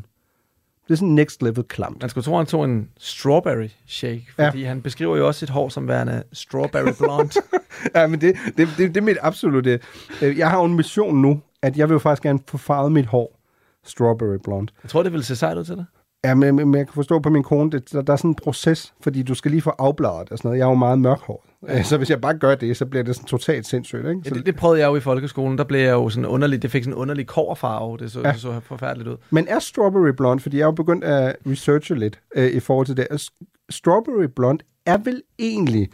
det 0.87 0.93
er 0.93 0.95
sådan 0.95 1.15
next 1.15 1.43
level 1.43 1.63
klamt. 1.63 2.01
Man 2.01 2.09
skulle 2.09 2.23
tro, 2.23 2.37
han 2.37 2.45
tog 2.45 2.65
en 2.65 2.89
strawberry 2.97 3.67
shake, 3.87 4.25
fordi 4.35 4.59
ja. 4.61 4.67
han 4.67 4.81
beskriver 4.81 5.17
jo 5.17 5.27
også 5.27 5.39
sit 5.39 5.49
hår 5.49 5.69
som 5.69 5.87
værende 5.87 6.23
strawberry 6.33 6.93
blonde. 6.97 7.31
ja, 7.95 8.07
men 8.07 8.21
det, 8.21 8.35
det, 8.45 8.67
det, 8.77 8.77
det 8.77 8.97
er 8.97 9.01
mit 9.01 9.17
absolutte... 9.21 9.79
øh, 10.21 10.37
Jeg 10.37 10.49
har 10.49 10.57
jo 10.59 10.65
en 10.65 10.73
mission 10.75 11.21
nu, 11.21 11.41
at 11.61 11.77
jeg 11.77 11.89
vil 11.89 11.93
jo 11.93 11.99
faktisk 11.99 12.23
gerne 12.23 12.39
få 12.47 12.57
farvet 12.57 12.91
mit 12.91 13.05
hår 13.05 13.39
strawberry 13.85 14.37
blonde. 14.43 14.73
Jeg 14.83 14.89
tror, 14.89 15.03
det 15.03 15.11
ville 15.11 15.23
se 15.25 15.35
sejt 15.35 15.57
ud 15.57 15.63
til 15.63 15.75
det. 15.77 15.85
Ja, 16.23 16.35
men, 16.35 16.55
men 16.55 16.75
jeg 16.75 16.87
kan 16.87 16.93
forstå 16.93 17.19
på 17.19 17.29
min 17.29 17.43
kone, 17.43 17.71
det, 17.71 17.91
der, 17.91 18.01
der 18.01 18.13
er 18.13 18.17
sådan 18.17 18.31
en 18.31 18.35
proces, 18.35 18.93
fordi 19.01 19.23
du 19.23 19.33
skal 19.33 19.51
lige 19.51 19.61
få 19.61 19.69
afbladet 19.69 20.29
og 20.29 20.37
sådan 20.37 20.49
noget. 20.49 20.59
Jeg 20.59 20.65
er 20.65 20.69
jo 20.69 20.75
meget 20.75 20.99
mørkhåret. 20.99 21.49
Så 21.83 21.97
hvis 21.97 22.09
jeg 22.09 22.21
bare 22.21 22.37
gør 22.37 22.55
det, 22.55 22.77
så 22.77 22.85
bliver 22.85 23.03
det 23.03 23.15
sådan 23.15 23.27
totalt 23.27 23.65
sindssygt. 23.65 23.99
Ikke? 24.07 24.21
Ja, 24.25 24.29
det, 24.29 24.45
det, 24.45 24.55
prøvede 24.55 24.79
jeg 24.81 24.87
jo 24.87 24.95
i 24.95 24.99
folkeskolen. 24.99 25.57
Der 25.57 25.63
blev 25.63 25.79
jeg 25.79 25.91
jo 25.91 26.09
sådan 26.09 26.25
underlig, 26.25 26.61
det 26.61 26.71
fik 26.71 26.83
sådan 26.83 26.93
en 26.93 26.97
underlig 26.99 27.27
koverfarve. 27.27 27.97
Det 27.97 28.11
så, 28.11 28.21
Ja. 28.21 28.31
det 28.31 28.41
så 28.41 28.59
forfærdeligt 28.59 29.09
ud. 29.09 29.17
Men 29.29 29.47
er 29.47 29.59
strawberry 29.59 30.09
blonde, 30.17 30.43
fordi 30.43 30.57
jeg 30.57 30.63
er 30.63 30.67
jo 30.67 30.71
begyndt 30.71 31.03
at 31.03 31.35
researche 31.45 31.95
lidt 31.99 32.19
øh, 32.35 32.51
i 32.51 32.59
forhold 32.59 32.85
til 32.85 32.97
det, 32.97 33.07
at 33.11 33.29
strawberry 33.69 34.25
blonde 34.35 34.63
er 34.85 34.97
vel 34.97 35.21
egentlig, 35.39 35.89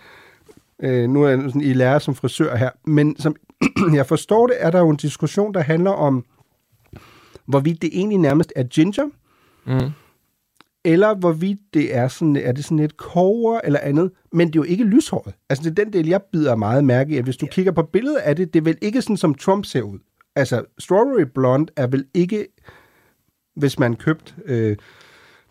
øh, 0.84 1.10
nu 1.10 1.23
er 1.23 1.30
jeg 1.30 1.39
sådan 1.41 1.62
i 1.62 1.73
lære 1.73 1.99
som 1.99 2.15
frisør 2.15 2.56
her, 2.56 2.69
men 2.86 3.19
som 3.19 3.36
jeg 3.93 4.06
forstår 4.06 4.47
det, 4.47 4.56
er 4.60 4.71
der 4.71 4.80
jo 4.80 4.89
en 4.89 4.97
diskussion, 4.97 5.54
der 5.54 5.62
handler 5.62 5.91
om, 5.91 6.26
hvorvidt 7.45 7.82
det 7.82 7.89
egentlig 7.93 8.17
nærmest 8.17 8.54
er 8.56 8.63
ginger, 8.63 9.04
Mm. 9.65 9.80
Eller 10.86 11.15
hvorvidt 11.15 11.60
det 11.74 11.96
er 11.96 12.08
sådan, 12.08 12.36
er 12.36 12.52
det 12.52 12.63
sådan 12.63 12.80
et 12.80 12.98
koger 12.98 13.60
eller 13.63 13.80
andet, 13.80 14.12
men 14.32 14.48
det 14.48 14.56
er 14.56 14.60
jo 14.60 14.63
ikke 14.63 14.84
lyshåret. 14.84 15.34
Altså 15.50 15.69
det 15.69 15.80
er 15.80 15.84
den 15.84 15.93
del, 15.93 16.08
jeg 16.08 16.22
bider 16.32 16.56
meget 16.56 16.84
mærke 16.84 17.13
i, 17.13 17.17
at 17.17 17.24
hvis 17.24 17.38
du 17.38 17.46
kigger 17.46 17.72
på 17.72 17.84
billedet 17.84 18.17
af 18.17 18.36
det, 18.36 18.54
det 18.54 18.60
er 18.60 18.63
vel 18.63 18.78
ikke 18.82 19.02
sådan, 19.02 19.17
som 19.17 19.36
Trump 19.36 19.65
ser 19.65 19.82
ud. 19.82 20.00
Altså, 20.36 20.63
strawberry 20.80 21.26
blonde 21.36 21.72
er 21.76 21.88
vel 21.88 22.06
ikke, 22.13 22.48
hvis 23.56 23.80
man 23.80 23.96
købt 23.96 24.36
øh, 24.46 24.78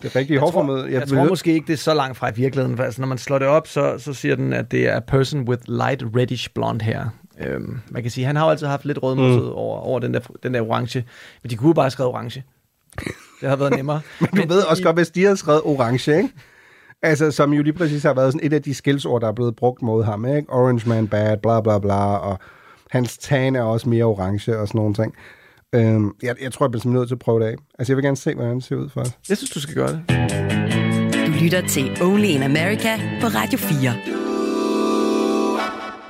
det 0.02 0.16
rigtige 0.16 0.34
Jeg 0.34 0.40
hårformede. 0.40 0.80
tror, 0.80 0.88
jeg 0.88 1.08
tror 1.08 1.24
måske 1.24 1.52
ikke, 1.52 1.66
det 1.66 1.72
er 1.72 1.76
så 1.76 1.94
langt 1.94 2.16
fra 2.16 2.30
i 2.30 2.32
virkeligheden. 2.34 2.76
For 2.76 2.84
altså, 2.84 3.00
når 3.00 3.08
man 3.08 3.18
slår 3.18 3.38
det 3.38 3.48
op, 3.48 3.66
så, 3.66 3.98
så 3.98 4.12
siger 4.12 4.36
den, 4.36 4.52
at 4.52 4.70
det 4.70 4.88
er 4.88 4.96
a 4.96 5.00
person 5.00 5.48
with 5.48 5.62
light 5.68 6.04
reddish 6.16 6.50
blonde 6.54 6.84
hair. 6.84 7.04
Øhm, 7.40 7.80
man 7.88 8.02
kan 8.02 8.10
sige, 8.10 8.26
han 8.26 8.36
har 8.36 8.44
jo 8.44 8.50
altid 8.50 8.66
haft 8.66 8.84
lidt 8.84 9.02
rødmosset 9.02 9.42
mm. 9.42 9.48
over, 9.48 9.78
over 9.78 10.00
den, 10.00 10.14
der, 10.14 10.20
den 10.42 10.54
der 10.54 10.60
orange. 10.62 11.04
Men 11.42 11.50
de 11.50 11.56
kunne 11.56 11.74
bare 11.74 11.84
have 11.84 11.90
skrevet 11.90 12.12
orange. 12.12 12.44
Det 13.42 13.50
har 13.50 13.56
været 13.56 13.76
nemmere. 13.76 14.00
Men 14.20 14.48
du 14.48 14.54
ved 14.54 14.62
også 14.62 14.82
godt, 14.82 14.96
hvis 14.96 15.10
de 15.10 15.22
havde 15.22 15.36
skrevet 15.36 15.62
orange, 15.64 16.16
ikke? 16.16 16.28
Altså, 17.02 17.30
som 17.30 17.52
jo 17.52 17.62
lige 17.62 17.72
præcis 17.72 18.02
har 18.02 18.14
været 18.14 18.32
sådan 18.32 18.46
et 18.46 18.52
af 18.52 18.62
de 18.62 18.74
skældsord, 18.74 19.20
der 19.20 19.28
er 19.28 19.32
blevet 19.32 19.56
brugt 19.56 19.82
mod 19.82 20.04
ham, 20.04 20.26
ikke? 20.26 20.52
Orange 20.52 20.88
man 20.88 21.08
bad, 21.08 21.36
bla 21.36 21.60
bla 21.60 21.78
bla, 21.78 22.16
og 22.16 22.38
hans 22.90 23.18
tan 23.18 23.56
er 23.56 23.62
også 23.62 23.88
mere 23.88 24.04
orange 24.04 24.58
og 24.58 24.68
sådan 24.68 24.78
nogle 24.78 24.94
ting. 24.94 25.14
Øhm, 25.74 26.10
jeg, 26.22 26.34
jeg 26.42 26.52
tror, 26.52 26.66
jeg 26.66 26.70
bliver 26.70 26.80
simpelthen 26.80 26.92
nødt 26.92 27.08
til 27.08 27.14
at 27.14 27.18
prøve 27.18 27.40
det 27.40 27.46
af. 27.46 27.54
Altså, 27.78 27.92
jeg 27.92 27.96
vil 27.96 28.04
gerne 28.04 28.16
se, 28.16 28.34
hvordan 28.34 28.54
det 28.54 28.64
ser 28.64 28.76
ud 28.76 28.88
for 28.88 29.00
os. 29.00 29.10
Jeg 29.28 29.36
synes, 29.36 29.50
du 29.50 29.60
skal 29.60 29.74
gøre 29.74 29.88
det. 29.88 30.02
Du 31.26 31.32
lytter 31.42 31.66
til 31.68 32.02
Only 32.02 32.24
in 32.24 32.42
America 32.42 32.96
på 33.20 33.26
Radio 33.26 33.58
4. 33.58 33.94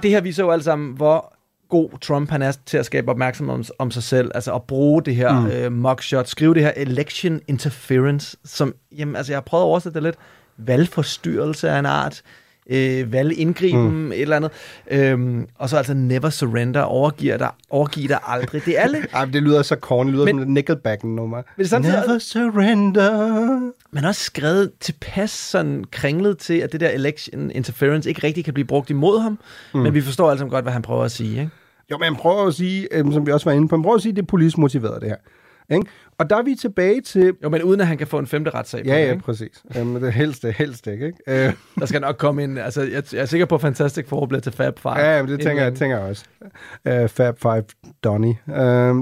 det 0.02 0.10
her 0.10 0.20
viser 0.20 0.44
jo 0.44 0.50
alle 0.50 0.64
sammen, 0.64 0.96
hvor 0.96 1.34
god 1.72 1.98
Trump 2.00 2.30
han 2.30 2.42
er 2.42 2.52
til 2.66 2.78
at 2.78 2.86
skabe 2.86 3.08
opmærksomhed 3.10 3.54
om, 3.54 3.64
om 3.78 3.90
sig 3.90 4.02
selv, 4.02 4.30
altså 4.34 4.54
at 4.54 4.62
bruge 4.62 5.02
det 5.02 5.16
her 5.16 5.40
Mm. 5.40 5.46
øh, 5.46 5.72
mugshot, 5.72 6.28
skrive 6.28 6.54
det 6.54 6.62
her 6.62 6.72
election 6.76 7.40
interference, 7.48 8.36
som, 8.44 8.74
jamen, 8.98 9.16
altså 9.16 9.32
jeg 9.32 9.36
har 9.36 9.42
prøvet 9.42 9.62
at 9.62 9.66
oversætte 9.66 9.94
det 9.94 10.02
lidt, 10.02 10.16
valgforstyrrelse 10.58 11.70
af 11.70 11.78
en 11.78 11.86
art, 11.86 12.22
øh, 12.70 13.12
valgindgriben, 13.12 13.90
Mm. 13.90 14.12
et 14.12 14.20
eller 14.20 14.36
andet, 14.36 14.50
øhm, 14.90 15.46
og 15.58 15.68
så 15.68 15.76
altså 15.76 15.94
never 15.94 16.30
surrender, 16.30 16.80
overgiver 16.82 17.36
dig, 17.36 17.50
overgiv 17.70 18.08
dig 18.08 18.18
aldrig. 18.26 18.64
Det 18.64 18.78
er 18.78 18.82
alle, 18.82 18.98
Ej, 19.14 19.24
det 19.24 19.42
lyder 19.42 19.62
så 19.62 19.76
corny, 19.80 20.06
det 20.08 20.14
lyder 20.14 20.24
men, 20.24 20.38
som 20.40 20.48
Nickelback-nummer. 20.50 21.36
Men 21.36 21.62
det 21.62 21.70
samtidig- 21.70 22.04
Never 22.06 22.18
surrender. 22.18 23.60
man 23.90 24.02
har 24.02 24.08
også 24.08 24.24
skrevet 24.24 24.70
tilpas 24.80 25.30
sådan 25.30 25.84
kringlet 25.90 26.38
til, 26.38 26.54
at 26.58 26.72
det 26.72 26.80
der 26.80 26.88
election 26.88 27.50
interference 27.50 28.08
ikke 28.08 28.26
rigtig 28.26 28.44
kan 28.44 28.54
blive 28.54 28.66
brugt 28.66 28.90
imod 28.90 29.20
ham, 29.20 29.38
Mm. 29.74 29.80
men 29.80 29.94
vi 29.94 30.00
forstår 30.00 30.36
sammen 30.36 30.50
godt, 30.50 30.64
hvad 30.64 30.72
han 30.72 30.82
prøver 30.82 31.04
at 31.04 31.12
sige, 31.12 31.30
ikke? 31.40 31.50
Jo, 31.92 31.98
men 31.98 32.16
prøver 32.16 32.46
at 32.46 32.54
sige, 32.54 32.88
øhm, 32.92 33.12
som 33.12 33.26
vi 33.26 33.32
også 33.32 33.50
var 33.50 33.56
inde 33.56 33.68
på, 33.68 33.82
prøver 33.82 33.96
at 33.96 34.02
sige, 34.02 34.10
at 34.10 34.16
det 34.16 34.22
er 34.22 34.26
politisk 34.26 34.58
motiveret, 34.58 35.02
det 35.02 35.08
her. 35.08 35.16
Ikke? 35.70 35.86
Og 36.18 36.30
der 36.30 36.36
er 36.36 36.42
vi 36.42 36.54
tilbage 36.54 37.00
til... 37.00 37.34
Jo, 37.42 37.48
men 37.48 37.62
uden 37.62 37.80
at 37.80 37.86
han 37.86 37.98
kan 37.98 38.06
få 38.06 38.18
en 38.18 38.26
femte 38.26 38.50
retssag 38.50 38.86
Ja, 38.86 38.94
det, 38.94 39.06
ja, 39.06 39.12
ikke? 39.12 39.22
præcis. 39.24 39.62
Øhm, 39.76 40.00
det 40.00 40.12
helst, 40.12 40.44
helst 40.46 40.86
ikke. 40.86 41.06
ikke? 41.06 41.46
Øh, 41.46 41.52
Der 41.80 41.86
skal 41.86 42.00
nok 42.00 42.16
komme 42.16 42.44
en, 42.44 42.58
altså 42.58 42.82
jeg, 42.82 43.02
jeg 43.12 43.20
er 43.20 43.24
sikker 43.26 43.46
på, 43.46 43.54
at 43.54 43.60
Fantastic 43.60 44.06
Four 44.08 44.26
bliver 44.26 44.40
til 44.40 44.52
Fab 44.52 44.78
Five. 44.78 44.98
ja, 44.98 45.22
men 45.22 45.32
det 45.32 45.40
tænker 45.40 45.62
jeg, 45.62 45.74
tænker 45.74 45.98
jeg 45.98 46.08
også. 46.08 46.24
Uh, 47.02 47.08
Fab 47.08 47.38
Five 47.38 47.64
Donny. 48.04 48.34
Uh, 48.46 48.54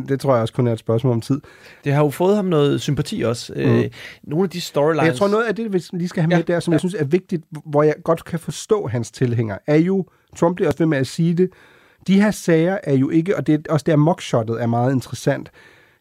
det 0.08 0.20
tror 0.20 0.34
jeg 0.34 0.42
også 0.42 0.54
kun 0.54 0.66
er 0.66 0.72
et 0.72 0.78
spørgsmål 0.78 1.12
om 1.12 1.20
tid. 1.20 1.40
Det 1.84 1.92
har 1.92 2.04
jo 2.04 2.10
fået 2.10 2.36
ham 2.36 2.44
noget 2.44 2.80
sympati 2.80 3.22
også. 3.22 3.52
Mm. 3.56 3.60
Øh, 3.62 3.90
nogle 4.22 4.44
af 4.44 4.50
de 4.50 4.60
storylines... 4.60 5.06
Jeg 5.06 5.14
tror, 5.16 5.28
noget 5.28 5.44
af 5.44 5.54
det, 5.54 5.72
vi 5.72 5.84
lige 5.92 6.08
skal 6.08 6.22
have 6.22 6.28
med 6.28 6.36
Ja, 6.36 6.42
der, 6.52 6.60
som 6.60 6.72
ja. 6.72 6.74
jeg 6.74 6.80
synes 6.80 6.94
er 6.94 7.04
vigtigt, 7.04 7.44
hvor 7.66 7.82
jeg 7.82 7.94
godt 8.04 8.24
kan 8.24 8.38
forstå 8.38 8.86
hans 8.86 9.10
tilhængere, 9.10 9.58
er 9.66 9.76
jo, 9.76 10.06
Trump 10.36 10.56
bliver 10.56 10.68
også 10.68 10.78
ved 10.78 10.86
med 10.86 10.98
at 10.98 11.06
sige 11.06 11.34
det, 11.34 11.50
de 12.06 12.20
her 12.22 12.30
sager 12.30 12.78
er 12.84 12.94
jo 12.94 13.10
ikke, 13.10 13.36
og 13.36 13.46
det 13.46 13.54
er 13.54 13.72
også 13.72 13.84
der 13.84 13.96
mugshottet 13.96 14.62
er 14.62 14.66
meget 14.66 14.92
interessant, 14.92 15.50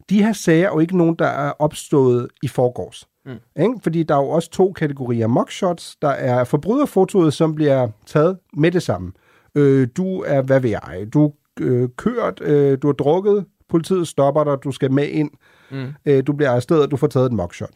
de 0.09 0.23
her 0.23 0.33
sager 0.33 0.65
er 0.67 0.71
jo 0.73 0.79
ikke 0.79 0.97
nogen, 0.97 1.15
der 1.19 1.25
er 1.27 1.51
opstået 1.59 2.27
i 2.43 2.47
forgårs. 2.47 3.07
Mm. 3.25 3.31
Ikke? 3.61 3.73
Fordi 3.83 4.03
der 4.03 4.15
er 4.15 4.19
jo 4.19 4.29
også 4.29 4.49
to 4.49 4.71
kategorier 4.71 5.27
mugshots. 5.27 5.95
Der 6.01 6.09
er 6.09 6.43
forbryderfotoet, 6.43 7.33
som 7.33 7.55
bliver 7.55 7.87
taget 8.05 8.37
med 8.53 8.71
det 8.71 8.83
samme. 8.83 9.11
Øh, 9.55 9.87
du 9.97 10.21
er, 10.27 10.41
hvad 10.41 10.59
ved 10.59 10.69
jeg, 10.69 11.07
du 11.13 11.25
er 11.25 11.31
øh, 11.59 11.89
kørt, 11.97 12.41
øh, 12.41 12.77
du 12.81 12.87
har 12.87 12.93
drukket, 12.93 13.45
politiet 13.69 14.07
stopper 14.07 14.43
dig, 14.43 14.57
du 14.63 14.71
skal 14.71 14.91
med 14.91 15.07
ind, 15.07 15.31
Mm. 15.71 15.87
øh, 16.05 16.23
du 16.27 16.33
bliver 16.33 16.51
arresteret, 16.51 16.91
du 16.91 16.97
får 16.97 17.07
taget 17.07 17.25
et 17.25 17.31
mugshot. 17.31 17.75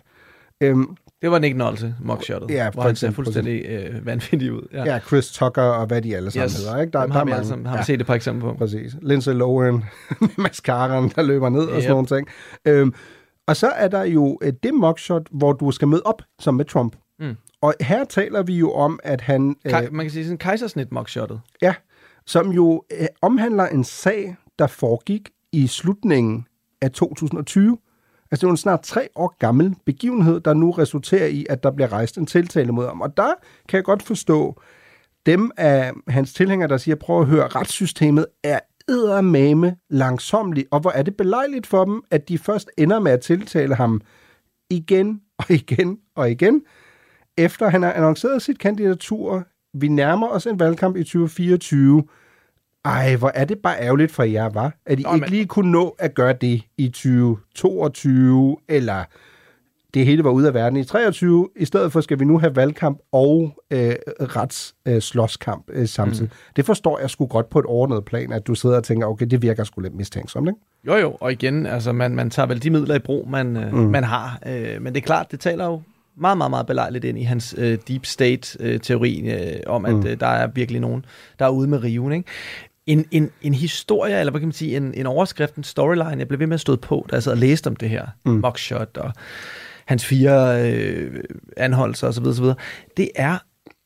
Øhm, 0.61 0.95
Det 1.23 1.31
var 1.31 1.39
Nick 1.39 1.55
Nolte, 1.57 1.95
mugshottet, 2.01 2.49
Ja, 2.51 2.69
hvor 2.71 2.81
for 2.81 2.87
han 2.89 2.95
ser 2.95 3.11
fuldstændig 3.11 3.65
øh, 3.65 4.05
vanvittig 4.05 4.53
ud. 4.53 4.67
Ja. 4.73 4.83
ja, 4.85 4.99
Chris 4.99 5.31
Tucker 5.31 5.61
og 5.61 5.85
hvad 5.85 6.01
de 6.01 6.15
alle 6.15 6.31
sammen 6.31 6.45
Yes. 6.45 6.57
hedder. 6.57 6.81
Ikke? 6.81 6.97
Dem 7.01 7.11
har 7.11 7.25
vi 7.25 7.31
alle 7.31 7.47
sammen- 7.47 7.65
har 7.65 7.77
vi 7.77 7.83
set 7.83 8.01
et 8.01 8.07
par 8.07 8.13
eksempler 8.15 8.51
på. 8.51 8.57
Præcis. 8.57 8.95
Lindsay 9.01 9.33
Lohan 9.33 9.73
med 10.21 10.29
mascaraen, 10.37 11.09
der 11.15 11.21
løber 11.21 11.49
ned 11.49 11.61
og 11.61 11.67
sådan 11.81 11.83
Yep. 11.83 11.89
nogle 11.89 12.05
ting. 12.07 12.27
Øhm, 12.67 12.93
og 13.47 13.55
så 13.55 13.67
er 13.67 13.87
der 13.87 14.03
jo 14.03 14.39
øh, 14.43 14.53
det 14.63 14.73
mugshot, 14.73 15.27
hvor 15.31 15.53
du 15.53 15.71
skal 15.71 15.87
møde 15.87 16.01
op, 16.05 16.21
som 16.39 16.53
med 16.53 16.65
Trump. 16.65 16.95
Mm. 17.19 17.35
Og 17.61 17.73
her 17.81 18.03
taler 18.05 18.43
vi 18.43 18.57
jo 18.57 18.71
om, 18.71 18.99
at 19.03 19.21
han... 19.21 19.55
øh, 19.65 19.71
Kaj, 19.71 19.87
man 19.91 20.05
kan 20.05 20.11
sige 20.11 20.25
sådan 20.25 20.37
kejsersnit 20.37 20.91
mugshottet. 20.91 21.41
Ja, 21.61 21.73
som 22.25 22.51
jo 22.51 22.83
øh, 22.99 23.07
omhandler 23.21 23.65
en 23.67 23.83
sag, 23.83 24.35
der 24.59 24.67
foregik 24.67 25.29
i 25.51 25.67
slutningen 25.67 26.45
af 26.81 26.91
2020. 26.91 27.77
Altså 28.33 28.41
det 28.41 28.47
er 28.47 28.49
jo 28.49 28.53
en 28.53 28.57
snart 28.57 28.81
tre 28.83 29.09
år 29.15 29.35
gammel 29.39 29.75
begivenhed, 29.85 30.39
der 30.39 30.53
nu 30.53 30.71
resulterer 30.71 31.27
i, 31.27 31.45
at 31.49 31.63
der 31.63 31.71
bliver 31.71 31.93
rejst 31.93 32.17
en 32.17 32.25
tiltale 32.25 32.71
mod 32.71 32.87
ham. 32.87 33.01
Og 33.01 33.17
der 33.17 33.33
kan 33.69 33.77
jeg 33.77 33.83
godt 33.83 34.03
forstå 34.03 34.61
dem 35.25 35.51
af 35.57 35.91
hans 36.07 36.33
tilhængere, 36.33 36.69
der 36.69 36.77
siger, 36.77 36.95
prøv 36.95 37.21
at 37.21 37.27
høre, 37.27 37.47
retssystemet 37.47 38.25
er 38.43 38.59
eddermame 38.89 39.75
langsomligt, 39.89 40.67
og 40.71 40.79
hvor 40.79 40.91
er 40.91 41.03
det 41.03 41.17
belejligt 41.17 41.67
for 41.67 41.85
dem, 41.85 42.03
at 42.11 42.29
de 42.29 42.37
først 42.37 42.69
ender 42.77 42.99
med 42.99 43.11
at 43.11 43.21
tiltale 43.21 43.75
ham 43.75 44.01
igen 44.69 45.21
og 45.37 45.51
igen 45.51 45.97
og 46.15 46.31
igen, 46.31 46.61
efter 47.37 47.69
han 47.69 47.83
har 47.83 47.93
annonceret 47.93 48.41
sit 48.41 48.59
kandidatur. 48.59 49.47
Vi 49.73 49.87
nærmer 49.87 50.27
os 50.27 50.47
en 50.47 50.59
valgkamp 50.59 50.95
i 50.95 51.03
2024. 51.03 52.03
Ej, 52.85 53.15
hvor 53.15 53.31
er 53.35 53.45
det 53.45 53.57
bare 53.59 53.75
ærgerligt 53.81 54.11
for 54.11 54.23
jer, 54.23 54.49
var, 54.49 54.73
At 54.85 54.99
I 54.99 55.03
Nå, 55.03 55.13
ikke 55.13 55.21
men- 55.21 55.29
lige 55.29 55.45
kunne 55.45 55.71
nå 55.71 55.95
at 55.99 56.13
gøre 56.13 56.33
det 56.33 56.61
i 56.77 56.87
2022, 56.89 58.57
eller 58.69 59.03
det 59.93 60.05
hele 60.05 60.23
var 60.23 60.29
ude 60.29 60.47
af 60.47 60.53
verden 60.53 60.77
i 60.79 60.83
23. 60.83 61.49
I 61.55 61.65
stedet 61.65 61.91
for 61.91 62.01
skal 62.01 62.19
vi 62.19 62.25
nu 62.25 62.39
have 62.39 62.55
valgkamp 62.55 62.99
og 63.11 63.53
øh, 63.71 63.95
retsslåskamp 64.19 65.65
øh, 65.69 65.81
øh, 65.81 65.87
samtidig. 65.87 66.29
Mm. 66.31 66.51
Det 66.55 66.65
forstår 66.65 66.99
jeg 66.99 67.09
sgu 67.09 67.25
godt 67.25 67.49
på 67.49 67.59
et 67.59 67.65
ordnet 67.67 68.05
plan, 68.05 68.31
at 68.33 68.47
du 68.47 68.55
sidder 68.55 68.77
og 68.77 68.83
tænker, 68.83 69.07
okay, 69.07 69.25
det 69.25 69.41
virker 69.41 69.63
sgu 69.63 69.81
lidt 69.81 69.95
mistænksomt, 69.95 70.47
ikke? 70.49 70.59
Jo 70.87 70.95
jo, 70.95 71.17
og 71.19 71.31
igen, 71.31 71.65
altså 71.65 71.91
man, 71.91 72.15
man 72.15 72.29
tager 72.29 72.47
vel 72.47 72.63
de 72.63 72.69
midler 72.69 72.95
i 72.95 72.99
brug, 72.99 73.29
man, 73.29 73.57
øh, 73.57 73.73
Mm. 73.73 73.79
man 73.79 74.03
har. 74.03 74.39
Øh, 74.47 74.81
men 74.81 74.93
det 74.95 75.01
er 75.01 75.05
klart, 75.05 75.31
det 75.31 75.39
taler 75.39 75.65
jo 75.65 75.81
meget, 76.17 76.37
meget, 76.37 76.49
meget 76.49 76.67
belejligt 76.67 77.05
ind 77.05 77.17
i 77.19 77.23
hans 77.23 77.55
øh, 77.57 77.77
deep 77.87 78.05
state-teori 78.05 79.31
øh, 79.31 79.59
om, 79.67 79.85
at 79.85 79.95
mm. 79.95 80.05
øh, 80.07 80.19
der 80.19 80.27
er 80.27 80.47
virkelig 80.47 80.81
nogen, 80.81 81.05
der 81.39 81.45
er 81.45 81.49
ude 81.49 81.67
med 81.67 81.83
riven. 81.83 82.11
Ikke? 82.13 82.29
En, 82.87 83.05
en, 83.11 83.31
en 83.41 83.53
historie, 83.53 84.19
eller 84.19 84.31
hvad 84.31 84.41
kan 84.41 84.47
man 84.47 84.53
sige, 84.53 84.77
en, 84.77 84.93
en 84.93 85.05
overskrift, 85.05 85.55
en 85.55 85.63
storyline, 85.63 86.15
jeg 86.19 86.27
blev 86.27 86.39
ved 86.39 86.47
med 86.47 86.53
at 86.53 86.59
stå 86.61 86.75
på, 86.75 87.05
da 87.11 87.15
jeg 87.15 87.23
sad 87.23 87.31
og 87.31 87.37
læste 87.37 87.67
om 87.67 87.75
det 87.75 87.89
her, 87.89 88.05
Mm. 88.25 88.31
mugshot 88.31 88.97
og 88.97 89.11
hans 89.85 90.05
fire 90.05 90.61
øh, 90.71 91.23
anholdelser 91.57 92.07
osv., 92.07 92.25
osv., 92.25 92.45
det 92.97 93.09
er, 93.15 93.37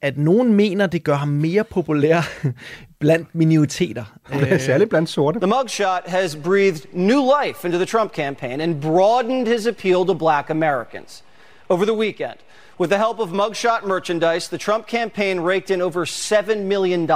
at 0.01 0.17
nogen 0.17 0.53
mener, 0.53 0.87
det 0.87 1.03
gør 1.03 1.15
ham 1.15 1.27
mere 1.27 1.63
populær 1.63 2.21
blandt 2.99 3.35
minoriteter. 3.35 4.05
Øh, 4.33 4.59
Særligt 4.61 4.89
blandt 4.89 5.09
sorte. 5.09 5.39
The 5.39 5.47
mugshot 5.47 6.01
has 6.05 6.35
breathed 6.43 6.81
new 6.93 7.21
life 7.43 7.67
into 7.67 7.77
the 7.77 7.85
Trump 7.85 8.13
campaign 8.15 8.61
and 8.61 8.81
broadened 8.81 9.47
his 9.47 9.67
appeal 9.67 10.05
to 10.07 10.13
black 10.13 10.49
Americans. 10.49 11.23
Over 11.69 11.85
the 11.85 11.93
weekend, 11.97 12.35
with 12.79 12.91
the 12.93 12.99
help 13.05 13.19
of 13.19 13.29
mugshot 13.29 13.87
merchandise, 13.87 14.47
the 14.49 14.57
Trump 14.57 14.87
campaign 14.87 15.39
raked 15.39 15.71
in 15.71 15.81
over 15.81 16.05
$7 16.05 16.57
million. 16.67 17.07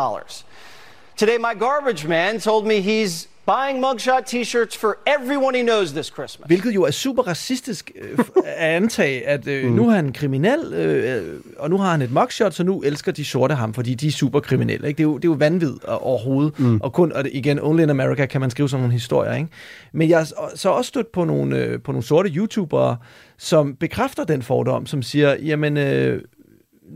Today, 1.21 1.37
my 1.37 1.59
garbage 1.59 2.07
man 2.07 2.39
told 2.39 2.65
me 2.65 2.73
he's 2.73 3.27
buying 3.45 3.79
mugshot 3.79 4.25
t-shirts 4.25 4.77
for 4.77 4.97
everyone 5.05 5.53
he 5.57 5.63
knows 5.63 5.91
this 5.91 6.05
Christmas. 6.07 6.47
Hvilket 6.47 6.75
jo 6.75 6.83
er 6.83 6.91
super 6.91 7.23
racistisk 7.23 7.91
øh, 8.01 8.19
at 8.45 8.75
antage, 8.75 9.27
at 9.27 9.47
øh, 9.47 9.65
mm. 9.65 9.75
nu 9.75 9.89
er 9.89 9.95
han 9.95 10.13
kriminel, 10.13 10.73
øh, 10.73 11.17
øh, 11.17 11.39
og 11.57 11.69
nu 11.69 11.77
har 11.77 11.91
han 11.91 12.01
et 12.01 12.11
mugshot, 12.11 12.53
så 12.53 12.63
nu 12.63 12.81
elsker 12.81 13.11
de 13.11 13.25
sorte 13.25 13.55
ham, 13.55 13.73
fordi 13.73 13.93
de 13.93 14.07
er 14.07 14.11
super 14.11 14.39
kriminelle. 14.39 14.87
Ikke? 14.87 14.97
Det, 14.97 15.03
er 15.03 15.07
jo, 15.07 15.17
det 15.17 15.25
er 15.25 15.29
jo 15.29 15.35
vanvid 15.39 15.73
overhovedet. 15.87 16.59
Mm. 16.59 16.79
Og 16.81 16.93
kun, 16.93 17.11
og 17.11 17.23
igen, 17.31 17.59
only 17.59 17.83
in 17.83 17.89
America 17.89 18.25
kan 18.25 18.41
man 18.41 18.49
skrive 18.49 18.69
sådan 18.69 18.81
nogle 18.81 18.93
historier. 18.93 19.33
Ikke? 19.35 19.49
Men 19.91 20.09
jeg 20.09 20.21
er 20.21 20.51
så 20.55 20.69
også 20.69 20.87
stødt 20.87 21.11
på 21.11 21.23
nogle, 21.23 21.57
øh, 21.57 21.81
på 21.81 21.91
nogle 21.91 22.03
sorte 22.03 22.29
YouTubere, 22.29 22.97
som 23.37 23.75
bekræfter 23.75 24.23
den 24.23 24.41
fordom, 24.41 24.85
som 24.85 25.01
siger, 25.01 25.35
jamen, 25.35 25.77
øh, 25.77 26.21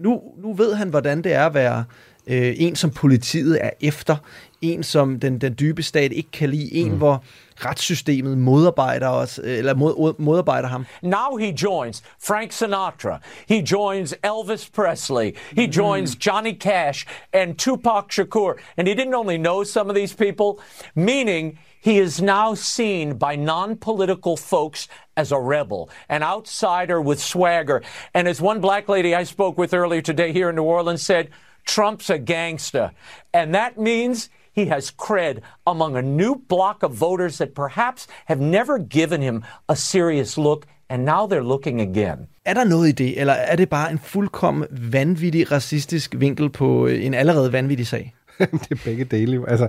nu, 0.04 0.22
nu 0.44 0.54
ved 0.54 0.74
han, 0.74 0.90
hvordan 0.90 1.22
det 1.22 1.34
er 1.34 1.46
at 1.46 1.54
være 1.54 1.84
øh, 2.28 2.54
en, 2.58 2.76
som 2.76 2.92
politiet 2.92 3.66
er 3.66 3.70
efter, 3.82 4.16
en, 4.62 4.84
som 4.84 5.20
den, 5.20 5.42
den 5.42 5.56
dybe 5.60 5.84
stat 5.84 6.12
ikke 6.12 6.32
kan 6.32 6.50
lide, 6.50 6.74
en, 6.74 6.92
mm. 6.92 6.98
hvor 6.98 7.24
retssystemet 7.66 8.38
modarbejder 8.38 9.10
os, 9.10 9.40
øh, 9.44 9.58
eller 9.58 9.74
mod, 9.74 10.20
modarbejder 10.20 10.68
ham. 10.68 10.86
Now 11.02 11.38
he 11.40 11.56
joins 11.64 12.04
Frank 12.24 12.52
Sinatra. 12.52 13.20
He 13.48 13.62
joins 13.72 14.16
Elvis 14.24 14.70
Presley. 14.74 15.32
He 15.58 15.68
joins 15.68 16.16
Johnny 16.26 16.54
Cash 16.54 17.06
and 17.34 17.56
Tupac 17.56 18.12
Shakur. 18.12 18.54
And 18.78 18.88
he 18.88 18.96
didn't 18.96 19.16
only 19.16 19.38
know 19.38 19.64
some 19.64 19.90
of 19.90 19.96
these 19.96 20.16
people, 20.16 20.60
meaning 20.96 21.60
he 21.82 22.00
is 22.00 22.22
now 22.22 22.56
seen 22.56 23.18
by 23.18 23.36
non 23.36 23.78
political 23.78 24.38
folks 24.38 24.88
as 25.18 25.32
a 25.32 25.40
rebel, 25.40 25.90
an 26.10 26.24
outsider 26.24 27.00
with 27.02 27.22
swagger. 27.22 27.82
And 28.14 28.28
as 28.28 28.42
one 28.42 28.60
black 28.60 28.90
lady 28.90 29.16
I 29.16 29.24
spoke 29.24 29.58
with 29.58 29.74
earlier 29.74 30.02
today 30.02 30.34
here 30.34 30.50
in 30.50 30.56
New 30.56 30.64
Orleans 30.64 31.04
said, 31.04 31.30
Trump's 31.66 32.10
a 32.10 32.18
gangster. 32.18 32.90
And 33.34 33.54
that 33.54 33.78
means 33.78 34.30
he 34.56 34.66
has 34.66 34.92
cred 34.92 35.42
among 35.66 35.98
a 35.98 36.02
new 36.02 36.36
block 36.50 36.84
of 36.84 36.92
voters 37.00 37.38
that 37.38 37.54
perhaps 37.56 38.08
have 38.26 38.40
never 38.40 38.78
given 38.78 39.22
him 39.22 39.44
a 39.70 39.76
serious 39.76 40.38
look, 40.38 40.66
and 40.90 41.06
now 41.06 41.28
they're 41.28 41.44
looking 41.44 41.82
again. 41.82 42.28
Er 42.46 42.54
der 42.54 42.64
noget 42.64 42.88
i 42.88 42.92
det, 42.92 43.20
eller 43.20 43.34
er 43.34 43.56
det 43.56 43.70
bare 43.70 43.92
en 43.92 44.00
fuldkommen 44.00 44.68
vanvittig 44.92 45.52
racistisk 45.52 46.16
vinkel 46.18 46.50
på 46.50 46.88
øh, 46.88 47.06
en 47.06 47.14
allerede 47.14 47.54
vanvittig 47.54 47.88
sag? 47.88 48.16
det 48.40 48.72
er 48.72 48.82
begge 48.86 49.04
dele 49.04 49.36
jo. 49.36 49.46
Altså, 49.46 49.68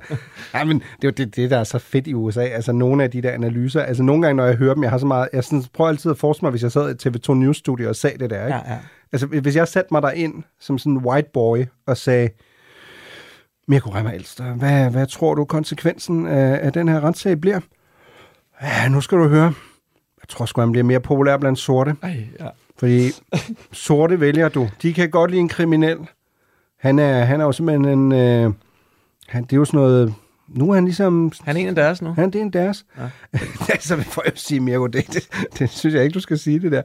ja, 0.55 0.65
men 0.65 0.77
det 0.79 1.05
er 1.05 1.09
jo 1.09 1.11
det, 1.11 1.37
det, 1.37 1.51
der 1.51 1.59
er 1.59 1.65
så 1.65 1.79
fedt 1.79 2.07
i 2.07 2.15
USA. 2.15 2.43
Altså, 2.43 2.73
nogle 2.73 3.05
af 3.05 3.11
de 3.11 3.23
der 3.23 3.31
analyser, 3.31 3.83
altså 3.83 4.03
nogle 4.03 4.23
gange, 4.23 4.37
når 4.37 4.47
jeg 4.47 4.57
hører 4.57 4.75
dem, 4.75 4.83
jeg 4.83 4.91
har 4.91 4.99
så 4.99 5.07
meget, 5.07 5.29
jeg 5.33 5.45
sådan, 5.45 5.65
prøver 5.73 5.89
altid 5.91 6.11
at 6.11 6.19
forestille 6.19 6.47
mig, 6.47 6.51
hvis 6.51 6.63
jeg 6.63 6.73
sad 6.73 7.07
i 7.07 7.09
TV2 7.09 7.35
News 7.35 7.57
Studio 7.57 7.89
og 7.89 7.97
sagde 7.97 8.19
det 8.19 8.31
der, 8.31 8.47
ikke? 8.47 8.57
Ja, 8.57 8.73
ja. 8.73 8.79
Altså, 9.13 9.27
hvis 9.27 9.57
jeg 9.57 9.69
satte 9.69 9.89
mig 9.95 10.03
der 10.03 10.11
ind 10.11 10.43
som 10.61 10.79
sådan 10.79 10.93
en 10.93 10.99
white 10.99 11.29
boy 11.33 11.65
og 11.87 11.97
sagde, 11.97 12.31
Mirko 13.69 13.91
Remmer 13.91 14.13
Elster, 14.13 14.55
hvad, 14.55 14.91
hvad 14.91 15.07
tror 15.07 15.35
du 15.35 15.45
konsekvensen 15.45 16.27
af, 16.27 16.59
af 16.63 16.73
den 16.73 16.89
her 16.89 17.01
retssag 17.01 17.41
bliver? 17.41 17.61
Ja, 18.63 18.89
nu 18.89 19.01
skal 19.01 19.19
du 19.19 19.29
høre. 19.29 19.53
Jeg 20.23 20.29
tror 20.29 20.47
sgu, 20.47 20.61
han 20.61 20.73
bliver 20.73 20.85
mere 20.85 21.01
populær 21.01 21.37
blandt 21.37 21.59
sorte. 21.59 21.97
Ej, 22.03 22.27
ja. 22.41 22.49
Fordi 22.79 23.11
sorte 23.73 24.21
vælger 24.21 24.49
du. 24.49 24.69
De 24.83 24.95
kan 24.95 25.11
godt 25.11 25.31
lide 25.31 25.41
en 25.41 25.49
kriminel. 25.49 25.99
Han 26.79 26.99
er, 26.99 27.25
han 27.25 27.41
er 27.41 27.45
jo 27.45 27.53
simpelthen 27.53 27.99
en... 27.99 28.13
Øh, 28.13 28.53
han, 29.29 29.45
det 29.45 29.53
er 29.53 29.57
jo 29.57 29.65
sådan 29.65 29.81
noget... 29.81 30.15
Nu 30.49 30.71
er 30.71 30.75
han 30.75 30.85
ligesom... 30.85 31.33
Han 31.45 31.57
er 31.57 31.61
en 31.61 31.69
af 31.69 31.75
deres 31.75 32.03
nu. 32.03 32.15
Han 32.15 32.31
det 32.31 32.39
er 32.39 32.43
en 32.43 32.53
deres. 32.53 32.85
Ja. 32.99 33.39
altså, 33.75 33.97
får 33.97 34.23
jeg 34.25 34.33
sige, 34.35 34.61
Mirko, 34.61 34.87
det, 34.87 35.07
det, 35.07 35.29
det, 35.59 35.71
synes 35.71 35.95
jeg 35.95 36.05
ikke, 36.05 36.15
du 36.15 36.21
skal 36.21 36.39
sige 36.39 36.61
det 36.61 36.73
der. 36.73 36.83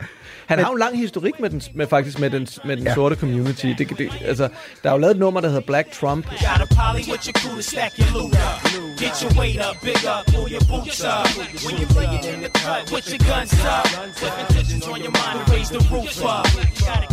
Han 0.47 0.59
har 0.59 0.65
jo 0.67 0.73
en 0.73 0.79
lang 0.79 0.97
historik 0.97 1.39
med 1.39 1.49
den, 1.49 1.61
med, 1.75 1.87
faktisk 1.87 2.19
med 2.19 2.29
den, 2.29 2.47
med 2.65 2.77
den 2.77 2.85
Ja. 2.85 2.93
sorte 2.93 3.15
community. 3.15 3.65
Det, 3.65 3.97
det, 3.97 4.09
altså, 4.25 4.49
der 4.83 4.89
er 4.89 4.93
jo 4.93 4.99
lavet 4.99 5.11
et 5.11 5.19
nummer, 5.19 5.41
der 5.41 5.47
hedder 5.47 5.61
Black 5.67 5.91
Trump. 5.91 6.25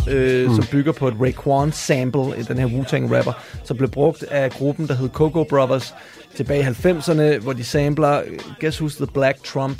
Øh, 0.08 0.48
mm. 0.48 0.54
som 0.54 0.64
bygger 0.70 0.92
på 0.92 1.08
et 1.08 1.14
Raekwon 1.20 1.72
sample, 1.72 2.44
den 2.48 2.58
her 2.58 2.66
Wu-Tang 2.66 3.16
rapper, 3.16 3.32
som 3.64 3.76
blev 3.76 3.90
brugt 3.90 4.22
af 4.22 4.50
gruppen, 4.50 4.88
der 4.88 4.94
hed 4.94 5.08
Coco 5.08 5.44
Brothers 5.44 5.94
tilbage 6.38 6.60
i 6.60 6.68
90'erne, 6.82 7.26
hvor 7.44 7.54
de 7.60 7.64
sampler 7.64 8.14
øh, 8.26 8.38
Guess 8.60 8.76
Who's 8.80 8.96
the 9.02 9.10
Black 9.18 9.38
Trump. 9.50 9.78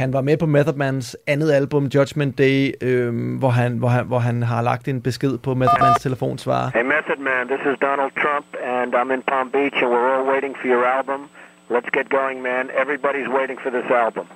Han 0.00 0.08
var 0.16 0.22
med 0.28 0.36
på 0.42 0.46
Method 0.46 0.76
Mans 0.82 1.16
andet 1.26 1.50
album, 1.60 1.82
Judgment 1.94 2.38
Day, 2.38 2.58
øhm, 2.88 3.36
hvor, 3.40 3.52
han, 3.60 3.70
hvor, 3.82 3.88
han, 3.88 4.04
hvor 4.06 4.18
han 4.28 4.42
har 4.42 4.60
lagt 4.70 4.88
en 4.88 5.02
besked 5.08 5.38
på 5.46 5.50
Method 5.54 5.80
Mans 5.84 6.00
telefonsvarer. 6.06 6.70
Hey, 6.78 6.86
Method 6.96 7.20
Man, 7.28 7.42
this 7.52 7.62
is 7.70 7.76
Donald 7.88 8.12
Trump, 8.22 8.46
and 8.76 8.88
I'm 8.98 9.10
in 9.16 9.22
Palm 9.32 9.46
Beach, 9.56 9.76
and 9.82 9.88
we're 9.92 10.08
all 10.14 10.26
waiting 10.34 10.52
for 10.60 10.66
your 10.74 10.84
album. 10.98 11.20
Let's 11.76 11.90
get 11.98 12.06
going, 12.18 12.38
man. 12.50 12.64
Everybody's 12.82 13.30
waiting 13.38 13.58
for 13.64 13.70
this 13.76 13.88
album. 14.04 14.26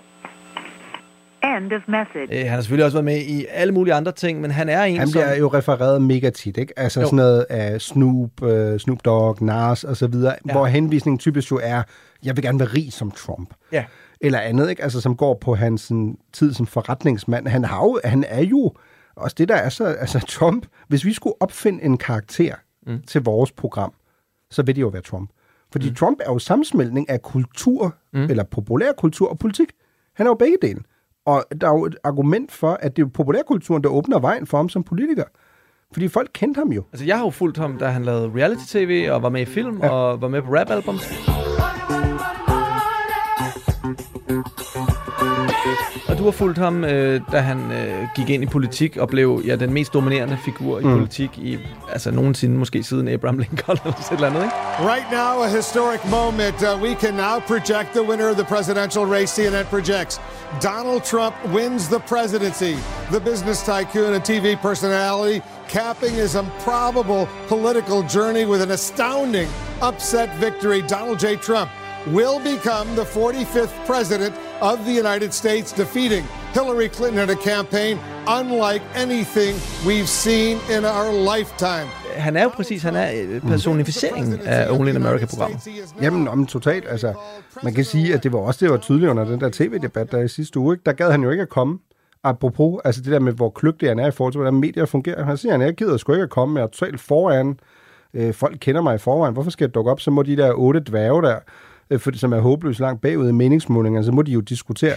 End 1.44 1.72
of 1.72 1.82
message. 1.88 2.40
Øh, 2.40 2.40
han 2.40 2.48
har 2.48 2.60
selvfølgelig 2.60 2.84
også 2.84 2.96
været 2.96 3.04
med 3.04 3.20
i 3.20 3.46
alle 3.50 3.74
mulige 3.74 3.94
andre 3.94 4.12
ting, 4.12 4.40
men 4.40 4.50
han 4.50 4.68
er 4.68 4.82
en, 4.82 4.98
Han 4.98 5.08
som... 5.08 5.20
bliver 5.20 5.36
jo 5.36 5.48
refereret 5.48 6.02
mega 6.02 6.30
tit, 6.30 6.56
ikke? 6.56 6.78
Altså 6.78 7.00
Jo. 7.00 7.06
sådan 7.06 7.16
noget 7.16 7.46
af 7.50 7.80
Snoop, 7.80 8.42
uh, 8.42 8.78
Snoop 8.78 9.04
Dogg, 9.04 9.42
Nas 9.42 9.84
og 9.84 9.96
så 9.96 10.06
videre, 10.06 10.34
ja. 10.46 10.52
hvor 10.52 10.66
henvisningen 10.66 11.18
typisk 11.18 11.50
jo 11.50 11.60
er, 11.62 11.82
jeg 12.24 12.36
vil 12.36 12.44
gerne 12.44 12.58
være 12.58 12.68
rig 12.68 12.92
som 12.92 13.10
Trump. 13.10 13.54
Ja. 13.72 13.84
Eller 14.20 14.38
andet, 14.38 14.70
ikke? 14.70 14.82
Altså 14.82 15.00
som 15.00 15.16
går 15.16 15.34
på 15.34 15.54
hans 15.54 15.80
sådan, 15.80 16.16
tid 16.32 16.52
som 16.52 16.66
forretningsmand. 16.66 17.48
Han, 17.48 17.64
har 17.64 17.84
jo, 17.84 18.00
han 18.04 18.24
er 18.28 18.42
jo 18.42 18.72
også 19.16 19.34
det, 19.38 19.48
der 19.48 19.56
er 19.56 19.68
så... 19.68 19.84
Altså 19.84 20.18
Trump, 20.38 20.66
hvis 20.88 21.04
vi 21.04 21.12
skulle 21.12 21.34
opfinde 21.40 21.82
en 21.84 21.98
karakter 21.98 22.54
mm. 22.86 23.02
til 23.06 23.22
vores 23.22 23.52
program, 23.52 23.92
så 24.50 24.62
vil 24.62 24.76
det 24.76 24.82
jo 24.82 24.88
være 24.88 25.02
Trump. 25.02 25.30
Fordi 25.72 25.88
mm. 25.88 25.94
Trump 25.94 26.18
er 26.20 26.32
jo 26.32 26.38
sammensmeltning 26.38 27.10
af 27.10 27.22
kultur, 27.22 27.94
mm. 28.12 28.22
eller 28.22 28.44
populærkultur 28.44 29.28
og 29.28 29.38
politik. 29.38 29.68
Han 30.14 30.26
er 30.26 30.30
jo 30.30 30.34
begge 30.34 30.56
dele. 30.62 30.80
Og 31.26 31.44
der 31.60 31.66
er 31.68 31.72
jo 31.72 31.84
et 31.84 31.96
argument 32.04 32.52
for, 32.52 32.78
at 32.80 32.96
det 32.96 33.02
er 33.02 33.06
populærkulturen, 33.06 33.82
der 33.82 33.88
åbner 33.88 34.18
vejen 34.18 34.46
for 34.46 34.56
ham 34.56 34.68
som 34.68 34.82
politiker. 34.82 35.24
Fordi 35.92 36.08
folk 36.08 36.30
kendte 36.32 36.58
ham 36.58 36.72
jo. 36.72 36.84
Altså, 36.92 37.04
jeg 37.04 37.16
har 37.16 37.24
jo 37.24 37.30
fulgt 37.30 37.58
ham, 37.58 37.78
da 37.78 37.86
han 37.86 38.04
lavede 38.04 38.32
reality-tv 38.34 39.08
og 39.12 39.22
var 39.22 39.28
med 39.28 39.40
i 39.40 39.44
film 39.44 39.80
ja. 39.82 39.90
og 39.90 40.20
var 40.20 40.28
med 40.28 40.42
på 40.42 40.48
rap-albums. 40.54 41.41
Du 46.22 46.26
har 46.26 46.32
fulgt 46.32 46.58
ham, 46.58 46.84
øh, 46.84 47.20
da 47.32 47.38
han 47.38 47.58
øh, 47.72 48.08
gik 48.16 48.30
ind 48.30 48.42
i 48.42 48.46
politik 48.46 48.96
og 48.96 49.08
blev 49.08 49.42
ja, 49.46 49.56
den 49.56 49.72
mest 49.72 49.94
dominerende 49.94 50.38
figur 50.44 50.80
i 50.80 50.82
Mm. 50.84 50.92
politik 50.92 51.30
i 51.38 51.58
altså 51.92 52.10
nogensinde, 52.10 52.56
måske 52.58 52.82
siden 52.82 53.08
Abraham 53.08 53.38
Lincoln 53.38 53.78
eller 53.84 53.96
sådan 54.02 54.16
eller 54.16 54.28
andet, 54.28 54.42
ikke? 54.42 54.54
Right 54.92 55.06
now, 55.12 55.42
a 55.44 55.48
historic 55.48 56.00
moment. 56.10 56.58
Uh, 56.62 56.82
we 56.82 56.94
can 56.94 57.14
now 57.14 57.36
project 57.52 57.88
the 57.98 58.04
winner 58.10 58.28
of 58.30 58.36
the 58.36 58.44
presidential 58.54 59.04
race. 59.14 59.30
CNN 59.36 59.66
projects 59.74 60.20
Donald 60.62 61.02
Trump 61.12 61.34
wins 61.56 61.82
the 61.94 62.00
presidency. 62.14 62.74
The 63.16 63.20
business 63.30 63.58
tycoon 63.72 64.10
and 64.16 64.22
TV 64.32 64.46
personality 64.68 65.38
capping 65.68 66.14
his 66.22 66.34
improbable 66.34 67.24
political 67.48 67.98
journey 68.16 68.44
with 68.52 68.62
an 68.66 68.70
astounding 68.70 69.48
upset 69.88 70.28
victory. 70.46 70.80
Donald 70.96 71.18
J. 71.24 71.26
Trump 71.48 71.68
will 72.16 72.38
become 72.54 72.86
the 73.00 73.06
45th 73.16 73.74
president 73.90 74.34
of 74.70 74.78
the 74.88 74.94
United 75.04 75.32
States, 75.32 75.72
defeating 75.72 76.24
Hillary 76.54 76.88
Clinton 76.88 77.22
in 77.24 77.30
a 77.30 77.40
campaign 77.52 77.98
unlike 78.40 78.82
anything 79.04 79.52
we've 79.88 80.12
seen 80.24 80.54
in 80.76 80.84
our 80.84 81.10
lifetime. 81.32 81.88
Han 82.16 82.36
er 82.36 82.42
jo 82.42 82.48
præcis, 82.48 82.82
han 82.82 82.96
er 82.96 83.10
øh, 83.28 83.40
personificeringen 83.40 84.40
af 84.44 84.70
Only 84.70 84.90
in 84.90 84.96
America-programmet. 84.96 85.68
Jamen, 86.02 86.28
om 86.28 86.46
totalt. 86.46 86.84
Altså, 86.88 87.14
man 87.62 87.74
kan 87.74 87.84
sige, 87.84 88.14
at 88.14 88.22
det 88.22 88.32
var 88.32 88.38
også 88.38 88.64
det 88.64 88.70
var 88.72 88.78
tydeligt 88.78 89.10
under 89.10 89.24
den 89.24 89.40
der 89.40 89.50
tv-debat, 89.52 90.12
der 90.12 90.20
i 90.20 90.28
sidste 90.28 90.58
uge. 90.58 90.74
Ikke? 90.74 90.82
Der 90.86 90.92
gad 90.92 91.10
han 91.10 91.22
jo 91.22 91.30
ikke 91.30 91.42
at 91.42 91.48
komme. 91.48 91.78
Apropos, 92.24 92.80
altså 92.84 93.02
det 93.02 93.12
der 93.12 93.20
med, 93.20 93.32
hvor 93.32 93.50
kløgtig 93.50 93.88
han 93.88 93.98
er 93.98 94.06
i 94.06 94.10
forhold 94.10 94.32
til, 94.32 94.38
hvordan 94.38 94.54
medier 94.54 94.86
fungerer. 94.86 95.24
Han 95.24 95.36
siger, 95.36 95.52
han 95.52 95.60
jeg 95.60 95.74
gider 95.74 95.96
sgu 95.96 96.12
ikke 96.12 96.22
at 96.22 96.30
komme. 96.30 96.60
Jeg 96.60 96.64
er 96.64 96.70
totalt 96.70 97.00
foran. 97.00 97.58
Øh, 98.14 98.34
folk 98.34 98.56
kender 98.60 98.80
mig 98.82 98.94
i 98.94 98.98
forvejen. 98.98 99.34
Hvorfor 99.34 99.50
skal 99.50 99.64
jeg 99.64 99.74
dukke 99.74 99.90
op? 99.90 100.00
Så 100.00 100.10
må 100.10 100.22
de 100.22 100.36
der 100.36 100.52
otte 100.52 100.80
dværge 100.80 101.22
der, 101.22 101.36
øh, 101.92 102.00
for, 102.00 102.10
som 102.14 102.32
er 102.32 102.40
håbløst 102.40 102.80
langt 102.80 103.00
bagud 103.00 103.28
i 103.28 103.32
meningsmålingerne, 103.32 104.04
så 104.04 104.12
må 104.12 104.22
de 104.22 104.32
jo 104.32 104.40
diskutere 104.40 104.94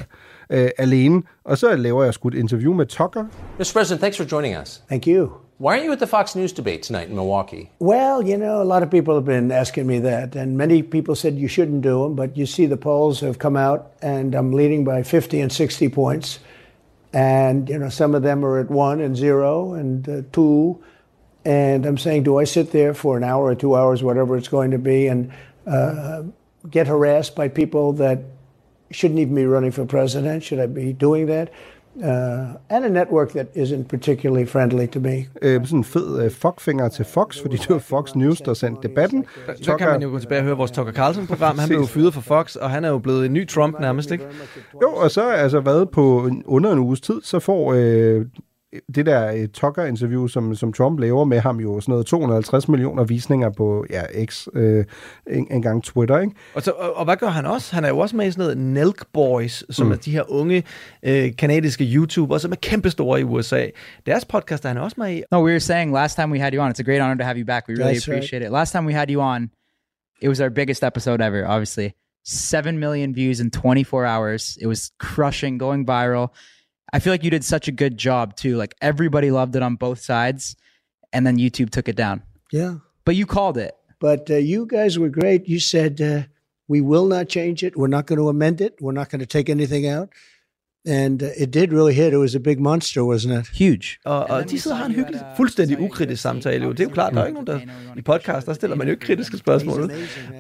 øh, 0.50 0.70
alene. 0.78 1.22
Og 1.44 1.58
så 1.58 1.76
laver 1.76 2.04
jeg 2.04 2.14
sgu 2.14 2.28
et 2.28 2.34
interview 2.34 2.74
med 2.74 2.86
Tucker, 2.86 3.26
Mr. 3.60 3.74
President, 3.74 4.00
thanks 4.00 4.18
for 4.18 4.26
joining 4.32 4.58
us. 4.62 4.84
Thank 4.90 5.08
you. 5.08 5.30
Why 5.58 5.78
aren't 5.78 5.86
you 5.86 5.92
at 5.94 6.00
the 6.00 6.08
Fox 6.08 6.36
News 6.36 6.52
debate 6.52 6.84
tonight 6.84 7.08
in 7.08 7.16
Milwaukee? 7.16 7.70
Well, 7.80 8.22
you 8.22 8.38
know, 8.38 8.62
a 8.62 8.68
lot 8.74 8.84
of 8.84 8.90
people 8.90 9.14
have 9.14 9.24
been 9.24 9.52
asking 9.52 9.88
me 9.88 10.00
that, 10.00 10.36
and 10.36 10.58
many 10.58 10.84
people 10.84 11.16
said 11.16 11.36
you 11.36 11.48
shouldn't 11.48 11.82
do 11.82 12.04
them, 12.04 12.16
but 12.16 12.36
you 12.38 12.46
see 12.46 12.66
the 12.66 12.78
polls 12.78 13.22
have 13.22 13.40
come 13.40 13.56
out, 13.56 13.94
and 14.02 14.36
I'm 14.36 14.52
leading 14.52 14.84
by 14.84 15.04
50 15.04 15.40
and 15.40 15.52
60 15.52 15.90
points. 15.90 16.40
And, 17.14 17.70
you 17.70 17.80
know, 17.80 17.88
some 17.88 18.14
of 18.14 18.24
them 18.24 18.44
are 18.44 18.60
at 18.60 18.70
one 18.70 19.00
and 19.00 19.16
zero 19.16 19.74
and 19.74 20.10
uh, 20.10 20.22
two. 20.34 20.84
And 21.46 21.86
I'm 21.86 21.98
saying, 21.98 22.24
do 22.24 22.38
I 22.42 22.44
sit 22.44 22.72
there 22.72 22.94
for 22.94 23.16
an 23.16 23.24
hour 23.24 23.46
or 23.46 23.56
two 23.56 23.78
hours, 23.78 24.04
whatever 24.04 24.36
it's 24.36 24.50
going 24.50 24.72
to 24.72 24.78
be, 24.78 25.08
and 25.08 25.32
uh, 25.66 26.24
get 26.72 26.88
harassed 26.88 27.36
by 27.36 27.48
people 27.48 28.06
that 28.06 28.18
shouldn't 28.92 29.20
even 29.20 29.36
be 29.36 29.46
running 29.46 29.74
for 29.74 29.86
president? 29.86 30.44
Should 30.44 30.60
I 30.60 30.68
be 30.68 30.94
doing 30.94 31.28
that? 31.28 31.50
uh, 32.04 32.76
and 32.76 32.86
a 32.86 32.90
network 32.90 33.32
that 33.32 33.48
isn't 33.56 33.88
particularly 33.88 34.46
friendly 34.46 34.88
to 34.88 35.00
me. 35.00 35.26
Øh, 35.42 35.66
sådan 35.66 35.80
en 35.80 35.84
fed 35.84 36.24
øh, 36.24 36.32
fuckfinger 36.32 36.88
til 36.88 37.06
Fox, 37.06 37.42
fordi 37.42 37.58
det 37.58 37.70
var 37.70 37.80
Fox 37.80 38.16
News, 38.16 38.42
der 38.42 38.54
sendte 38.54 38.88
debatten. 38.88 39.26
Så 39.62 39.78
kan 39.78 39.88
man 39.88 40.02
jo 40.02 40.10
gå 40.10 40.20
tilbage 40.20 40.40
og 40.40 40.46
høre 40.46 40.58
vores 40.58 40.72
Tucker 40.72 40.94
Carlson-program. 40.94 41.60
Han 41.60 41.70
blev 41.70 41.80
jo 41.80 41.86
fyret 41.86 42.14
for 42.14 42.22
Fox, 42.22 42.56
og 42.56 42.70
han 42.70 42.86
er 42.86 42.90
jo 42.90 42.98
blevet 42.98 43.26
en 43.26 43.34
ny 43.34 43.48
Trump 43.48 43.80
nærmest, 43.80 44.12
ikke? 44.12 44.26
Jo, 44.82 44.94
og 44.94 45.12
så 45.12 45.30
altså 45.30 45.60
været 45.60 45.90
på 45.90 46.30
under 46.46 46.72
en 46.72 46.80
uges 46.80 47.02
tid, 47.02 47.22
så 47.22 47.40
får 47.40 47.74
øh, 47.74 48.26
det 48.96 49.06
der 49.06 49.32
øh, 49.34 49.48
Tucker-interview, 49.48 50.28
som, 50.28 50.56
som 50.56 50.74
Trump 50.74 51.00
laver 51.00 51.26
med 51.26 51.40
ham, 51.40 51.60
jo 51.60 51.80
sådan 51.82 51.92
noget 51.92 52.06
250 52.06 52.68
millioner 52.68 53.04
visninger 53.04 53.50
på 53.50 53.86
ja, 53.90 54.26
X, 54.26 54.48
øh, 54.54 54.86
en, 55.30 55.48
en 55.52 55.62
gang 55.62 55.84
Twitter, 55.84 56.20
ikke? 56.20 56.34
Og, 56.54 56.62
så, 56.62 56.72
og, 56.72 56.94
og 56.98 57.06
hvad 57.06 57.18
gør 57.18 57.28
han 57.28 57.46
også? 57.46 57.76
Han 57.76 57.84
er 57.86 57.90
jo 57.90 57.98
også 58.00 58.16
med 58.16 58.28
i 58.28 58.32
sådan 58.32 58.44
noget 58.44 58.58
Nelk 58.58 59.06
Boys, 59.14 59.76
som 59.76 59.86
Mm. 59.88 59.92
er 59.92 59.96
de 59.98 60.12
her 60.12 60.32
unge 60.32 60.64
øh, 61.04 61.36
kanadiske 61.38 61.84
YouTubere, 61.84 62.40
som 62.40 62.52
er 62.52 62.56
kæmpestore 62.56 63.20
i 63.20 63.24
USA. 63.24 63.66
Deres 64.06 64.26
podcast 64.26 64.66
er 64.66 64.70
han 64.70 64.78
også 64.78 64.96
med 65.00 65.12
i. 65.16 65.24
No, 65.32 65.38
we 65.38 65.44
were 65.52 65.60
saying 65.60 65.94
last 65.94 66.16
time 66.16 66.32
we 66.32 66.40
had 66.40 66.54
you 66.54 66.62
on, 66.62 66.72
it's 66.72 66.80
a 66.80 66.84
great 66.84 67.02
honor 67.02 67.16
to 67.16 67.24
have 67.24 67.38
you 67.38 67.46
back. 67.46 67.68
We 67.68 67.74
really 67.76 67.94
That's 67.94 68.08
right. 68.08 68.18
appreciate 68.18 68.46
it. 68.46 68.52
Last 68.52 68.72
time 68.72 68.86
we 68.88 68.94
had 68.94 69.10
you 69.10 69.22
on, 69.22 69.50
it 70.22 70.30
was 70.30 70.40
our 70.42 70.50
biggest 70.50 70.84
episode 70.84 71.22
ever, 71.22 71.46
obviously. 71.48 71.94
7 72.28 72.80
million 72.80 73.14
views 73.14 73.40
in 73.40 73.52
24 73.52 74.06
hours. 74.06 74.58
It 74.62 74.66
was 74.68 74.92
crushing, 75.00 75.60
going 75.60 75.86
viral. 75.88 76.28
I 76.96 77.00
feel 77.00 77.12
like 77.12 77.26
you 77.26 77.30
did 77.30 77.44
such 77.44 77.68
a 77.68 77.74
good 77.74 77.98
job 77.98 78.38
too. 78.38 78.56
Like 78.56 78.74
everybody 78.80 79.30
loved 79.30 79.54
it 79.58 79.62
on 79.62 79.76
both 79.76 80.00
sides, 80.00 80.56
and 81.12 81.28
then 81.28 81.38
YouTube 81.38 81.70
took 81.70 81.90
it 81.90 81.98
down. 81.98 82.24
Yeah. 82.54 82.76
But 83.04 83.18
you 83.18 83.26
called 83.26 83.58
it. 83.58 83.76
But 84.00 84.32
uh, 84.32 84.36
you 84.36 84.66
guys 84.66 84.98
were 84.98 85.10
great. 85.10 85.46
You 85.46 85.60
said, 85.60 86.00
uh, 86.00 86.24
we 86.70 86.80
will 86.80 87.06
not 87.06 87.28
change 87.28 87.66
it. 87.66 87.76
We're 87.76 87.88
not 87.88 88.08
going 88.08 88.20
to 88.20 88.30
amend 88.30 88.62
it. 88.62 88.78
We're 88.80 88.94
not 88.94 89.10
going 89.10 89.20
to 89.20 89.26
take 89.26 89.50
anything 89.50 89.86
out. 89.86 90.08
And 90.88 91.22
it 91.38 91.54
did 91.54 91.72
really 91.74 91.94
hit. 91.94 92.14
It 92.14 92.18
was 92.20 92.36
a 92.36 92.40
big 92.40 92.60
monster, 92.60 93.02
wasn't 93.02 93.40
it? 93.40 93.48
Huge. 93.58 93.86
Og, 94.06 94.30
og 94.30 94.50
de 94.52 94.60
sidder 94.60 94.76
og 94.78 94.80
har 94.80 94.86
en 94.86 94.92
hyggelig, 94.96 95.22
fuldstændig 95.38 95.80
ukritisk 95.80 96.22
samtale. 96.22 96.64
Jo. 96.66 96.72
Det 96.72 96.80
er 96.80 96.84
jo 96.84 96.90
klart, 96.90 97.14
der 97.14 97.22
er 97.22 97.26
ikke 97.26 97.44
nogen, 97.44 97.48
der 97.48 97.60
i 97.98 98.02
podcast, 98.02 98.48
der 98.48 98.54
stiller 98.54 98.76
man 98.76 98.88
jo 98.88 98.92
ikke 98.92 99.06
kritiske 99.06 99.38
spørgsmål. 99.38 99.92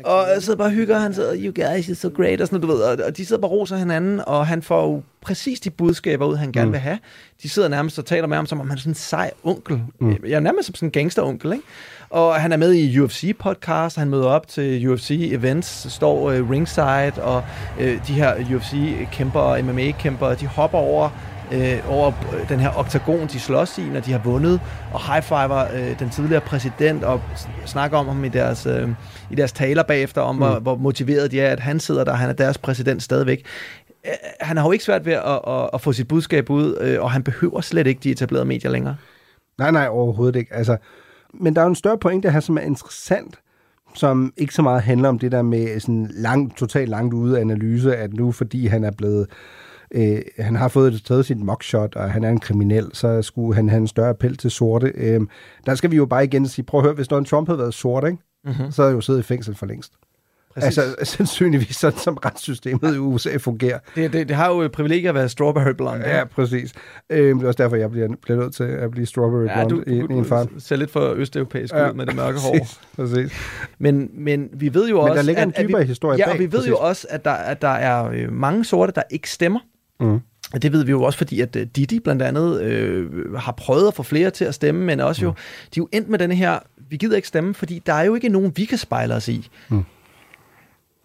Og 0.03 0.25
jeg 0.33 0.43
sidder 0.43 0.57
bare 0.57 0.67
og 0.67 0.71
hygger, 0.71 0.95
og 0.95 1.01
han 1.01 1.13
sidder, 1.13 1.35
you 1.37 1.53
guys 1.55 1.89
are 1.89 1.95
so 1.95 2.09
great, 2.15 2.41
og 2.41 2.47
sådan 2.47 2.59
noget, 2.61 2.71
du 2.71 2.77
ved. 2.77 2.99
Og, 2.99 3.05
og 3.05 3.17
de 3.17 3.25
sidder 3.25 3.41
bare 3.41 3.51
og 3.51 3.57
roser 3.57 3.77
hinanden, 3.77 4.21
og 4.27 4.47
han 4.47 4.61
får 4.61 4.83
jo 4.91 5.01
præcis 5.21 5.59
de 5.59 5.69
budskaber 5.69 6.25
ud, 6.25 6.35
han 6.35 6.51
gerne 6.51 6.65
Mm. 6.65 6.71
vil 6.71 6.79
have. 6.79 6.99
De 7.43 7.49
sidder 7.49 7.67
nærmest 7.67 7.99
og 7.99 8.05
taler 8.05 8.27
med 8.27 8.35
ham, 8.35 8.45
som 8.45 8.59
om 8.59 8.67
han 8.69 8.77
er 8.77 8.79
sådan 8.81 8.91
en 8.91 8.95
sej 8.95 9.31
onkel. 9.43 9.81
Mm. 9.99 10.09
Jeg 10.25 10.31
er 10.35 10.39
nærmest 10.39 10.65
som 10.65 10.75
sådan 10.75 10.87
en 10.87 10.91
gangsteronkel, 10.91 11.51
ikke? 11.53 11.63
Og 12.09 12.35
han 12.35 12.51
er 12.51 12.57
med 12.57 12.73
i 12.73 12.99
UFC-podcast, 12.99 13.99
han 13.99 14.09
møder 14.09 14.27
op 14.27 14.47
til 14.47 14.93
UFC-events, 14.93 15.89
står 15.89 16.31
øh, 16.31 16.49
ringside, 16.49 17.23
og 17.23 17.43
øh, 17.79 18.07
de 18.07 18.13
her 18.13 18.55
UFC-kæmper, 18.55 19.61
MMA-kæmper, 19.61 20.35
de 20.35 20.47
hopper 20.47 20.77
over 20.77 21.09
øh, 21.51 21.91
over 21.91 22.11
øh, 22.33 22.49
den 22.49 22.59
her 22.59 22.77
oktagon, 22.77 23.27
de 23.27 23.39
slås 23.39 23.77
i, 23.77 23.81
når 23.81 23.99
de 23.99 24.11
har 24.11 24.19
vundet, 24.19 24.61
og 24.93 25.13
high-fiver 25.13 25.65
øh, 25.73 25.99
den 25.99 26.09
tidligere 26.09 26.41
præsident, 26.41 27.03
og 27.03 27.21
snakker 27.65 27.97
om 27.97 28.07
ham 28.07 28.23
i 28.23 28.29
deres, 28.29 28.65
øh, 28.65 28.89
i 29.31 29.35
deres 29.35 29.51
taler 29.51 29.83
bagefter, 29.83 30.21
om 30.21 30.35
mm. 30.35 30.41
hvor, 30.41 30.59
hvor 30.59 30.75
motiveret 30.75 31.31
de 31.31 31.41
er, 31.41 31.51
at 31.51 31.59
han 31.59 31.79
sidder 31.79 32.03
der, 32.03 32.13
han 32.13 32.29
er 32.29 32.33
deres 32.33 32.57
præsident 32.57 33.03
stadigvæk. 33.03 33.45
Øh, 34.05 34.11
Han 34.41 34.57
har 34.57 34.65
jo 34.65 34.71
ikke 34.71 34.85
svært 34.85 35.05
ved 35.05 35.13
at, 35.13 35.39
at, 35.47 35.69
at 35.73 35.81
få 35.81 35.93
sit 35.93 36.07
budskab 36.07 36.49
ud, 36.49 36.77
øh, 36.81 37.01
og 37.01 37.11
han 37.11 37.23
behøver 37.23 37.61
slet 37.61 37.87
ikke 37.87 37.99
de 38.03 38.11
etablerede 38.11 38.45
medier 38.45 38.71
længere. 38.71 38.95
Nej, 39.57 39.71
nej, 39.71 39.87
overhovedet 39.87 40.35
ikke. 40.35 40.53
Altså, 40.53 40.77
men 41.39 41.55
der 41.55 41.61
er 41.61 41.65
jo 41.65 41.69
en 41.69 41.75
større 41.75 41.97
pointe 41.97 42.31
her, 42.31 42.39
som 42.39 42.57
er 42.57 42.61
interessant, 42.61 43.39
som 43.95 44.33
ikke 44.37 44.53
så 44.53 44.61
meget 44.61 44.81
handler 44.81 45.09
om 45.09 45.19
det 45.19 45.31
der 45.31 45.41
med 45.41 45.79
sådan 45.79 46.09
langt, 46.13 46.57
totalt 46.57 46.89
langt 46.89 47.13
ude 47.13 47.39
analyse, 47.39 47.95
at 47.95 48.13
nu 48.13 48.31
fordi 48.31 48.67
han 48.67 48.83
er 48.83 48.91
blevet 48.91 49.27
øh, 49.91 50.21
han 50.39 50.55
har 50.55 50.67
fået 50.67 50.93
et 50.93 51.03
taget 51.05 51.25
sit 51.25 51.37
mugshot, 51.37 51.95
og 51.95 52.11
han 52.11 52.23
er 52.23 52.29
en 52.29 52.39
kriminel, 52.39 52.89
så 52.93 53.21
skulle 53.21 53.55
han 53.55 53.69
have 53.69 53.81
en 53.81 53.87
større 53.87 54.09
appel 54.09 54.37
til 54.37 54.51
sorte. 54.51 54.91
Øh, 54.95 55.21
der 55.65 55.75
skal 55.75 55.91
vi 55.91 55.95
jo 55.95 56.05
bare 56.05 56.23
igen 56.23 56.47
sige, 56.47 56.65
prøv 56.65 56.79
at 56.79 56.83
høre, 56.83 56.93
hvis 56.93 57.07
Donald 57.07 57.25
Trump 57.25 57.47
havde 57.47 57.59
været 57.59 57.73
sort, 57.73 58.03
ikke? 58.07 58.17
Mhm. 58.45 58.71
så 58.71 58.81
havde 58.81 58.91
han 58.91 58.97
jo 58.97 59.01
siddet 59.01 59.19
i 59.19 59.23
fængsel 59.23 59.55
for 59.55 59.65
længst. 59.65 59.93
Præcis. 60.55 60.77
Altså, 60.77 60.95
sandsynligvis 61.17 61.75
sådan, 61.75 61.99
som 61.99 62.17
retssystemet 62.25 62.95
i 62.95 62.97
USA 62.97 63.37
fungerer. 63.37 63.79
Det, 63.95 64.13
det, 64.13 64.27
det 64.27 64.35
har 64.35 64.49
jo 64.49 64.59
et 64.61 64.71
privilegie 64.71 65.09
at 65.09 65.15
være 65.15 65.29
strawberry 65.29 65.71
blonde. 65.77 66.09
Ja, 66.09 66.23
præcis. 66.25 66.73
Øh, 67.09 67.35
det 67.35 67.43
er 67.43 67.47
også 67.47 67.63
derfor, 67.63 67.75
jeg 67.75 67.91
bliver, 67.91 68.07
bliver 68.21 68.39
nødt 68.39 68.53
til 68.55 68.63
at 68.63 68.91
blive 68.91 69.05
strawberry 69.05 69.45
Ja, 69.45 69.65
blonde 69.65 69.85
du, 69.85 69.91
i, 69.95 69.99
du, 69.99 70.07
i 70.13 70.17
en 70.17 70.25
far. 70.25 70.43
du 70.43 70.49
ser 70.59 70.75
lidt 70.75 70.91
for 70.91 71.13
østeuropæisk 71.13 71.73
Ja, 71.73 71.89
ud 71.89 71.93
med 71.93 72.05
det 72.05 72.15
mørke 72.15 72.39
hår. 72.39 72.51
præcis, 72.59 72.79
præcis. 72.95 73.31
Men, 73.79 74.09
men 74.13 74.49
vi 74.53 74.73
ved 74.73 74.89
jo 74.89 74.95
Men 75.01 75.03
også... 75.09 75.15
der 75.15 75.21
ligger 75.21 75.43
en 75.43 75.49
at, 75.49 75.59
at 75.59 75.67
dybere 75.67 75.81
vi, 75.81 75.87
historie 75.87 76.17
Ja, 76.17 76.25
bag, 76.25 76.33
og 76.33 76.39
vi 76.39 76.43
ved 76.43 76.51
præcis. 76.51 76.69
jo 76.69 76.77
også, 76.77 77.07
at 77.09 77.25
der, 77.25 77.31
at 77.31 77.61
der 77.61 77.67
er 77.67 78.09
øh, 78.13 78.31
mange 78.33 78.65
sorte, 78.65 78.91
der 78.95 79.01
ikke 79.09 79.29
stemmer. 79.29 79.59
Mm. 79.99 80.19
Og 80.53 80.61
det 80.61 80.71
ved 80.71 80.83
vi 80.85 80.91
jo 80.91 81.03
også, 81.03 81.17
fordi 81.17 81.41
at 81.41 81.55
øh, 81.55 81.67
Didi 81.75 81.99
blandt 81.99 82.21
andet 82.21 82.61
øh, 82.61 83.33
har 83.35 83.51
prøvet 83.51 83.87
at 83.87 83.93
få 83.93 84.03
flere 84.03 84.29
til 84.29 84.45
at 84.45 84.53
stemme, 84.53 84.85
men 84.85 84.99
også 84.99 85.21
jo, 85.21 85.29
Mm. 85.29 85.35
de 85.75 85.79
er 85.79 85.81
jo 85.81 85.87
endt 85.91 86.09
med 86.09 86.19
denne 86.19 86.35
her, 86.35 86.59
vi 86.89 86.97
gider 86.97 87.15
ikke 87.15 87.27
stemme, 87.27 87.53
fordi 87.53 87.81
der 87.85 87.93
er 87.93 88.03
jo 88.03 88.15
ikke 88.15 88.29
nogen, 88.29 88.51
vi 88.55 88.65
kan 88.65 88.77
spejle 88.77 89.13
os 89.13 89.27
i. 89.27 89.49
Mm. 89.69 89.83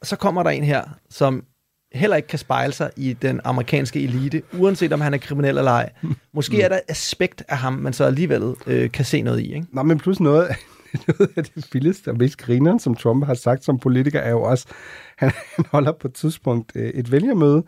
Så 0.02 0.16
kommer 0.16 0.42
der 0.42 0.50
en 0.50 0.64
her, 0.64 0.84
som 1.10 1.44
heller 1.92 2.16
ikke 2.16 2.28
kan 2.28 2.38
spejle 2.38 2.72
sig 2.72 2.90
i 2.96 3.12
den 3.12 3.40
amerikanske 3.44 4.04
elite, 4.04 4.42
uanset 4.58 4.92
om 4.92 5.00
han 5.00 5.14
er 5.14 5.18
kriminel 5.18 5.58
eller 5.58 5.70
ej. 5.70 5.92
Måske 6.32 6.62
er 6.62 6.68
der 6.68 6.76
et 6.76 6.82
aspekt 6.88 7.42
af 7.48 7.56
ham, 7.58 7.72
man 7.72 7.92
så 7.92 8.04
alligevel 8.04 8.54
øh, 8.66 8.90
kan 8.90 9.04
se 9.04 9.22
noget 9.22 9.40
i. 9.40 9.54
Ikke? 9.54 9.66
Nej, 9.72 9.82
men 9.82 9.98
plus 9.98 10.20
noget, 10.20 10.48
noget 11.08 11.30
af 11.36 11.44
det 11.44 11.66
vildeste 11.72 12.08
og 12.08 12.16
mest 12.16 12.38
grineren, 12.38 12.78
som 12.78 12.94
Trump 12.94 13.24
har 13.24 13.34
sagt 13.34 13.64
som 13.64 13.78
politiker, 13.78 14.20
er 14.20 14.30
jo 14.30 14.42
også, 14.42 14.66
han, 15.18 15.30
han 15.56 15.64
holder 15.70 15.92
på 15.92 16.08
et 16.08 16.14
tidspunkt 16.14 16.72
øh, 16.74 16.88
et 16.88 17.12
vælgermøde 17.12 17.62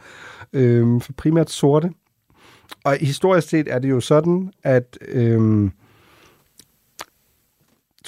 øh, 0.53 1.01
for 1.01 1.13
primært 1.13 1.51
sorte. 1.51 1.91
Og 2.85 2.97
historisk 3.01 3.49
set 3.49 3.69
er 3.71 3.79
det 3.79 3.91
jo 3.91 4.01
sådan, 4.01 4.53
at... 4.63 4.99
Øh, 5.09 5.71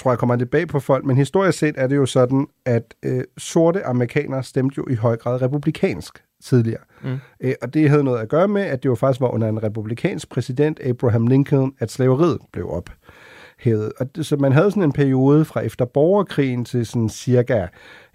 tror 0.04 0.10
jeg 0.10 0.18
kommer 0.18 0.36
det 0.36 0.50
bag 0.50 0.68
på 0.68 0.80
folk, 0.80 1.04
men 1.04 1.16
historisk 1.16 1.58
set 1.58 1.74
er 1.78 1.86
det 1.86 1.96
jo 1.96 2.06
sådan, 2.06 2.46
at 2.64 2.94
øh, 3.02 3.24
sorte 3.38 3.84
amerikanere 3.84 4.42
stemte 4.42 4.74
jo 4.78 4.86
i 4.90 4.94
høj 4.94 5.16
grad 5.16 5.42
republikansk 5.42 6.24
tidligere. 6.42 6.80
Mm. 7.02 7.18
Øh, 7.40 7.54
og 7.62 7.74
det 7.74 7.90
havde 7.90 8.04
noget 8.04 8.20
at 8.20 8.28
gøre 8.28 8.48
med, 8.48 8.62
at 8.62 8.82
det 8.82 8.88
jo 8.88 8.94
faktisk 8.94 9.20
var 9.20 9.28
under 9.28 9.48
en 9.48 9.62
republikansk 9.62 10.28
præsident, 10.28 10.80
Abraham 10.84 11.26
Lincoln, 11.26 11.72
at 11.78 11.90
slaveriet 11.90 12.38
blev 12.52 12.70
ophævet. 12.70 13.92
Og 13.98 14.16
det, 14.16 14.26
så 14.26 14.36
man 14.36 14.52
havde 14.52 14.70
sådan 14.70 14.82
en 14.82 14.92
periode 14.92 15.44
fra 15.44 15.60
efter 15.60 15.84
borgerkrigen 15.84 16.64
til 16.64 16.86
sådan 16.86 17.08
cirka 17.08 17.66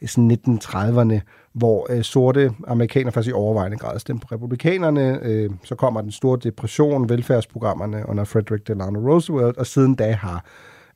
sådan 0.06 0.32
1930'erne, 0.48 1.20
hvor 1.54 1.88
øh, 1.90 2.04
sorte 2.04 2.52
amerikanere 2.68 3.12
faktisk 3.12 3.32
i 3.32 3.34
overvejende 3.34 3.78
grad 3.78 4.00
stemte 4.00 4.28
på 4.28 4.36
republikanerne. 4.36 5.20
Øh, 5.22 5.50
så 5.64 5.76
kommer 5.76 6.02
den 6.02 6.12
store 6.12 6.40
depression, 6.44 7.10
velfærdsprogrammerne 7.10 8.10
under 8.10 8.24
Frederick 8.24 8.68
Delano 8.68 9.00
Roosevelt, 9.00 9.58
og 9.58 9.68
siden 9.68 9.96
da 9.96 10.12
har 10.12 10.46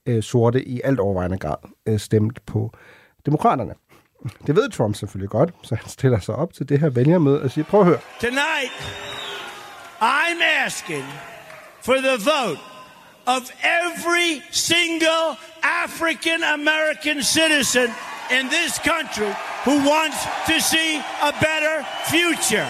øh, 0.05 0.23
sorte 0.23 0.67
i 0.67 0.81
alt 0.83 0.99
overvejende 0.99 1.37
grad 1.37 1.57
øh, 1.85 1.99
stemt 1.99 2.45
på 2.45 2.71
demokraterne. 3.25 3.73
Det 4.47 4.55
ved 4.55 4.69
Trump 4.69 4.95
selvfølgelig 4.95 5.29
godt, 5.29 5.53
så 5.63 5.75
han 5.75 5.89
stiller 5.89 6.19
sig 6.19 6.35
op 6.35 6.53
til 6.53 6.69
det 6.69 6.79
her 6.79 6.89
vælgermøde 6.89 7.41
og 7.41 7.51
siger, 7.51 7.65
prøv 7.65 7.79
at 7.79 7.85
høre, 7.85 7.99
Tonight, 8.19 8.73
I'm 10.01 10.65
asking 10.65 11.05
for 11.81 11.93
the 11.93 12.17
vote 12.17 12.59
of 13.25 13.51
every 13.81 14.41
single 14.51 15.37
African 15.63 16.43
American 16.43 17.23
citizen 17.23 17.89
in 18.37 18.49
this 18.49 18.73
country 18.91 19.31
who 19.65 19.75
wants 19.91 20.19
to 20.49 20.59
see 20.59 20.91
a 21.21 21.31
better 21.47 21.75
future. 22.13 22.69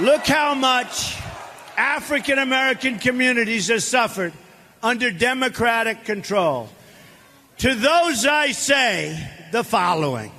Look 0.00 0.24
how 0.26 0.54
much 0.54 1.16
African 1.76 2.38
American 2.38 2.98
communities 2.98 3.68
have 3.68 3.82
suffered 3.82 4.32
under 4.82 5.10
Democratic 5.10 5.96
control. 6.06 6.68
To 7.58 7.68
those 7.68 8.26
I 8.46 8.52
say 8.52 9.16
the 9.52 9.62
following 9.64 10.32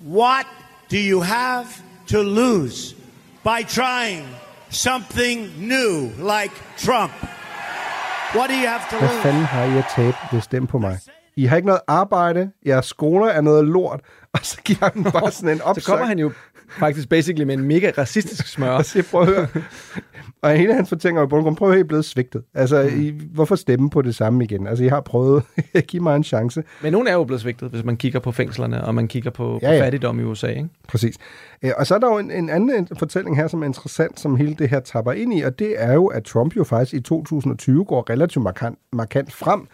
What 0.00 0.46
do 0.90 0.98
you 0.98 1.20
have 1.20 1.66
to 2.08 2.22
lose 2.22 2.94
by 3.44 3.62
trying 3.62 4.24
something 4.70 5.50
new 5.58 6.10
like 6.18 6.52
Trump? 6.78 7.12
What 8.34 8.48
do 8.50 8.54
you 8.56 8.66
have 8.66 8.82
to 8.90 8.96
hvad 8.98 9.08
lose? 9.08 9.22
fanden 9.22 9.42
har 9.44 9.64
I 9.64 9.78
at 9.78 9.84
tabe 9.96 10.16
ved 10.32 10.38
at 10.38 10.44
stemme 10.44 10.68
på 10.68 10.78
mig? 10.78 10.98
I 11.36 11.46
har 11.46 11.56
ikke 11.56 11.66
noget 11.66 11.80
arbejde, 11.88 12.50
jeres 12.66 12.86
skoler 12.86 13.26
er 13.26 13.40
noget 13.40 13.64
lort, 13.64 14.00
og 14.34 14.40
så 14.42 14.60
giver 14.64 14.90
han 14.94 15.04
bare 15.04 15.30
sådan 15.40 15.48
en 15.48 15.60
opsang. 15.62 15.82
Så 15.82 15.90
kommer 15.90 16.06
han 16.06 16.18
jo 16.18 16.32
faktisk 16.78 17.08
basically 17.08 17.44
med 17.44 17.54
en 17.54 17.64
mega 17.64 17.92
racistisk 17.98 18.46
smør. 18.46 18.82
siger, 18.82 19.02
prøv 19.10 19.22
at 19.22 19.28
høre. 19.28 19.46
og 20.42 20.50
hele 20.56 20.74
hans 20.74 20.88
fortænger 20.88 21.22
er 21.22 21.26
på 21.26 21.54
prøv 21.58 21.68
at 21.68 21.72
høre, 21.72 21.78
I 21.78 21.80
er 21.80 21.84
blevet 21.84 22.04
svigtet. 22.04 22.42
Altså, 22.54 22.90
mm. 22.94 23.02
I, 23.02 23.14
hvorfor 23.34 23.54
stemme 23.54 23.90
på 23.90 24.02
det 24.02 24.14
samme 24.14 24.44
igen? 24.44 24.66
Altså, 24.66 24.84
I 24.84 24.88
har 24.88 25.00
prøvet 25.00 25.42
at 25.74 25.86
give 25.86 26.02
mig 26.02 26.16
en 26.16 26.24
chance. 26.24 26.64
Men 26.82 26.92
nogen 26.92 27.08
er 27.08 27.12
jo 27.12 27.24
blevet 27.24 27.40
svigtet, 27.40 27.70
hvis 27.70 27.84
man 27.84 27.96
kigger 27.96 28.20
på 28.20 28.32
fængslerne, 28.32 28.84
og 28.84 28.94
man 28.94 29.08
kigger 29.08 29.30
på, 29.30 29.58
Ja, 29.62 29.68
på 29.68 29.72
ja. 29.72 29.82
fattigdom 29.84 30.20
i 30.20 30.22
USA. 30.22 30.46
Ikke? 30.48 30.68
Præcis. 30.88 31.16
Og 31.76 31.86
så 31.86 31.94
er 31.94 31.98
der 31.98 32.06
jo 32.06 32.18
en, 32.18 32.30
en 32.30 32.50
anden 32.50 32.88
fortælling 32.98 33.36
her, 33.36 33.48
som 33.48 33.62
er 33.62 33.66
interessant, 33.66 34.20
som 34.20 34.36
hele 34.36 34.54
det 34.54 34.68
her 34.68 34.80
tapper 34.80 35.12
ind 35.12 35.38
i, 35.38 35.42
og 35.42 35.58
det 35.58 35.74
er 35.78 35.92
jo, 35.92 36.06
at 36.06 36.24
Trump 36.24 36.56
jo 36.56 36.64
faktisk 36.64 36.94
i 36.94 37.00
2020 37.00 37.84
går 37.84 38.10
relativt 38.10 38.42
markant, 38.42 38.78
markant 38.92 39.32
frem 39.32 39.66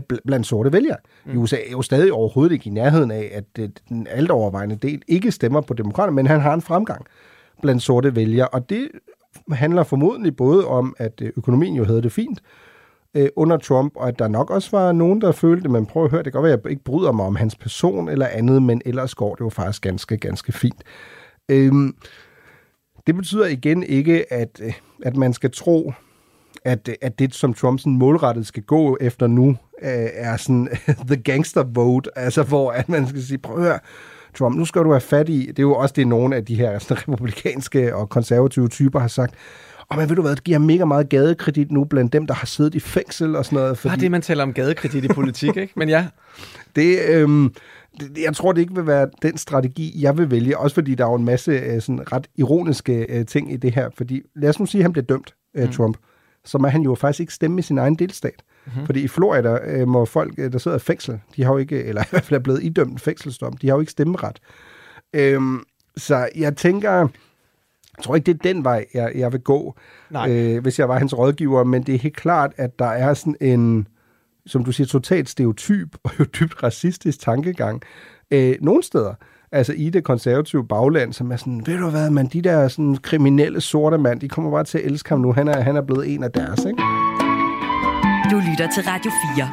blandt 0.00 0.46
sorte 0.46 0.72
vælgere. 0.72 0.96
Mm. 1.24 1.32
I 1.32 1.36
USA 1.36 1.56
er 1.56 1.70
jo 1.70 1.82
stadig 1.82 2.12
overhovedet 2.12 2.52
ikke 2.52 2.66
i 2.66 2.72
nærheden 2.72 3.10
af, 3.10 3.30
at 3.32 3.44
øh, 3.58 3.68
den 3.88 4.06
alt 4.10 4.30
overvejende 4.30 4.76
del 4.76 5.02
ikke 5.08 5.32
stemmer 5.32 5.60
på 5.60 5.74
demokrater, 5.74 6.12
men 6.12 6.26
han 6.26 6.40
har 6.40 6.54
en 6.54 6.62
fremgang 6.62 7.06
blandt 7.62 7.82
sorte 7.82 8.16
vælgere, 8.16 8.48
og 8.48 8.70
det 8.70 8.88
handler 9.52 9.82
formodentlig 9.82 10.36
både 10.36 10.66
om, 10.66 10.94
at 10.98 11.22
øh, 11.22 11.30
økonomien 11.36 11.74
jo 11.74 11.84
havde 11.84 12.02
det 12.02 12.12
fint 12.12 12.42
øh, 13.14 13.28
under 13.36 13.56
Trump, 13.56 13.92
og 13.96 14.08
at 14.08 14.18
der 14.18 14.28
nok 14.28 14.50
også 14.50 14.70
var 14.72 14.92
nogen, 14.92 15.20
der 15.20 15.32
følte, 15.32 15.68
men 15.68 15.86
prøv 15.86 16.04
at 16.04 16.10
høre, 16.10 16.22
det 16.22 16.32
kan 16.32 16.38
godt 16.38 16.44
være, 16.44 16.52
at 16.52 16.60
jeg 16.64 16.70
ikke 16.70 16.84
bryder 16.84 17.12
mig 17.12 17.26
om 17.26 17.36
hans 17.36 17.56
person 17.56 18.08
eller 18.08 18.26
andet, 18.26 18.62
men 18.62 18.82
ellers 18.84 19.14
går 19.14 19.34
det 19.34 19.40
jo 19.40 19.48
faktisk 19.48 19.82
ganske, 19.82 20.16
ganske 20.16 20.52
fint. 20.52 20.82
Øhm, 21.48 21.96
det 23.06 23.14
betyder 23.14 23.46
igen 23.46 23.82
ikke, 23.82 24.32
at, 24.32 24.60
øh, 24.64 24.72
at 25.02 25.16
man 25.16 25.32
skal 25.32 25.50
tro, 25.50 25.92
at, 26.64 26.90
at 27.02 27.18
det, 27.18 27.34
som 27.34 27.54
Trump 27.54 27.78
sådan 27.78 27.96
målrettet 27.96 28.46
skal 28.46 28.62
gå 28.62 28.96
efter 29.00 29.26
nu, 29.26 29.48
øh, 29.82 30.08
er 30.14 30.36
sådan 30.36 30.68
the 31.10 31.16
gangster 31.16 31.64
vote, 31.74 32.18
altså 32.18 32.42
hvor 32.42 32.70
at 32.70 32.88
man 32.88 33.06
skal 33.06 33.22
sige, 33.22 33.38
prøv 33.38 33.56
at 33.56 33.62
høre, 33.62 33.78
Trump, 34.38 34.56
nu 34.56 34.64
skal 34.64 34.82
du 34.82 34.90
have 34.90 35.00
fat 35.00 35.28
i, 35.28 35.46
det 35.46 35.58
er 35.58 35.62
jo 35.62 35.74
også 35.74 35.92
det, 35.96 36.06
nogle 36.06 36.36
af 36.36 36.44
de 36.44 36.54
her 36.54 36.78
sådan, 36.78 37.02
republikanske 37.08 37.96
og 37.96 38.08
konservative 38.08 38.68
typer 38.68 38.98
har 38.98 39.08
sagt, 39.08 39.34
og 39.88 39.98
men 39.98 40.08
ved 40.08 40.16
du 40.16 40.22
hvad, 40.22 40.36
det 40.36 40.44
giver 40.44 40.58
mega 40.58 40.84
meget 40.84 41.08
gadekredit 41.08 41.72
nu 41.72 41.84
blandt 41.84 42.12
dem, 42.12 42.26
der 42.26 42.34
har 42.34 42.46
siddet 42.46 42.74
i 42.74 42.80
fængsel 42.80 43.36
og 43.36 43.44
sådan 43.44 43.56
noget. 43.56 43.78
Fordi... 43.78 43.90
Bare 43.90 44.00
det, 44.00 44.10
man 44.10 44.22
taler 44.22 44.42
om 44.42 44.52
gadekredit 44.52 45.04
i 45.04 45.08
politik, 45.08 45.56
ikke? 45.56 45.72
Men 45.76 45.88
ja. 45.88 46.06
Det, 46.76 46.98
øhm, 47.08 47.54
det, 48.00 48.18
jeg 48.24 48.36
tror, 48.36 48.52
det 48.52 48.60
ikke 48.60 48.74
vil 48.74 48.86
være 48.86 49.08
den 49.22 49.38
strategi, 49.38 49.92
jeg 50.00 50.18
vil 50.18 50.30
vælge. 50.30 50.58
Også 50.58 50.74
fordi 50.74 50.94
der 50.94 51.04
er 51.04 51.10
jo 51.10 51.14
en 51.14 51.24
masse 51.24 51.52
øh, 51.52 51.82
sådan 51.82 52.12
ret 52.12 52.26
ironiske 52.36 53.06
øh, 53.08 53.26
ting 53.26 53.52
i 53.52 53.56
det 53.56 53.74
her. 53.74 53.88
Fordi 53.96 54.22
lad 54.36 54.48
os 54.48 54.60
nu 54.60 54.66
sige, 54.66 54.80
at 54.80 54.84
han 54.84 54.92
bliver 54.92 55.06
dømt, 55.06 55.34
øh, 55.56 55.66
mm. 55.66 55.72
Så 56.44 56.58
må 56.58 56.68
han 56.68 56.82
jo 56.82 56.94
faktisk 56.94 57.20
ikke 57.20 57.34
stemme 57.34 57.58
i 57.58 57.62
sin 57.62 57.78
egen 57.78 57.94
delstat. 57.94 58.42
Mm-hmm. 58.66 58.86
Fordi 58.86 59.02
i 59.02 59.08
Florida 59.08 59.58
øh, 59.64 59.88
må 59.88 60.04
folk, 60.04 60.34
øh, 60.38 60.52
der 60.52 60.58
sidder 60.58 60.76
i 60.76 60.80
fængsel, 60.80 61.20
de 61.36 61.44
har 61.44 61.52
jo 61.52 61.58
ikke, 61.58 61.84
eller 61.88 62.02
i 62.02 62.06
hvert 62.10 62.24
fald 62.24 62.38
er 62.40 62.42
blevet 62.42 62.62
idømt 62.62 63.00
fængselsdom, 63.00 63.56
de 63.56 63.68
har 63.68 63.74
jo 63.74 63.80
ikke 63.80 63.92
stemmeret. 63.92 64.40
Øhm, 65.12 65.62
så 65.96 66.28
jeg 66.36 66.56
tænker, 66.56 66.92
jeg 67.96 68.04
tror 68.04 68.14
ikke, 68.14 68.26
det 68.26 68.34
er 68.34 68.52
den 68.52 68.64
vej, 68.64 68.86
jeg, 68.94 69.12
jeg 69.14 69.32
vil 69.32 69.40
gå, 69.40 69.76
øh, 70.28 70.62
hvis 70.62 70.78
jeg 70.78 70.88
var 70.88 70.98
hans 70.98 71.18
rådgiver, 71.18 71.64
men 71.64 71.82
det 71.82 71.94
er 71.94 71.98
helt 71.98 72.16
klart, 72.16 72.52
at 72.56 72.78
der 72.78 72.86
er 72.86 73.14
sådan 73.14 73.36
en, 73.40 73.88
som 74.46 74.64
du 74.64 74.72
siger, 74.72 74.86
totalt 74.86 75.28
stereotyp 75.28 75.96
og 76.02 76.10
jo 76.18 76.24
dybt 76.24 76.62
racistisk 76.62 77.20
tankegang 77.20 77.82
øh, 78.30 78.56
nogle 78.60 78.82
steder. 78.82 79.14
Altså 79.54 79.72
i 79.72 79.90
det 79.90 80.04
konservative 80.04 80.66
bagland, 80.66 81.12
som 81.12 81.32
er 81.32 81.36
sådan, 81.36 81.62
ved 81.66 81.78
du 81.78 81.90
hvad, 81.90 82.10
man, 82.10 82.26
de 82.26 82.42
der 82.42 82.68
sådan, 82.68 82.96
kriminelle 82.96 83.60
sorte 83.60 83.98
mand, 83.98 84.20
de 84.20 84.28
kommer 84.28 84.50
bare 84.50 84.64
til 84.64 84.78
at 84.78 84.84
elske 84.84 85.08
ham 85.08 85.20
nu. 85.20 85.32
Han 85.32 85.48
er, 85.48 85.60
han 85.60 85.76
er 85.76 85.82
blevet 85.82 86.14
en 86.14 86.24
af 86.24 86.30
deres, 86.30 86.64
ikke? 86.64 86.82
Du 88.30 88.36
lytter 88.50 88.68
til 88.74 88.82
Radio 88.82 89.10
4. 89.36 89.48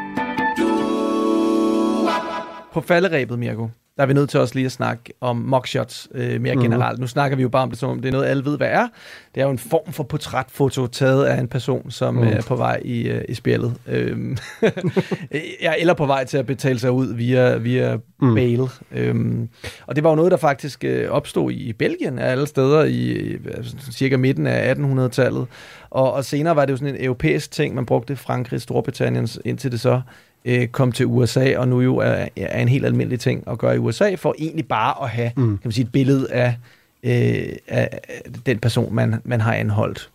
På 2.74 2.82
falderæbet, 2.82 3.40
Mirko, 3.40 3.68
der 4.00 4.04
er 4.04 4.08
vi 4.08 4.14
nødt 4.14 4.30
til 4.30 4.40
også 4.40 4.56
lige 4.56 4.66
at 4.66 4.72
snakke 4.72 5.14
om 5.22 5.36
mugshots 5.38 6.08
øh, 6.16 6.42
mere 6.42 6.56
Mhm. 6.56 6.64
generelt. 6.64 7.00
Nu 7.00 7.08
snakker 7.08 7.38
vi 7.38 7.44
jo 7.44 7.50
bare 7.50 7.64
om 7.64 7.70
det, 7.70 7.80
som 7.80 7.90
om 7.90 8.00
det 8.00 8.08
er 8.08 8.12
noget, 8.12 8.26
alle 8.26 8.46
ved, 8.46 8.58
hvad 8.58 8.68
er. 8.68 8.88
Det 9.36 9.42
er 9.42 9.46
jo 9.46 9.52
en 9.52 9.58
form 9.60 9.94
for 9.94 10.04
portrætfoto 10.04 10.88
taget 10.88 11.26
af 11.26 11.40
en 11.40 11.48
person, 11.48 11.92
som 11.92 12.24
øh, 12.24 12.30
er 12.32 12.42
på 12.42 12.56
vej 12.56 12.82
i, 12.86 13.08
øh, 13.10 13.22
i 13.30 13.34
spjældet. 13.34 13.74
Øhm, 13.88 14.38
ja, 15.62 15.74
eller 15.80 15.94
på 15.94 16.06
vej 16.06 16.24
til 16.26 16.38
at 16.38 16.46
betale 16.46 16.80
sig 16.80 16.92
ud 16.92 17.14
via, 17.14 17.58
via 17.58 17.98
Mm. 18.22 18.36
bail. 18.36 18.62
Øhm, 18.92 19.50
og 19.88 19.96
det 19.96 20.04
var 20.04 20.10
jo 20.10 20.16
noget, 20.16 20.32
der 20.32 20.38
faktisk 20.38 20.84
øh, 20.84 21.10
opstod 21.10 21.52
i, 21.52 21.56
i 21.56 21.74
Belgien 21.74 22.20
af 22.20 22.32
alle 22.32 22.48
steder 22.48 22.84
i 22.84 23.10
øh, 23.12 23.40
altså, 23.54 23.76
cirka 23.92 24.18
midten 24.18 24.48
af 24.48 24.74
1800-tallet. 24.76 25.48
Og, 25.90 26.14
og 26.14 26.26
senere 26.26 26.56
var 26.56 26.66
det 26.66 26.72
jo 26.72 26.78
sådan 26.78 26.96
en 26.96 27.04
europæisk 27.06 27.52
ting, 27.52 27.76
man 27.76 27.86
brugte 27.86 28.16
Frankrig, 28.16 28.62
Storbritanniens, 28.62 29.40
indtil 29.46 29.72
det 29.72 29.80
så 29.80 30.02
øh, 30.46 30.68
kom 30.68 30.92
til 30.92 31.06
USA, 31.06 31.58
og 31.58 31.68
nu 31.68 31.82
jo 31.82 31.98
er, 31.98 32.28
er 32.36 32.62
en 32.62 32.68
helt 32.70 32.86
almindelig 32.86 33.20
ting 33.20 33.44
at 33.48 33.58
gøre 33.58 33.76
i 33.76 33.78
USA, 33.78 34.16
for 34.16 34.36
egentlig 34.40 34.68
bare 34.68 35.04
at 35.04 35.10
have 35.10 35.32
Mm. 35.36 35.44
kan 35.58 35.60
man 35.64 35.72
sige, 35.72 35.86
et 35.86 35.92
billede 35.92 36.32
af, 36.32 36.56
øh, 37.04 37.56
af 37.68 38.00
den 38.46 38.60
person, 38.60 38.96
man, 38.96 39.22
man 39.24 39.42
har 39.42 39.54
anholdt. 39.54 40.10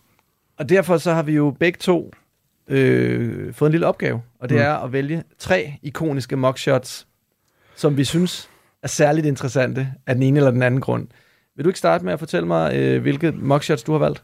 Og 0.57 0.69
derfor 0.69 0.97
så 0.97 1.13
har 1.13 1.23
vi 1.23 1.33
jo 1.33 1.55
begge 1.59 1.77
to 1.81 2.11
øh, 2.67 3.53
fået 3.53 3.69
en 3.69 3.71
lille 3.71 3.87
opgave, 3.87 4.21
og 4.39 4.49
det 4.49 4.55
Mm. 4.57 4.61
er 4.63 4.73
at 4.73 4.93
vælge 4.93 5.23
tre 5.39 5.73
ikoniske 5.83 6.35
mugshots, 6.35 7.07
som 7.75 7.97
vi 7.97 8.03
synes 8.03 8.49
er 8.83 8.87
særligt 8.87 9.27
interessante 9.27 9.87
af 10.07 10.15
den 10.15 10.23
ene 10.23 10.37
eller 10.39 10.51
den 10.51 10.63
anden 10.63 10.81
grund. 10.81 11.07
Vil 11.55 11.65
du 11.65 11.69
ikke 11.69 11.79
starte 11.79 12.05
med 12.05 12.13
at 12.13 12.19
fortælle 12.19 12.47
mig, 12.47 12.75
øh, 12.75 13.01
hvilke 13.01 13.31
mugshots 13.31 13.83
du 13.83 13.91
har 13.91 13.99
valgt? 13.99 14.23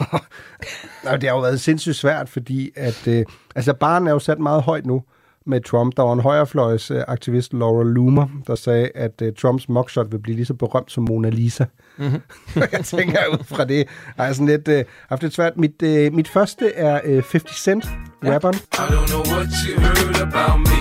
Nej, 1.04 1.16
det 1.16 1.28
har 1.28 1.36
jo 1.36 1.40
været 1.40 1.60
sindssygt 1.60 1.96
svært, 1.96 2.28
fordi 2.28 2.70
at, 2.76 3.08
øh, 3.08 3.24
altså 3.54 3.72
barnen 3.74 4.08
er 4.08 4.12
jo 4.12 4.18
sat 4.18 4.38
meget 4.38 4.62
højt 4.62 4.86
nu 4.86 5.02
med 5.46 5.60
Trump. 5.60 5.96
Der 5.96 6.02
var 6.02 6.12
en 6.12 6.20
højrefløjs 6.20 6.90
øh, 6.90 7.02
aktivist, 7.08 7.52
Laura 7.52 7.84
Loomer, 7.84 8.26
der 8.46 8.54
sagde, 8.54 8.90
at 8.94 9.22
øh, 9.22 9.32
Trumps 9.32 9.68
mugshot 9.68 10.06
vil 10.12 10.18
blive 10.18 10.36
lige 10.36 10.46
så 10.46 10.54
berømt 10.54 10.92
som 10.92 11.04
Mona 11.08 11.28
Lisa. 11.28 11.64
Mhm. 11.98 12.20
jeg 12.72 12.84
tænker 12.84 13.18
ud 13.32 13.44
fra 13.44 13.64
det, 13.64 13.88
har 14.16 14.24
jeg 14.24 14.34
sådan 14.34 14.46
lidt 14.46 14.68
øh, 14.68 14.84
haft 15.08 15.22
det 15.22 15.32
svært. 15.32 15.56
Mit, 15.56 15.82
øh, 15.82 16.12
mit 16.12 16.28
første 16.28 16.74
er 16.74 17.00
øh, 17.04 17.22
50 17.30 17.62
Cent, 17.62 17.90
rapperen. 18.24 18.54
I 18.54 18.84
don't 18.92 19.06
know 19.10 19.22
what 19.34 19.48
you 19.66 19.80
heard 19.80 20.20
about 20.28 20.60
me. 20.60 20.78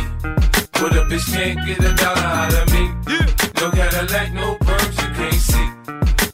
But 0.80 0.92
a 1.00 1.04
bitch 1.10 1.28
can't 1.36 1.60
get 1.68 1.80
a 1.90 1.92
dollar 2.04 2.30
out 2.42 2.54
of 2.62 2.66
me. 2.76 2.84
No 3.60 3.68
Cadillac, 3.78 4.28
no 4.42 4.48
perms, 4.66 4.96
you 5.02 5.10
can't 5.20 5.42
see. 5.52 5.68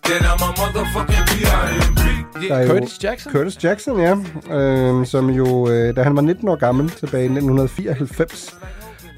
Then 0.08 0.22
I'm 0.32 0.42
a 0.48 0.50
motherfucking 0.60 1.26
B.I.M.B. 1.30 2.05
Der 2.42 2.56
er 2.56 2.62
jo 2.62 2.68
Curtis 2.68 3.04
Jackson? 3.04 3.32
Curtis 3.32 3.64
Jackson, 3.64 4.00
ja. 4.00 4.16
Øh, 4.56 5.06
som 5.06 5.30
jo, 5.30 5.70
øh, 5.70 5.96
da 5.96 6.04
han 6.04 6.16
var 6.16 6.22
19 6.22 6.48
år 6.48 6.56
gammel, 6.56 6.90
tilbage 6.90 7.24
i 7.24 7.30
1994, 7.30 8.56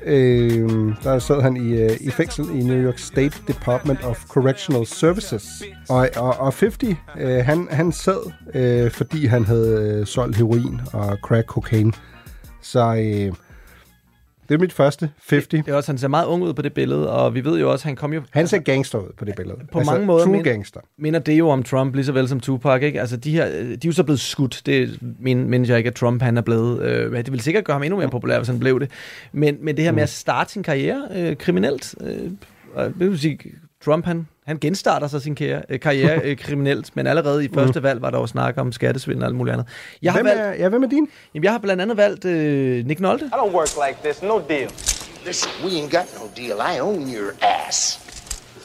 øh, 0.06 0.70
der 1.04 1.20
sad 1.20 1.42
han 1.42 1.58
i, 1.58 1.82
øh, 1.82 1.92
i 2.02 2.10
fængsel 2.10 2.46
i 2.46 2.64
New 2.64 2.86
York 2.86 2.98
State 2.98 3.38
Department 3.48 4.04
of 4.04 4.26
Correctional 4.26 4.86
Services. 4.86 5.64
Og, 5.90 6.10
og, 6.16 6.40
og 6.40 6.54
50, 6.54 6.98
øh, 7.20 7.46
han, 7.46 7.68
han 7.72 7.92
sad, 7.92 8.32
øh, 8.54 8.92
fordi 8.92 9.26
han 9.26 9.46
havde 9.46 10.00
øh, 10.00 10.06
solgt 10.06 10.38
heroin 10.38 10.82
og 10.94 11.18
crack 11.24 11.48
cocaine. 11.48 11.94
Så 12.62 12.96
øh, 12.96 13.34
det 14.50 14.56
er 14.56 14.60
mit 14.60 14.74
første, 14.74 15.10
50. 15.30 15.48
Det 15.66 15.68
er 15.72 15.76
også, 15.76 15.92
han 15.92 15.98
ser 15.98 16.08
meget 16.08 16.26
ung 16.26 16.44
ud 16.44 16.54
på 16.54 16.62
det 16.62 16.74
billede, 16.74 17.12
og 17.12 17.36
vi 17.36 17.46
ved 17.46 17.60
jo 17.60 17.72
også, 17.72 17.86
han 17.88 17.96
kom 17.96 18.14
jo... 18.14 18.22
Han 18.32 18.48
ser 18.48 18.58
gangster 18.60 19.00
ud 19.00 19.08
på 19.18 19.26
det 19.26 19.36
billede. 19.36 19.58
På 19.72 19.80
mange 19.80 20.06
måder 20.06 20.24
True 20.26 20.32
men- 20.36 20.44
gangster. 20.44 20.80
minder 20.98 21.20
det 21.20 21.40
jo 21.40 21.50
om 21.50 21.64
Trump, 21.64 21.96
lige 21.96 22.06
så 22.06 22.12
vel 22.12 22.28
som 22.28 22.40
Tupac, 22.40 22.82
ikke? 22.82 23.00
Altså, 23.00 23.18
de, 23.18 23.32
her, 23.32 23.46
de 23.50 23.74
er 23.74 23.78
jo 23.86 23.92
så 23.92 24.04
blevet 24.04 24.20
skudt. 24.20 24.62
Det 24.66 24.98
men, 25.20 25.50
mindes 25.50 25.70
jeg 25.70 25.78
ikke, 25.78 25.88
at 25.88 25.96
Trump 25.96 26.22
han 26.22 26.38
er 26.38 26.42
blevet. 26.42 26.82
Øh, 26.82 27.18
det 27.18 27.32
ville 27.32 27.44
sikkert 27.44 27.64
gøre 27.64 27.74
ham 27.76 27.84
endnu 27.84 27.98
mere 28.00 28.10
populær, 28.10 28.38
hvis 28.38 28.48
han 28.48 28.60
blev 28.60 28.80
det. 28.80 28.92
Men, 29.32 29.58
men 29.62 29.78
det 29.78 29.86
her 29.86 29.92
med 29.92 30.04
at 30.04 30.10
starte 30.10 30.52
sin 30.52 30.64
karriere 30.64 31.08
øh, 31.16 31.36
kriminelt, 31.36 31.96
øh, 32.02 32.32
det 32.78 32.94
vil 33.00 33.20
sige, 33.20 33.40
Trump 33.86 34.06
han, 34.06 34.28
han 34.48 34.58
genstarter 34.60 35.08
så 35.08 35.20
sin 35.20 35.36
karriere, 35.36 35.62
øh, 35.70 35.80
karriere 35.80 36.22
øh, 36.24 36.38
kriminelt, 36.46 36.96
men 36.96 37.08
allerede 37.08 37.46
i 37.46 37.50
første 37.54 37.84
valg 37.84 38.02
var 38.02 38.10
der 38.10 38.20
jo 38.20 38.28
snak 38.28 38.58
om 38.58 38.72
skattesvindel 38.72 39.24
og 39.24 39.28
alt 39.28 39.36
muligt 39.36 39.54
andet. 39.54 39.68
Jeg 40.02 40.12
har 40.12 40.18
Hvem 40.20 40.26
valgt, 40.26 40.42
er, 40.42 40.54
ja, 40.54 40.70
hvem 40.70 40.84
er 40.84 40.88
din? 40.88 41.10
jamen, 41.34 41.44
jeg 41.44 41.52
har 41.52 41.60
blandt 41.60 41.82
andet 41.82 41.98
valgt 41.98 42.26
øh, 42.26 42.86
Nick 42.86 43.00
Nolte. 43.00 43.26
I 43.26 43.30
don't 43.30 43.56
work 43.56 43.70
like 43.88 43.98
this. 44.04 44.22
No 44.22 44.42
deal. 44.50 44.70
Listen, 45.26 45.52
we 45.64 45.70
ain't 45.72 45.92
got 45.92 46.08
no 46.22 46.28
deal. 46.36 46.58
I 46.76 46.80
own 46.80 47.16
your 47.16 47.32
ass. 47.42 48.00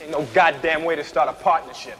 Ain't 0.03 0.11
no 0.11 0.19
goddamn 0.19 0.85
way 0.87 0.97
to 0.97 1.05
start 1.05 1.29
a 1.29 1.43
partnership. 1.45 1.99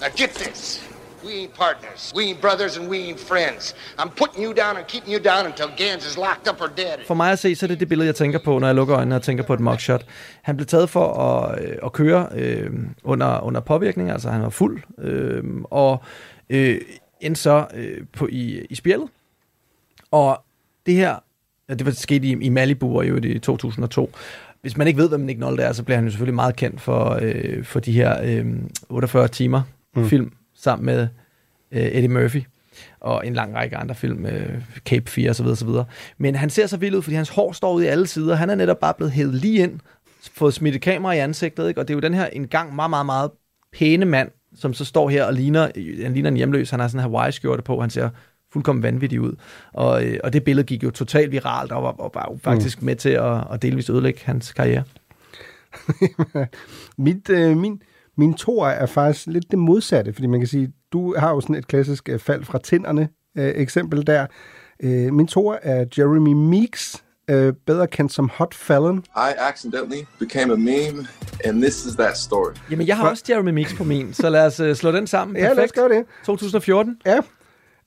Now 0.00 0.08
get 0.16 0.30
this. 0.34 0.93
We 1.26 1.32
ain't 1.32 1.54
partners. 1.54 2.12
We 2.16 2.22
ain't 2.24 2.40
brothers 2.40 2.76
and 2.78 2.88
we 2.90 2.98
ain't 2.98 3.20
friends. 3.20 3.74
I'm 3.98 4.10
putting 4.10 4.44
you 4.44 4.52
down 4.52 4.76
and 4.76 4.86
keeping 4.86 5.12
you 5.14 5.20
down 5.30 5.46
until 5.46 5.66
Gans 5.76 6.06
is 6.10 6.16
locked 6.16 6.48
up 6.50 6.60
or 6.60 6.70
dead. 6.76 7.06
For 7.06 7.14
mig 7.14 7.32
at 7.32 7.38
se, 7.38 7.54
så 7.54 7.66
er 7.66 7.68
det 7.68 7.80
det 7.80 7.88
billede, 7.88 8.06
jeg 8.06 8.14
tænker 8.14 8.38
på, 8.44 8.58
når 8.58 8.66
jeg 8.66 8.74
lukker 8.74 8.96
øjnene 8.96 9.16
og 9.16 9.22
tænker 9.22 9.44
på 9.44 9.54
et 9.54 9.60
mugshot. 9.60 10.06
Han 10.42 10.56
blev 10.56 10.66
taget 10.66 10.90
for 10.90 11.06
at, 11.12 11.64
øh, 11.64 11.76
at 11.84 11.92
køre 11.92 12.28
øh, 12.34 12.70
under, 13.04 13.40
under 13.40 13.60
påvirkning, 13.60 14.10
altså 14.10 14.30
han 14.30 14.42
var 14.42 14.48
fuld, 14.48 14.82
øh, 14.98 15.44
og 15.64 16.02
øh, 16.50 16.80
endte 17.20 17.40
så 17.40 17.66
øh, 17.74 18.00
på, 18.12 18.28
i, 18.30 18.66
i 18.70 18.74
spjældet. 18.74 19.08
Og 20.10 20.44
det 20.86 20.94
her, 20.94 21.16
ja, 21.68 21.74
det 21.74 21.86
var 21.86 21.92
sket 21.92 22.24
i, 22.24 22.30
i 22.30 22.48
Malibu 22.48 22.98
og 22.98 23.08
jo 23.08 23.16
i 23.16 23.38
2002. 23.38 24.12
Hvis 24.60 24.76
man 24.76 24.86
ikke 24.86 25.00
ved, 25.00 25.08
hvem 25.08 25.20
Nick 25.20 25.38
Nolte 25.38 25.62
er, 25.62 25.72
så 25.72 25.82
bliver 25.82 25.96
han 25.96 26.04
jo 26.04 26.10
selvfølgelig 26.10 26.34
meget 26.34 26.56
kendt 26.56 26.80
for, 26.80 27.18
øh, 27.22 27.64
for 27.64 27.80
de 27.80 27.92
her 27.92 28.20
øh, 28.24 28.46
48 28.88 29.28
timer 29.28 29.62
mm. 29.96 30.08
film 30.08 30.32
sammen 30.64 30.86
med 30.86 31.08
øh, 31.72 31.82
Eddie 31.82 32.08
Murphy 32.08 32.42
og 33.00 33.26
en 33.26 33.34
lang 33.34 33.54
række 33.54 33.76
andre 33.76 33.94
film, 33.94 34.26
øh, 34.26 34.62
Cape 34.84 35.10
4 35.10 35.30
osv. 35.30 35.46
osv. 35.46 35.68
Men 36.18 36.34
han 36.34 36.50
ser 36.50 36.66
så 36.66 36.76
vild 36.76 36.94
ud, 36.94 37.02
fordi 37.02 37.16
hans 37.16 37.28
hår 37.28 37.52
står 37.52 37.74
ud 37.74 37.82
i 37.82 37.86
alle 37.86 38.06
sider. 38.06 38.34
Han 38.34 38.50
er 38.50 38.54
netop 38.54 38.80
bare 38.80 38.94
blevet 38.94 39.12
hævet 39.12 39.34
lige 39.34 39.62
ind, 39.62 39.80
fået 40.32 40.54
smidt 40.54 40.74
et 40.74 40.82
kamera 40.82 41.12
i 41.12 41.18
ansigtet, 41.18 41.68
ikke? 41.68 41.80
og 41.80 41.88
det 41.88 41.94
er 41.94 41.96
jo 41.96 42.00
den 42.00 42.14
her 42.14 42.26
engang 42.26 42.74
meget, 42.74 42.90
meget, 42.90 43.06
meget 43.06 43.30
pæne 43.72 44.04
mand, 44.04 44.30
som 44.54 44.74
så 44.74 44.84
står 44.84 45.08
her 45.08 45.24
og 45.24 45.34
ligner, 45.34 45.68
han 46.02 46.12
ligner 46.12 46.30
en 46.30 46.36
hjemløs. 46.36 46.70
Han 46.70 46.80
har 46.80 46.88
sådan 46.88 47.06
en 47.06 47.12
Hawaii-skjorte 47.12 47.62
på, 47.62 47.80
han 47.80 47.90
ser 47.90 48.08
fuldkommen 48.52 48.82
vanvittig 48.82 49.20
ud. 49.20 49.32
Og, 49.72 50.04
øh, 50.04 50.18
og 50.24 50.32
det 50.32 50.44
billede 50.44 50.66
gik 50.66 50.82
jo 50.82 50.90
totalt 50.90 51.32
viralt, 51.32 51.72
og 51.72 51.82
var, 51.82 51.92
og 51.92 52.10
var 52.14 52.28
jo 52.30 52.38
faktisk 52.42 52.82
med 52.82 52.96
til 52.96 53.08
at, 53.08 53.44
at 53.52 53.62
delvist 53.62 53.90
ødelægge 53.90 54.20
hans 54.24 54.52
karriere. 54.52 54.82
Mit, 56.96 57.30
øh, 57.30 57.56
min, 57.56 57.82
min 58.16 58.34
toer 58.34 58.68
er 58.68 58.86
faktisk 58.86 59.26
lidt 59.26 59.50
det 59.50 59.58
modsatte, 59.58 60.12
fordi 60.12 60.26
man 60.26 60.40
kan 60.40 60.46
sige, 60.46 60.72
du 60.92 61.14
har 61.18 61.30
jo 61.30 61.40
sådan 61.40 61.56
et 61.56 61.66
klassisk 61.66 62.08
øh, 62.08 62.18
fald 62.18 62.44
fra 62.44 62.58
tænderne 62.58 63.08
øh, 63.38 63.52
eksempel 63.56 64.06
der. 64.06 64.26
Øh, 64.82 65.12
min 65.12 65.26
toer 65.26 65.56
er 65.62 65.84
Jeremy 65.98 66.32
Meeks, 66.32 67.04
øh, 67.30 67.52
bedre 67.66 67.86
kendt 67.86 68.12
som 68.12 68.30
Hot 68.34 68.54
Fallon. 68.54 68.98
I 68.98 69.32
accidentally 69.38 70.02
became 70.18 70.52
a 70.52 70.56
meme, 70.56 71.06
and 71.44 71.62
this 71.62 71.86
is 71.86 71.94
that 71.94 72.18
story. 72.18 72.52
Jamen, 72.70 72.86
jeg 72.86 72.96
har 72.96 73.10
også 73.10 73.24
Jeremy 73.28 73.50
Mix 73.50 73.76
på 73.76 73.84
min, 73.84 74.14
så 74.14 74.30
lad 74.30 74.46
os 74.46 74.60
uh, 74.60 74.72
slå 74.74 74.92
den 74.92 75.06
sammen. 75.06 75.36
Ja, 75.36 75.42
lad 75.42 75.50
os 75.50 75.56
Perfekt. 75.56 75.74
gøre 75.74 75.88
det. 75.88 76.04
2014. 76.24 76.96
Ja. 77.06 77.20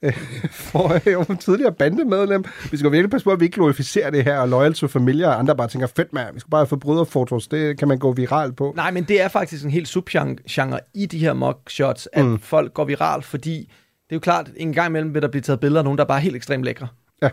For 0.52 1.10
jo 1.12 1.24
tidligere 1.40 1.72
bandemedlem. 1.74 2.44
Vi 2.72 2.78
skal 2.78 2.92
virkelig 2.92 3.10
passe 3.12 3.26
på, 3.26 3.32
at 3.32 3.40
vi 3.40 3.46
ikke 3.46 3.56
glorificerer 3.56 4.10
det 4.10 4.24
her, 4.24 4.40
og 4.40 4.50
loyal 4.50 4.74
to 4.74 4.88
familie, 4.88 5.28
og 5.28 5.40
andre 5.40 5.56
bare 5.56 5.68
tænker, 5.68 5.88
fedt 5.96 6.14
mand, 6.14 6.34
vi 6.34 6.40
skal 6.40 6.50
bare 6.50 6.60
have 6.62 6.68
forbryderfotos, 6.68 7.48
det 7.48 7.80
kan 7.80 7.88
man 7.88 7.98
gå 8.00 8.12
viral 8.14 8.54
på. 8.54 8.74
Nej, 8.76 8.92
men 8.92 9.04
det 9.04 9.22
er 9.22 9.28
faktisk 9.28 9.64
en 9.66 9.72
helt 9.72 9.88
subgenre 9.88 10.80
i 10.94 11.06
de 11.06 11.18
her 11.20 11.34
mugshots, 11.34 12.10
at 12.14 12.26
Mm. 12.26 12.40
folk 12.40 12.74
går 12.74 12.86
viralt, 12.86 13.26
fordi 13.26 13.60
det 13.60 14.12
er 14.12 14.16
jo 14.16 14.20
klart, 14.20 14.50
en 14.56 14.74
gang 14.74 14.88
imellem 14.90 15.14
vil 15.14 15.22
der 15.22 15.28
blive 15.28 15.42
taget 15.42 15.60
billeder 15.60 15.80
af 15.80 15.84
nogen, 15.84 15.98
der 15.98 16.04
er 16.04 16.08
bare 16.08 16.20
helt 16.20 16.36
ekstremt 16.36 16.64
lækre. 16.64 16.88
Ja, 17.22 17.30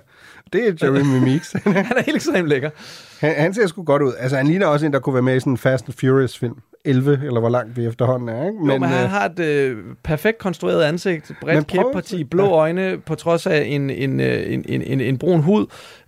det 0.53 0.69
er 0.69 0.73
Jeremy 0.83 1.19
Meeks. 1.29 1.53
han 1.65 1.77
er 1.77 2.03
helt 2.03 2.17
ekstremt 2.17 2.49
lækker. 2.49 2.71
Han, 3.21 3.35
han 3.37 3.55
ser 3.55 3.67
sgu 3.67 3.83
godt 3.85 4.03
ud. 4.03 4.13
Altså, 4.19 4.37
han 4.37 4.47
ligner 4.47 4.67
også 4.67 4.87
en, 4.87 4.93
der 4.93 4.99
kunne 4.99 5.15
være 5.15 5.23
med 5.23 5.37
i 5.37 5.41
sådan 5.41 5.53
en 5.53 5.57
Fast 5.59 5.85
and 5.89 5.95
Furious 6.01 6.39
film. 6.39 6.55
11, 6.85 7.21
eller 7.27 7.41
hvor 7.41 7.49
langt 7.49 7.77
vi 7.77 7.87
efterhånden 7.87 8.29
er, 8.29 8.47
ikke? 8.47 8.59
Men, 8.59 8.71
jo, 8.71 8.79
men 8.79 8.89
han 8.89 9.05
øh, 9.05 9.11
har 9.11 9.29
et 9.29 9.39
øh, 9.39 9.77
perfekt 10.03 10.39
konstrueret 10.39 10.83
ansigt, 10.83 11.33
bredt 11.41 11.67
kæbparti, 11.67 12.25
blå 12.25 12.47
øjne, 12.47 12.99
på 13.07 13.15
trods 13.15 13.47
af 13.47 13.65
en, 13.67 13.91
en, 13.91 14.21
øh, 14.21 14.53
en, 14.53 14.65
en, 14.69 14.83
en, 14.83 15.01
en 15.01 15.19
brun 15.19 15.41
hud. 15.41 15.67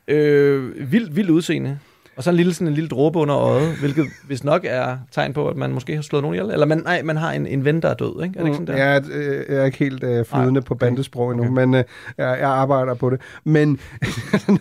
Øh, 0.09 0.93
vildt, 0.93 1.17
vildt 1.17 1.31
udseende. 1.31 1.79
Og 2.17 2.23
så 2.23 2.31
en 2.31 2.37
lille, 2.37 2.55
sådan 2.55 2.69
en 2.69 2.75
lille 2.75 2.89
dråbe 2.89 3.19
under 3.19 3.37
øjet, 3.37 3.77
hvilket 3.77 4.07
hvis 4.27 4.45
nok 4.45 4.61
er 4.65 4.99
tegn 5.11 5.33
på, 5.33 5.49
at 5.49 5.57
man 5.57 5.73
måske 5.73 5.95
har 5.95 6.03
slået 6.03 6.23
nogen 6.23 6.35
ihjel. 6.35 6.51
Eller 6.51 6.67
man, 6.67 6.79
nej, 6.79 7.03
man 7.03 7.17
har 7.17 7.33
en, 7.33 7.47
en 7.47 7.65
ven, 7.65 7.83
der 7.83 7.89
er 7.89 7.95
død, 7.95 8.25
ikke? 8.25 8.39
Er 8.39 8.43
det 8.43 8.49
ikke 8.49 8.55
sådan 8.55 8.67
der? 8.67 8.77
Jeg 8.77 8.97
er, 8.97 9.03
øh, 9.13 9.45
jeg 9.49 9.57
er 9.57 9.65
ikke 9.65 9.79
helt 9.79 10.05
øh, 10.05 10.25
flydende 10.25 10.53
Nej, 10.53 10.61
på 10.61 10.75
bandesprog 10.75 11.31
endnu, 11.31 11.51
men 11.51 11.75
øh, 11.75 11.85
jeg, 12.19 12.39
jeg 12.41 12.49
arbejder 12.49 12.95
på 12.95 13.11
det. 13.11 13.21
Men 13.45 13.69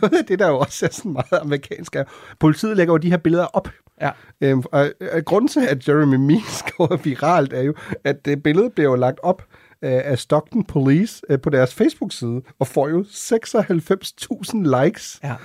noget 0.01 0.14
af 0.14 0.26
det, 0.28 0.39
der 0.39 0.47
jo 0.47 0.60
også 0.60 0.86
er 0.86 0.89
sådan 0.91 1.14
meget 1.14 1.41
amerikansk, 1.41 1.95
er, 1.95 2.03
politiet 2.39 2.78
lægger 2.78 2.93
jo 2.93 2.97
de 2.97 3.10
her 3.10 3.18
billeder 3.18 3.45
op. 3.45 3.70
Ja. 4.01 4.12
Øhm, 4.41 4.64
og 4.72 4.91
øh, 5.01 5.24
grunden 5.24 5.47
til, 5.47 5.68
at 5.70 5.88
Jeremy 5.88 6.16
Meeks 6.16 6.64
går 6.78 6.95
viralt, 7.03 7.53
er 7.53 7.62
jo, 7.62 7.74
at 8.03 8.26
det 8.26 8.43
billede 8.43 8.70
bliver 8.70 8.89
jo 8.89 8.95
lagt 8.95 9.20
op 9.24 9.41
øh, 9.82 10.01
af 10.06 10.20
Stockton 10.20 10.64
Police 10.64 11.24
på 11.43 11.49
deres 11.49 11.74
Facebook-side, 11.74 12.41
og 12.60 12.68
får 12.68 12.89
jo 12.89 13.01
96.000 13.01 14.84
likes. 14.84 15.20
Ja. 15.24 15.36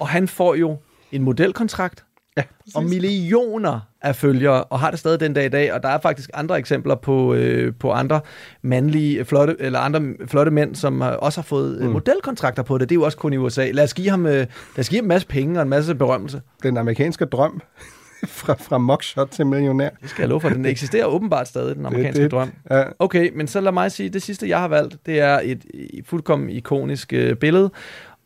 Og 0.00 0.08
han 0.08 0.28
får 0.28 0.54
jo 0.54 0.78
en 1.12 1.22
modelkontrakt 1.22 2.04
ja, 2.36 2.42
og 2.74 2.84
millioner 2.84 3.80
af 4.02 4.16
følgere, 4.16 4.64
og 4.64 4.80
har 4.80 4.90
det 4.90 4.98
stadig 4.98 5.20
den 5.20 5.32
dag 5.34 5.44
i 5.46 5.48
dag. 5.48 5.72
Og 5.72 5.82
der 5.82 5.88
er 5.88 5.98
faktisk 6.00 6.30
andre 6.34 6.58
eksempler 6.58 6.94
på, 6.94 7.34
øh, 7.34 7.72
på 7.80 7.90
andre 7.92 8.20
mandlige, 8.62 9.24
flotte, 9.24 9.56
eller 9.58 9.78
andre 9.78 10.02
flotte 10.26 10.50
mænd, 10.52 10.74
som 10.74 11.00
har, 11.00 11.10
også 11.10 11.40
har 11.40 11.44
fået 11.44 11.78
mm. 11.80 11.86
Mm. 11.86 11.92
modelkontrakter 11.92 12.62
på 12.62 12.78
det. 12.78 12.88
Det 12.88 12.94
er 12.94 12.98
jo 13.00 13.04
også 13.04 13.18
kun 13.18 13.32
i 13.32 13.36
USA. 13.36 13.70
Lad 13.70 13.84
os 13.84 13.94
give 13.94 14.10
ham, 14.10 14.26
øh, 14.26 14.32
lad 14.32 14.46
os 14.78 14.88
give 14.88 14.98
ham 14.98 15.04
en 15.04 15.08
masse 15.08 15.26
penge 15.28 15.58
og 15.58 15.62
en 15.62 15.68
masse 15.68 15.94
berømmelse. 15.94 16.42
Den 16.62 16.76
amerikanske 16.76 17.24
drøm 17.24 17.60
fra, 18.26 18.54
fra 18.54 18.78
mugshot 18.78 19.28
til 19.28 19.46
millionær. 19.46 19.88
Det 20.02 20.10
skal 20.10 20.22
jeg 20.22 20.28
love 20.28 20.40
for. 20.40 20.48
Den 20.48 20.66
eksisterer 20.74 21.04
åbenbart 21.06 21.48
stadig, 21.48 21.76
den 21.76 21.86
amerikanske 21.86 22.22
det- 22.22 22.30
drøm. 22.30 22.50
ja. 22.70 22.84
Okay, 22.98 23.30
men 23.34 23.46
så 23.46 23.60
lad 23.60 23.72
mig 23.72 23.92
sige, 23.92 24.08
det 24.08 24.22
sidste, 24.22 24.48
jeg 24.48 24.58
har 24.58 24.68
valgt, 24.68 24.96
det 25.06 25.20
er 25.20 25.40
et 25.44 25.62
et 25.74 26.06
fuldkommen 26.06 26.50
ikonisk 26.50 27.12
øh, 27.12 27.36
billede. 27.36 27.70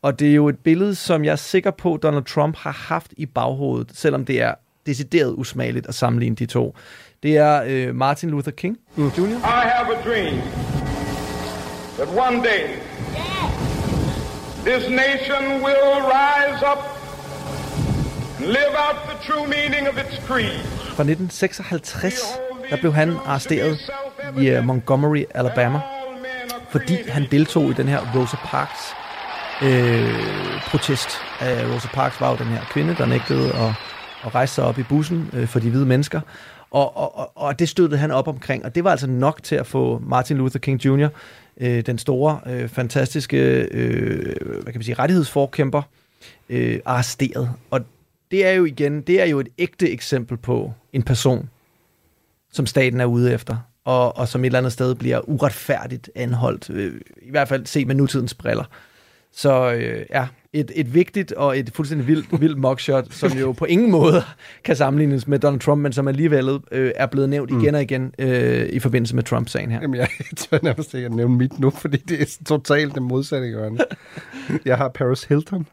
Og 0.06 0.18
det 0.18 0.30
er 0.30 0.34
jo 0.34 0.48
et 0.48 0.58
billede, 0.58 0.94
som 0.94 1.24
jeg 1.24 1.32
er 1.32 1.36
sikker 1.36 1.70
på, 1.70 1.98
Donald 2.02 2.24
Trump 2.24 2.56
har 2.56 2.70
haft 2.88 3.12
i 3.16 3.26
baghovedet, 3.26 3.90
selvom 3.94 4.24
det 4.24 4.42
er 4.42 4.54
decideret 4.86 5.34
usmageligt 5.36 5.86
at 5.86 5.94
sammenligne 5.94 6.36
de 6.36 6.46
to. 6.46 6.76
Det 7.22 7.36
er 7.36 7.62
øh, 7.66 7.94
Martin 7.94 8.30
Luther 8.30 8.50
King 8.50 8.78
mm. 8.96 9.06
Jr. 9.08 9.22
I 9.22 9.68
have 9.74 9.88
a 9.96 10.02
dream 10.08 10.40
that 11.98 12.08
one 12.08 12.36
day 12.36 12.62
this 14.64 14.90
nation 14.90 15.42
will 15.64 15.96
rise 16.18 16.60
up 16.72 16.82
and 18.38 18.46
live 18.46 18.74
out 18.84 18.96
the 19.10 19.32
true 19.32 19.46
meaning 19.48 19.88
of 19.88 19.94
its 20.04 20.26
creed. 20.26 20.60
Fra 20.96 21.02
1956, 21.02 22.22
der 22.70 22.76
blev 22.76 22.92
han 22.92 23.16
arresteret 23.24 23.78
i 24.40 24.56
uh, 24.56 24.64
Montgomery, 24.64 25.24
Alabama, 25.34 25.80
fordi 26.68 26.96
han 27.08 27.26
deltog 27.30 27.70
i 27.70 27.72
den 27.72 27.88
her 27.88 28.00
Rosa 28.14 28.36
Parks 28.36 29.05
øh, 29.62 30.60
protest. 30.66 31.08
af 31.40 31.74
Rosa 31.74 31.88
Parks 31.88 32.20
var 32.20 32.30
jo 32.30 32.36
den 32.36 32.46
her 32.46 32.64
kvinde, 32.64 32.94
der 32.94 33.06
nægtede 33.06 33.52
at, 33.54 33.70
at 34.24 34.34
rejse 34.34 34.54
sig 34.54 34.64
op 34.64 34.78
i 34.78 34.82
bussen 34.82 35.30
øh, 35.32 35.46
for 35.46 35.60
de 35.60 35.70
hvide 35.70 35.86
mennesker. 35.86 36.20
Og, 36.70 36.96
og, 36.96 37.18
og, 37.18 37.32
og 37.34 37.58
det 37.58 37.68
støttede 37.68 38.00
han 38.00 38.10
op 38.10 38.28
omkring, 38.28 38.64
og 38.64 38.74
det 38.74 38.84
var 38.84 38.90
altså 38.90 39.06
nok 39.06 39.42
til 39.42 39.56
at 39.56 39.66
få 39.66 40.02
Martin 40.06 40.36
Luther 40.36 40.58
King 40.58 40.84
Jr., 40.84 41.08
øh, 41.60 41.86
den 41.86 41.98
store, 41.98 42.40
øh, 42.46 42.68
fantastiske 42.68 43.38
øh, 43.70 44.36
hvad 44.62 44.72
kan 44.72 44.74
man 44.74 44.82
sige, 44.82 44.94
rettighedsforkæmper, 44.94 45.82
øh, 46.48 46.80
arresteret. 46.84 47.50
Og 47.70 47.80
det 48.30 48.46
er 48.46 48.52
jo 48.52 48.64
igen, 48.64 49.00
det 49.00 49.20
er 49.20 49.24
jo 49.24 49.40
et 49.40 49.48
ægte 49.58 49.90
eksempel 49.90 50.36
på 50.36 50.72
en 50.92 51.02
person, 51.02 51.48
som 52.52 52.66
staten 52.66 53.00
er 53.00 53.04
ude 53.04 53.32
efter, 53.32 53.56
og, 53.84 54.16
og 54.16 54.28
som 54.28 54.40
et 54.40 54.46
eller 54.46 54.58
andet 54.58 54.72
sted 54.72 54.94
bliver 54.94 55.28
uretfærdigt 55.28 56.10
anholdt, 56.14 56.70
øh, 56.70 57.00
i 57.22 57.30
hvert 57.30 57.48
fald 57.48 57.66
set 57.66 57.86
med 57.86 57.94
nutidens 57.94 58.34
briller. 58.34 58.64
Så 59.36 59.72
øh, 59.72 60.06
ja, 60.10 60.26
et, 60.52 60.72
et 60.74 60.94
vigtigt 60.94 61.32
og 61.32 61.58
et 61.58 61.70
fuldstændig 61.74 62.06
vildt, 62.06 62.40
vildt 62.40 62.58
mugshot, 62.58 63.12
som 63.12 63.32
jo 63.32 63.52
på 63.52 63.64
ingen 63.64 63.90
måde 63.90 64.22
kan 64.64 64.76
sammenlignes 64.76 65.26
med 65.26 65.38
Donald 65.38 65.60
Trump, 65.60 65.82
men 65.82 65.92
som 65.92 66.08
alligevel 66.08 66.60
øh, 66.72 66.92
er 66.94 67.06
blevet 67.06 67.28
nævnt 67.28 67.50
igen 67.50 67.74
og 67.74 67.82
igen 67.82 68.14
øh, 68.18 68.68
i 68.68 68.78
forbindelse 68.78 69.14
med 69.14 69.22
Trump-sagen 69.22 69.70
her. 69.70 69.80
Jamen, 69.80 69.96
jeg 69.96 70.08
tør 70.36 70.58
nærmest 70.62 70.94
ikke 70.94 71.06
at 71.06 71.12
nævne 71.12 71.36
mit 71.36 71.58
nu, 71.58 71.70
fordi 71.70 71.96
det 71.96 72.20
er 72.22 72.38
totalt 72.46 72.94
det 72.94 73.02
modsatte 73.02 73.46
hjørne. 73.46 73.78
Jeg 74.64 74.76
har 74.76 74.88
Paris 74.88 75.24
Hilton. 75.24 75.66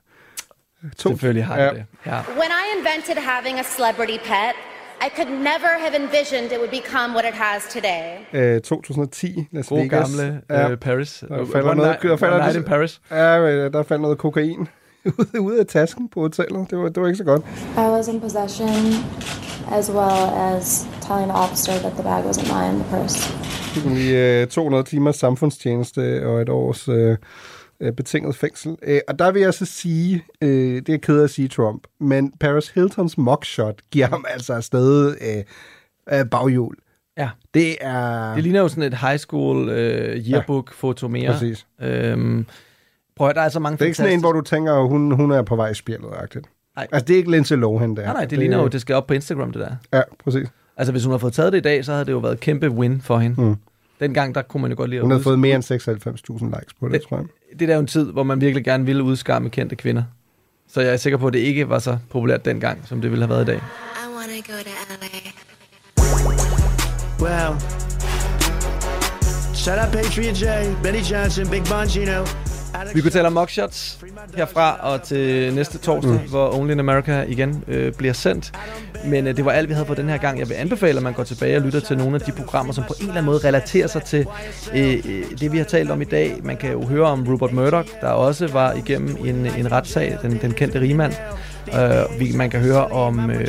To. 0.98 1.10
Selvfølgelig 1.10 1.46
har 1.46 1.58
jeg 1.58 1.76
det. 1.76 1.86
Ja. 2.06 2.20
When 2.40 2.52
I 2.62 2.64
invented 2.78 3.18
having 3.24 3.60
a 3.60 3.64
celebrity 3.64 4.18
pet, 4.30 4.56
I 5.06 5.10
could 5.16 5.30
never 5.52 5.72
have 5.86 5.96
envisioned 6.04 6.52
it 6.52 6.60
would 6.62 6.72
become 6.82 7.10
what 7.16 7.26
it 7.32 7.34
has 7.34 7.62
today. 7.74 8.06
Øh, 8.34 8.62
2010, 8.62 9.48
Las 9.52 9.68
God 9.68 9.78
Vegas. 9.80 10.10
gamle, 10.18 10.42
øh, 10.72 10.78
Paris. 10.78 11.24
Der 11.30 11.38
One 11.40 11.48
falder 11.52 11.74
noget, 11.74 11.90
night- 11.92 12.08
der 12.10 12.18
falder 12.18 12.36
one 12.36 12.44
night 12.46 12.58
in 12.58 12.64
Paris. 12.64 13.02
Ja, 13.12 13.40
øh, 13.40 13.74
der 13.74 13.84
faldt 13.84 14.02
noget 14.02 14.18
kokain 14.18 14.68
ude, 15.20 15.42
ude 15.42 15.60
af 15.60 15.66
tasken 15.66 16.10
på 16.10 16.20
hotellet. 16.20 16.70
Det 16.70 16.78
var, 16.78 16.90
det 16.90 17.02
var 17.02 17.08
ikke 17.08 17.18
så 17.18 17.24
godt. 17.24 17.42
I 17.78 17.80
was 17.80 18.08
in 18.08 18.22
possession 18.22 18.70
as 19.72 19.92
well 19.92 20.30
as 20.54 20.88
telling 21.08 21.28
the 21.32 21.38
officer 21.46 21.72
that 21.74 21.92
the 21.94 22.04
bag 22.04 22.24
wasn't 22.30 22.48
mine, 22.58 22.84
the 22.84 22.98
purse. 22.98 23.34
I 24.00 24.16
øh, 24.16 24.48
200 24.48 24.84
timers 24.84 25.16
samfundstjeneste 25.16 26.26
og 26.28 26.42
et 26.42 26.50
års 26.50 26.88
øh, 26.88 27.18
øh, 27.80 27.92
betinget 27.94 28.36
fængsel. 28.36 28.76
Øh, 28.84 29.00
og 29.08 29.20
der 29.20 29.32
vil 29.32 29.42
jeg 29.42 29.54
så 29.54 29.66
sige, 29.66 30.26
øh, 30.42 30.82
det 30.82 30.90
er 30.90 30.98
ked 30.98 31.20
af 31.20 31.24
at 31.24 31.30
sige 31.30 31.48
Trump, 31.48 31.84
men 32.00 32.34
Paris 32.40 32.70
Hiltons 32.70 33.18
mugshot 33.18 33.76
giver 33.92 34.08
ham 34.08 34.26
altså 34.30 34.54
afsted 34.54 35.16
øh, 35.22 36.18
øh, 36.20 36.26
baghjul. 36.26 36.76
Ja. 37.18 37.30
Det 37.54 37.76
er... 37.82 38.34
Det 38.36 38.44
ligner 38.44 38.60
jo 38.60 38.68
sådan 38.68 38.84
et 38.84 38.98
high 38.98 39.18
school 39.18 39.70
øh, 39.70 40.16
yearbook-foto 40.32 41.08
mere. 41.08 41.32
præcis. 41.32 41.66
Øhm, 41.82 42.46
prøv 43.16 43.30
at, 43.30 43.36
der 43.36 43.42
er 43.42 43.50
så 43.50 43.60
mange 43.60 43.78
Det 43.78 43.82
er 43.82 43.86
ikke 43.86 43.98
sådan 43.98 44.14
en, 44.14 44.20
hvor 44.20 44.32
du 44.32 44.42
tænker, 44.42 44.74
at 44.74 44.88
hun, 44.90 45.12
hun 45.12 45.32
er 45.32 45.42
på 45.42 45.56
vej 45.56 45.70
i 45.70 45.74
spjældet-agtigt. 45.74 46.48
Nej. 46.76 46.88
Altså, 46.92 47.06
det 47.06 47.14
er 47.14 47.18
ikke 47.18 47.32
Lindsay 47.32 47.56
Lohan, 47.56 47.96
der. 47.96 48.04
Nej, 48.04 48.14
nej, 48.14 48.26
det 48.26 48.40
ligner 48.40 48.58
jo, 48.62 48.68
det 48.68 48.82
skal 48.82 48.96
op 48.96 49.08
på 49.08 49.14
Instagram, 49.14 49.52
det 49.52 49.62
der. 49.62 49.76
Ja, 49.98 50.02
præcis. 50.24 50.48
Altså, 50.78 50.92
hvis 50.92 51.04
hun 51.04 51.12
har 51.12 51.18
fået 51.18 51.34
taget 51.34 51.52
det 51.54 51.58
i 51.58 51.62
dag, 51.62 51.86
så 51.86 51.92
havde 51.92 52.06
det 52.06 52.12
jo 52.12 52.18
været 52.18 52.34
et 52.34 52.40
kæmpe 52.40 52.70
win 52.72 53.02
for 53.02 53.18
hende. 53.18 53.42
Mm. 53.42 53.56
Dengang, 54.00 54.36
der 54.36 54.42
kunne 54.42 54.62
man 54.62 54.72
jo 54.72 54.78
godt 54.78 54.90
lide 54.90 54.98
at 55.00 55.04
Hun 55.04 55.12
har 55.12 55.18
uds- 55.20 55.24
fået 55.24 55.40
mere 55.40 55.56
end 55.56 55.64
96.000 55.64 56.46
likes 56.60 56.74
på 56.80 56.86
det, 56.88 56.94
Det- 56.94 57.02
tror 57.02 57.18
jeg. 57.18 57.26
Det 57.60 57.70
er 57.70 57.74
jo 57.74 57.80
en 57.80 57.88
tid, 57.88 58.12
hvor 58.12 58.24
man 58.24 58.42
virkelig 58.42 58.66
gerne 58.66 58.86
ville 58.86 59.04
udskamme 59.04 59.50
kendte 59.50 59.76
kvinder. 59.76 60.04
Så 60.68 60.82
jeg 60.82 60.94
er 60.94 60.98
sikker 60.98 61.18
på, 61.18 61.28
at 61.28 61.34
det 61.34 61.40
ikke 61.40 61.70
var 61.70 61.80
så 61.80 61.98
populært 62.10 62.46
dengang, 62.46 62.88
som 62.88 63.02
det 63.02 63.12
ville 63.12 63.26
have 63.26 63.30
været 63.30 63.44
i 63.44 63.46
dag. 63.46 63.56
I 63.56 63.60
want 64.16 64.46
to 64.46 64.54
go 64.54 64.58
to 64.64 64.70
LA. 65.02 65.34
Wow. 67.20 67.60
Shut 69.54 69.78
up, 69.86 69.92
Patriot 69.94 70.42
J, 70.42 70.46
Benny 70.84 71.02
Johnson, 71.12 71.50
Big 71.50 71.64
Bongino. 71.64 72.26
Vi 72.94 73.02
kunne 73.02 73.12
tale 73.12 73.28
om 73.28 73.34
mugshots 73.34 74.00
herfra 74.36 74.78
og 74.82 75.04
til 75.04 75.54
næste 75.54 75.78
torsdag, 75.78 76.12
mm. 76.12 76.30
Hvor 76.30 76.56
Only 76.56 76.72
in 76.72 76.80
America 76.80 77.22
igen 77.28 77.64
øh, 77.68 77.94
bliver 77.94 78.14
sendt. 78.14 78.52
Men 79.06 79.28
øh, 79.28 79.38
det 79.38 79.46
var 79.46 79.52
alt, 79.52 79.70
vi 79.70 79.74
havde 79.74 79.86
for 79.86 79.94
den 79.94 80.10
her 80.10 80.18
gang. 80.18 80.40
Jeg 80.40 80.50
vil 80.50 80.56
anbefale, 80.56 80.98
at 80.98 81.04
man 81.04 81.14
går 81.14 81.24
tilbage 81.24 81.58
og 81.58 81.62
lytter 81.62 81.80
til 81.80 81.98
nogle 81.98 82.16
af 82.16 82.22
de 82.22 82.32
programmer, 82.32 82.74
som 82.74 82.84
på 82.84 82.94
en 83.00 83.02
eller 83.02 83.14
anden 83.14 83.26
måde 83.26 83.48
relaterer 83.48 83.88
sig 83.88 84.04
til 84.04 84.26
øh, 84.76 84.94
øh, 84.94 85.24
det, 85.40 85.52
vi 85.52 85.58
har 85.58 85.66
talt 85.66 85.92
om 85.92 86.02
i 86.02 86.06
dag. 86.06 86.40
Man 86.44 86.58
kan 86.58 86.72
jo 86.72 86.86
høre 86.86 87.08
om 87.08 87.28
Rupert 87.28 87.54
Murdoch, 87.54 87.90
der 88.02 88.08
også 88.08 88.48
var 88.48 88.74
igennem 88.74 89.18
en, 89.26 89.36
en 89.46 89.72
retssag, 89.72 90.18
den, 90.22 90.40
den 90.42 90.54
kendte 90.54 90.80
rigmand. 90.80 91.14
Uh, 91.68 92.20
vi, 92.20 92.32
man 92.36 92.50
kan 92.50 92.60
høre 92.60 92.88
om 92.88 93.30
øh, 93.30 93.48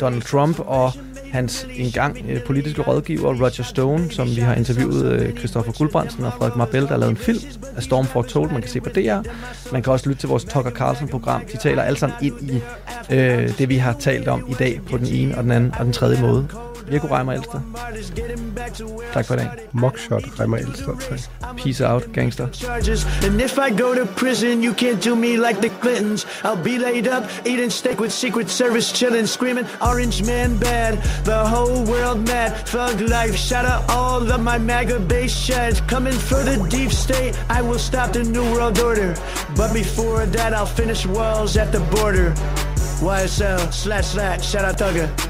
Donald 0.00 0.22
Trump 0.22 0.60
og 0.60 0.92
hans 1.32 1.66
engang 1.76 2.16
øh, 2.28 2.42
politiske 2.42 2.82
rådgiver 2.82 3.34
Roger 3.34 3.62
Stone, 3.62 4.10
som 4.10 4.28
vi 4.28 4.40
har 4.40 4.54
interviewet 4.54 5.12
øh, 5.12 5.36
Christoffer 5.36 5.72
Guldbrandsen 5.72 6.24
og 6.24 6.32
Frederik 6.32 6.56
Marbel, 6.56 6.82
der 6.82 6.88
har 6.88 6.96
lavet 6.96 7.10
en 7.10 7.16
film 7.16 7.38
af 7.76 7.82
Storm 7.82 8.06
Foretold, 8.06 8.50
man 8.50 8.60
kan 8.60 8.70
se 8.70 8.80
på 8.80 8.88
DR. 8.88 9.20
Man 9.72 9.82
kan 9.82 9.92
også 9.92 10.08
lytte 10.08 10.20
til 10.20 10.28
vores 10.28 10.44
Tucker 10.44 10.70
Carlson-program. 10.70 11.42
De 11.52 11.56
taler 11.56 11.82
alle 11.82 11.98
sammen 11.98 12.18
ind 12.22 12.50
i 12.50 12.60
øh, 13.14 13.58
det, 13.58 13.68
vi 13.68 13.76
har 13.76 13.92
talt 13.92 14.28
om 14.28 14.44
i 14.48 14.54
dag 14.54 14.80
på 14.90 14.98
den 14.98 15.06
ene 15.06 15.36
og 15.36 15.42
den 15.42 15.52
anden 15.52 15.74
og 15.78 15.84
den 15.84 15.92
tredje 15.92 16.20
måde. 16.20 16.48
Virko 16.90 17.08
Reimer 17.08 17.36
Elster. 17.36 17.62
Tak 19.12 19.26
for 19.26 19.34
i 19.34 19.36
dag. 19.36 19.68
Mockshot 19.72 20.24
Reimer 20.38 20.58
Elster. 20.58 20.94
Tak. 21.40 21.56
Peace 21.56 21.80
out, 21.80 22.12
gangster. 22.12 22.48
charges. 22.50 23.04
And 23.22 23.40
if 23.40 23.58
I 23.58 23.70
go 23.70 23.94
to 23.94 24.06
prison, 24.06 24.62
you 24.62 24.74
can't 24.74 25.00
do 25.00 25.14
me 25.14 25.36
like 25.36 25.60
the 25.60 25.70
Clintons. 25.80 26.26
I'll 26.42 26.56
be 26.56 26.78
laid 26.78 27.06
up, 27.06 27.24
eating 27.46 27.70
steak 27.70 28.00
with 28.00 28.12
Secret 28.12 28.48
Service, 28.50 28.90
chilling, 28.92 29.26
screaming, 29.26 29.66
Orange 29.80 30.22
Man 30.24 30.58
bad. 30.58 30.98
The 31.24 31.46
whole 31.46 31.84
world 31.84 32.26
mad. 32.26 32.56
Thug 32.66 33.00
life, 33.00 33.36
shout 33.36 33.64
out 33.64 33.88
all 33.90 34.30
of 34.30 34.40
my 34.42 34.58
MAGA 34.58 34.98
base 35.00 35.36
shads. 35.36 35.80
Coming 35.82 36.12
for 36.12 36.42
the 36.42 36.56
deep 36.68 36.90
state, 36.90 37.38
I 37.48 37.62
will 37.62 37.78
stop 37.78 38.12
the 38.12 38.24
New 38.24 38.44
World 38.52 38.78
Order. 38.80 39.14
But 39.56 39.72
before 39.72 40.26
that, 40.26 40.54
I'll 40.54 40.66
finish 40.66 41.06
walls 41.06 41.56
at 41.56 41.70
the 41.70 41.80
border. 41.94 42.34
YSL, 43.00 43.72
slash 43.72 44.06
slash, 44.06 44.48
shout 44.50 44.64
out 44.64 44.76
Thugger. 44.76 45.29